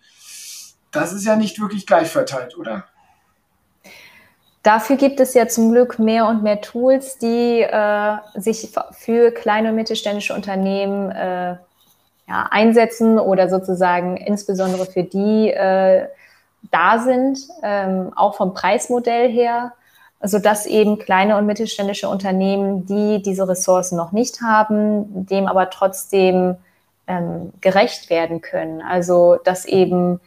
das 0.93 1.12
ist 1.12 1.24
ja 1.24 1.34
nicht 1.34 1.61
wirklich 1.61 1.86
gleich 1.86 2.09
verteilt, 2.09 2.57
oder? 2.57 2.84
Dafür 4.62 4.97
gibt 4.97 5.18
es 5.18 5.34
ja 5.34 5.49
zum 5.49 5.72
Glück 5.72 5.99
mehr 5.99 6.26
und 6.26 6.45
mehr 6.45 6.61
Tools, 6.61 7.18
die 7.18 7.62
äh, 7.62 8.16
sich 8.34 8.72
für 8.93 9.32
kleine 9.32 9.70
und 9.70 9.74
mittelständische 9.74 10.34
Unternehmen 10.34 11.11
äh, 11.11 11.57
ja, 12.33 12.49
einsetzen 12.51 13.18
oder 13.18 13.51
sozusagen 13.51 14.16
insbesondere 14.16 14.87
für 14.87 15.03
die 15.03 15.51
äh, 15.51 16.07
da 16.70 16.99
sind, 16.99 17.39
ähm, 17.62 18.11
auch 18.16 18.37
vom 18.37 18.55
Preismodell 18.55 19.30
her, 19.30 19.72
sodass 20.22 20.64
eben 20.64 20.99
kleine 20.99 21.37
und 21.37 21.45
mittelständische 21.45 22.09
Unternehmen, 22.09 22.87
die 22.87 23.20
diese 23.22 23.47
Ressourcen 23.47 23.97
noch 23.99 24.12
nicht 24.12 24.41
haben, 24.41 25.26
dem 25.26 25.47
aber 25.47 25.68
trotzdem 25.68 26.57
ähm, 27.07 27.53
gerecht 27.61 28.09
werden 28.09 28.41
können. 28.41 28.80
Also 28.80 29.37
dass 29.45 29.66
eben 29.66 30.18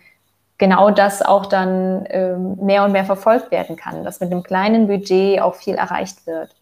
genau 0.59 0.91
das 0.91 1.23
auch 1.23 1.47
dann 1.47 2.05
ähm, 2.09 2.57
mehr 2.61 2.83
und 2.83 2.91
mehr 2.91 3.05
verfolgt 3.05 3.49
werden 3.49 3.77
kann, 3.77 4.03
dass 4.03 4.19
mit 4.19 4.31
einem 4.31 4.43
kleinen 4.43 4.85
Budget 4.85 5.41
auch 5.41 5.55
viel 5.55 5.73
erreicht 5.73 6.27
wird. 6.27 6.55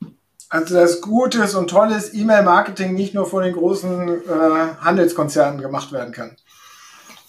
Also 0.54 0.76
das 0.76 1.02
gutes 1.02 1.56
und 1.56 1.68
tolles 1.68 2.14
E-Mail-Marketing 2.14 2.94
nicht 2.94 3.16
nur 3.16 3.26
von 3.26 3.42
den 3.42 3.54
großen 3.54 4.08
äh, 4.08 4.76
Handelskonzernen 4.82 5.60
gemacht 5.60 5.92
werden 5.92 6.14
kann. 6.14 6.36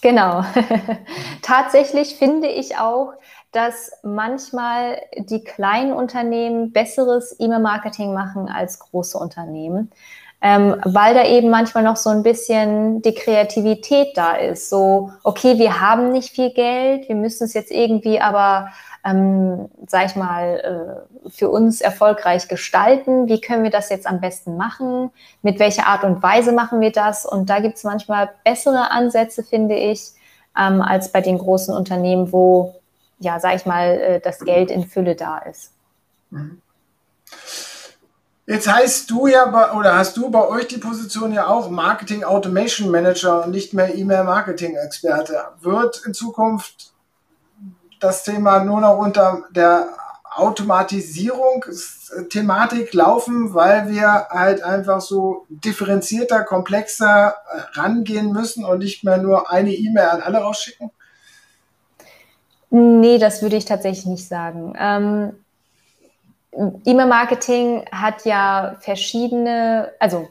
Genau. 0.03 0.45
Tatsächlich 1.41 2.17
finde 2.17 2.49
ich 2.49 2.77
auch, 2.77 3.13
dass 3.51 3.93
manchmal 4.03 5.01
die 5.17 5.43
kleinen 5.43 5.91
Unternehmen 5.93 6.71
besseres 6.71 7.35
E-Mail-Marketing 7.39 8.13
machen 8.13 8.47
als 8.47 8.77
große 8.77 9.17
Unternehmen 9.17 9.89
ähm, 10.45 10.75
weil 10.83 11.15
da 11.15 11.25
eben 11.25 11.49
manchmal 11.49 11.83
noch 11.83 11.95
so 11.95 12.11
ein 12.11 12.21
bisschen 12.21 13.01
die 13.01 13.15
Kreativität 13.15 14.15
da 14.15 14.33
ist. 14.33 14.69
So, 14.69 15.11
okay, 15.23 15.57
wir 15.57 15.81
haben 15.81 16.11
nicht 16.11 16.35
viel 16.35 16.51
Geld, 16.51 17.09
wir 17.09 17.15
müssen 17.15 17.45
es 17.45 17.55
jetzt 17.55 17.71
irgendwie 17.71 18.21
aber, 18.21 18.69
ähm, 19.05 19.69
sag 19.87 20.07
ich 20.07 20.15
mal, 20.15 21.05
äh, 21.23 21.29
für 21.29 21.49
uns 21.49 21.79
erfolgreich 21.79 22.47
gestalten. 22.47 23.27
Wie 23.27 23.39
können 23.39 23.63
wir 23.63 23.69
das 23.69 23.89
jetzt 23.89 24.07
am 24.07 24.19
besten 24.19 24.57
machen? 24.57 25.11
Mit 25.43 25.59
welcher 25.59 25.85
Art 25.87 26.03
und 26.03 26.23
Weise 26.23 26.51
machen 26.51 26.81
wir 26.81 26.91
das? 26.91 27.25
Und 27.25 27.49
da 27.49 27.59
gibt 27.59 27.77
es 27.77 27.83
manchmal 27.83 28.31
bessere 28.43 28.89
Ansätze, 28.89 29.43
finde 29.43 29.75
ich, 29.75 30.11
ähm, 30.57 30.81
als 30.81 31.11
bei 31.11 31.21
den 31.21 31.37
großen 31.37 31.73
Unternehmen, 31.73 32.31
wo, 32.31 32.75
ja, 33.19 33.39
sag 33.39 33.55
ich 33.55 33.65
mal, 33.67 33.89
äh, 33.89 34.19
das 34.19 34.39
Geld 34.39 34.71
in 34.71 34.87
Fülle 34.87 35.15
da 35.15 35.37
ist. 35.37 35.71
Mhm. 36.31 36.61
Jetzt 38.47 38.71
heißt 38.71 39.09
du 39.09 39.25
ja 39.25 39.73
oder 39.75 39.97
hast 39.97 40.17
du 40.17 40.29
bei 40.29 40.47
euch 40.47 40.67
die 40.67 40.77
Position 40.77 41.31
ja 41.31 41.47
auch 41.47 41.71
Marketing 41.71 42.23
Automation 42.23 42.91
Manager 42.91 43.43
und 43.43 43.51
nicht 43.51 43.73
mehr 43.73 43.95
E-Mail 43.95 44.23
Marketing 44.23 44.75
Experte. 44.75 45.35
Wird 45.61 46.03
in 46.05 46.13
Zukunft 46.13 46.93
das 48.05 48.23
Thema 48.23 48.63
nur 48.63 48.79
noch 48.81 48.97
unter 48.97 49.43
der 49.51 49.89
Automatisierungsthematik 50.35 52.93
laufen, 52.93 53.53
weil 53.53 53.89
wir 53.89 54.27
halt 54.29 54.63
einfach 54.63 55.01
so 55.01 55.45
differenzierter, 55.49 56.43
komplexer 56.43 57.29
äh, 57.29 57.33
rangehen 57.79 58.31
müssen 58.31 58.63
und 58.65 58.79
nicht 58.79 59.03
mehr 59.03 59.17
nur 59.17 59.49
eine 59.49 59.73
E-Mail 59.73 60.09
an 60.09 60.21
alle 60.21 60.37
rausschicken? 60.39 60.91
Nee, 62.69 63.17
das 63.17 63.41
würde 63.41 63.55
ich 63.55 63.65
tatsächlich 63.65 64.05
nicht 64.05 64.27
sagen. 64.27 64.75
Ähm, 64.77 65.33
E-Mail-Marketing 66.85 67.85
hat 67.91 68.25
ja 68.25 68.75
verschiedene, 68.81 69.93
also 69.99 70.27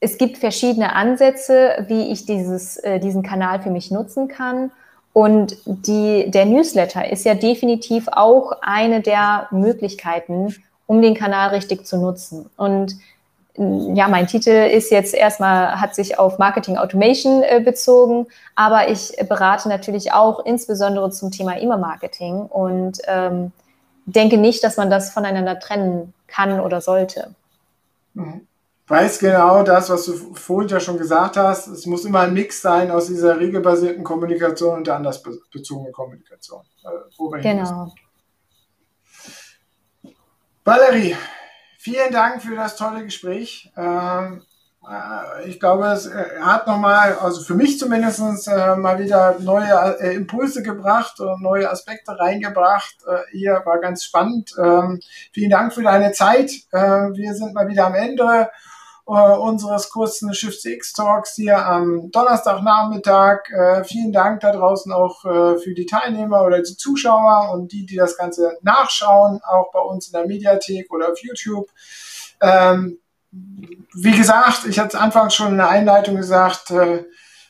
es 0.00 0.18
gibt 0.18 0.38
verschiedene 0.38 0.94
Ansätze, 0.94 1.84
wie 1.88 2.12
ich 2.12 2.26
dieses, 2.26 2.76
äh, 2.78 2.98
diesen 2.98 3.22
Kanal 3.22 3.60
für 3.60 3.70
mich 3.70 3.90
nutzen 3.90 4.28
kann. 4.28 4.70
Und 5.16 5.56
die, 5.64 6.30
der 6.30 6.44
Newsletter 6.44 7.10
ist 7.10 7.24
ja 7.24 7.32
definitiv 7.32 8.06
auch 8.12 8.52
eine 8.60 9.00
der 9.00 9.48
Möglichkeiten, 9.50 10.54
um 10.86 11.00
den 11.00 11.14
Kanal 11.14 11.54
richtig 11.54 11.86
zu 11.86 11.96
nutzen. 11.96 12.50
Und 12.58 12.96
ja, 13.56 14.08
mein 14.08 14.26
Titel 14.26 14.50
ist 14.50 14.90
jetzt 14.90 15.14
erstmal, 15.14 15.80
hat 15.80 15.94
sich 15.94 16.18
auf 16.18 16.38
Marketing 16.38 16.76
Automation 16.76 17.42
äh, 17.42 17.62
bezogen, 17.64 18.26
aber 18.56 18.90
ich 18.90 19.16
berate 19.26 19.70
natürlich 19.70 20.12
auch 20.12 20.44
insbesondere 20.44 21.10
zum 21.10 21.30
Thema 21.30 21.58
E-Mail-Marketing 21.58 22.42
und 22.42 22.98
ähm, 23.06 23.52
denke 24.04 24.36
nicht, 24.36 24.62
dass 24.64 24.76
man 24.76 24.90
das 24.90 25.08
voneinander 25.08 25.58
trennen 25.58 26.12
kann 26.26 26.60
oder 26.60 26.82
sollte. 26.82 27.34
Mhm 28.12 28.46
weiß 28.88 29.18
genau 29.18 29.62
das, 29.62 29.90
was 29.90 30.06
du 30.06 30.34
vorhin 30.34 30.68
ja 30.68 30.80
schon 30.80 30.98
gesagt 30.98 31.36
hast. 31.36 31.66
Es 31.66 31.86
muss 31.86 32.04
immer 32.04 32.20
ein 32.20 32.34
Mix 32.34 32.62
sein 32.62 32.90
aus 32.90 33.06
dieser 33.06 33.38
regelbasierten 33.38 34.04
Kommunikation 34.04 34.78
und 34.78 34.86
der 34.86 34.96
andersbezogenen 34.96 35.92
Kommunikation. 35.92 36.62
Äh, 36.84 37.40
genau. 37.42 37.92
Valerie, 40.64 41.16
vielen 41.78 42.12
Dank 42.12 42.42
für 42.42 42.54
das 42.54 42.76
tolle 42.76 43.04
Gespräch. 43.04 43.72
Ähm, 43.76 44.42
äh, 44.88 45.48
ich 45.48 45.58
glaube, 45.58 45.86
es 45.86 46.06
äh, 46.06 46.40
hat 46.40 46.68
nochmal, 46.68 47.14
also 47.14 47.42
für 47.42 47.54
mich 47.54 47.80
zumindest, 47.80 48.20
mal 48.46 49.00
wieder 49.00 49.36
neue 49.40 49.96
Impulse 50.12 50.62
gebracht 50.62 51.18
und 51.18 51.42
neue 51.42 51.68
Aspekte 51.68 52.16
reingebracht. 52.16 52.96
Hier 53.32 53.62
war 53.64 53.80
ganz 53.80 54.04
spannend. 54.04 54.52
Ähm, 54.62 55.00
vielen 55.32 55.50
Dank 55.50 55.74
für 55.74 55.82
deine 55.82 56.12
Zeit. 56.12 56.52
Wir 56.70 57.34
sind 57.34 57.52
mal 57.52 57.68
wieder 57.68 57.86
am 57.86 57.94
Ende 57.96 58.48
äh, 59.06 59.10
unseres 59.10 59.90
kurzen 59.90 60.34
Shift 60.34 60.60
CX 60.60 60.92
Talks 60.92 61.34
hier 61.34 61.64
am 61.64 62.10
Donnerstagnachmittag. 62.10 63.48
Äh, 63.50 63.84
vielen 63.84 64.12
Dank 64.12 64.40
da 64.40 64.52
draußen 64.52 64.92
auch 64.92 65.24
äh, 65.24 65.58
für 65.58 65.74
die 65.74 65.86
Teilnehmer 65.86 66.42
oder 66.42 66.60
die 66.60 66.76
Zuschauer 66.76 67.52
und 67.52 67.72
die, 67.72 67.86
die 67.86 67.96
das 67.96 68.16
Ganze 68.16 68.58
nachschauen, 68.62 69.40
auch 69.44 69.70
bei 69.72 69.80
uns 69.80 70.08
in 70.08 70.12
der 70.12 70.26
Mediathek 70.26 70.92
oder 70.92 71.12
auf 71.12 71.22
YouTube. 71.22 71.68
Ähm, 72.40 72.98
wie 73.30 74.16
gesagt, 74.16 74.66
ich 74.66 74.78
hatte 74.78 74.98
anfangs 74.98 75.34
schon 75.34 75.52
in 75.52 75.58
der 75.58 75.68
Einleitung 75.68 76.16
gesagt, 76.16 76.70
äh, 76.70 77.04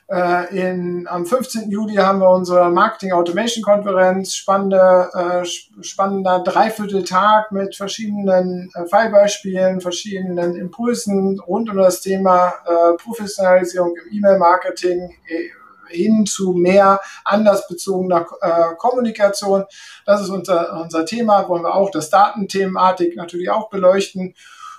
äh, 0.09 0.57
in, 0.57 1.07
am 1.09 1.27
15. 1.27 1.71
Juli 1.71 1.97
haben 1.97 2.21
wir 2.21 2.31
unsere 2.31 2.71
Marketing 2.71 3.13
Automation 3.13 3.65
Konferenz, 3.65 4.35
spannende, 4.35 5.11
äh, 5.15 5.83
spannender 5.83 6.41
Dreivierteltag 6.45 7.51
mit 7.51 7.75
verschiedenen 7.75 8.71
äh, 8.75 8.87
Fallbeispielen, 8.87 9.81
verschiedenen 9.81 10.55
Impulsen 10.57 11.41
rund 11.41 11.71
um 11.71 11.77
das 11.77 12.01
Thema 12.01 12.55
äh, 12.67 12.97
Professionalisierung 13.03 13.95
im 13.97 14.19
E-Mail-Marketing 14.19 15.13
äh, 15.29 15.49
hin 15.89 16.27
zu 16.27 16.53
mehr 16.53 17.01
andersbezogener 17.25 18.27
äh, 18.41 18.75
Kommunikation. 18.77 19.65
Das 20.05 20.21
ist 20.21 20.31
unser, 20.31 20.81
unser 20.81 21.05
Thema, 21.05 21.49
wollen 21.49 21.63
wir 21.63 21.75
auch 21.75 21.91
das 21.91 22.11
Datenthematik 22.11 23.17
natürlich 23.17 23.51
auch 23.51 23.71
beleuchten. 23.71 24.35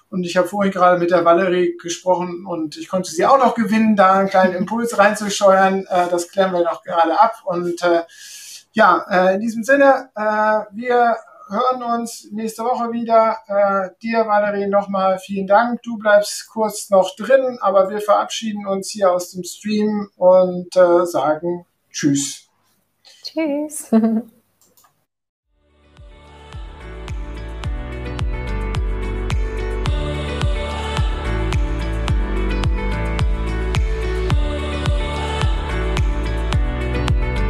Und 0.09 0.25
ich 0.25 0.37
habe 0.37 0.47
vorhin 0.47 0.71
gerade 0.71 0.99
mit 0.99 1.11
der 1.11 1.25
Valerie 1.25 1.77
gesprochen 1.77 2.45
und 2.45 2.77
ich 2.77 2.87
konnte 2.87 3.11
sie 3.11 3.25
auch 3.25 3.37
noch 3.37 3.55
gewinnen, 3.55 3.95
da 3.95 4.13
einen 4.13 4.29
kleinen 4.29 4.53
Impuls 4.57 4.97
reinzusteuern. 4.97 5.85
Äh, 5.89 6.09
das 6.09 6.29
klären 6.29 6.53
wir 6.53 6.63
noch 6.63 6.83
gerade 6.83 7.19
ab. 7.19 7.41
Und 7.45 7.81
äh, 7.83 8.03
ja, 8.71 9.05
äh, 9.09 9.35
in 9.35 9.41
diesem 9.41 9.63
Sinne, 9.63 10.09
äh, 10.15 10.61
wir 10.71 11.17
hören 11.49 11.83
uns 11.83 12.29
nächste 12.31 12.63
Woche 12.63 12.91
wieder. 12.91 13.37
Äh, 13.47 13.89
dir, 14.01 14.27
Valerie, 14.27 14.67
nochmal 14.67 15.19
vielen 15.19 15.47
Dank. 15.47 15.81
Du 15.83 15.97
bleibst 15.97 16.47
kurz 16.49 16.89
noch 16.89 17.15
drin, 17.15 17.57
aber 17.61 17.89
wir 17.89 18.01
verabschieden 18.01 18.67
uns 18.67 18.91
hier 18.91 19.11
aus 19.11 19.31
dem 19.31 19.43
Stream 19.43 20.09
und 20.17 20.75
äh, 20.75 21.05
sagen 21.05 21.65
Tschüss. 21.91 22.47
Tschüss. 23.23 23.91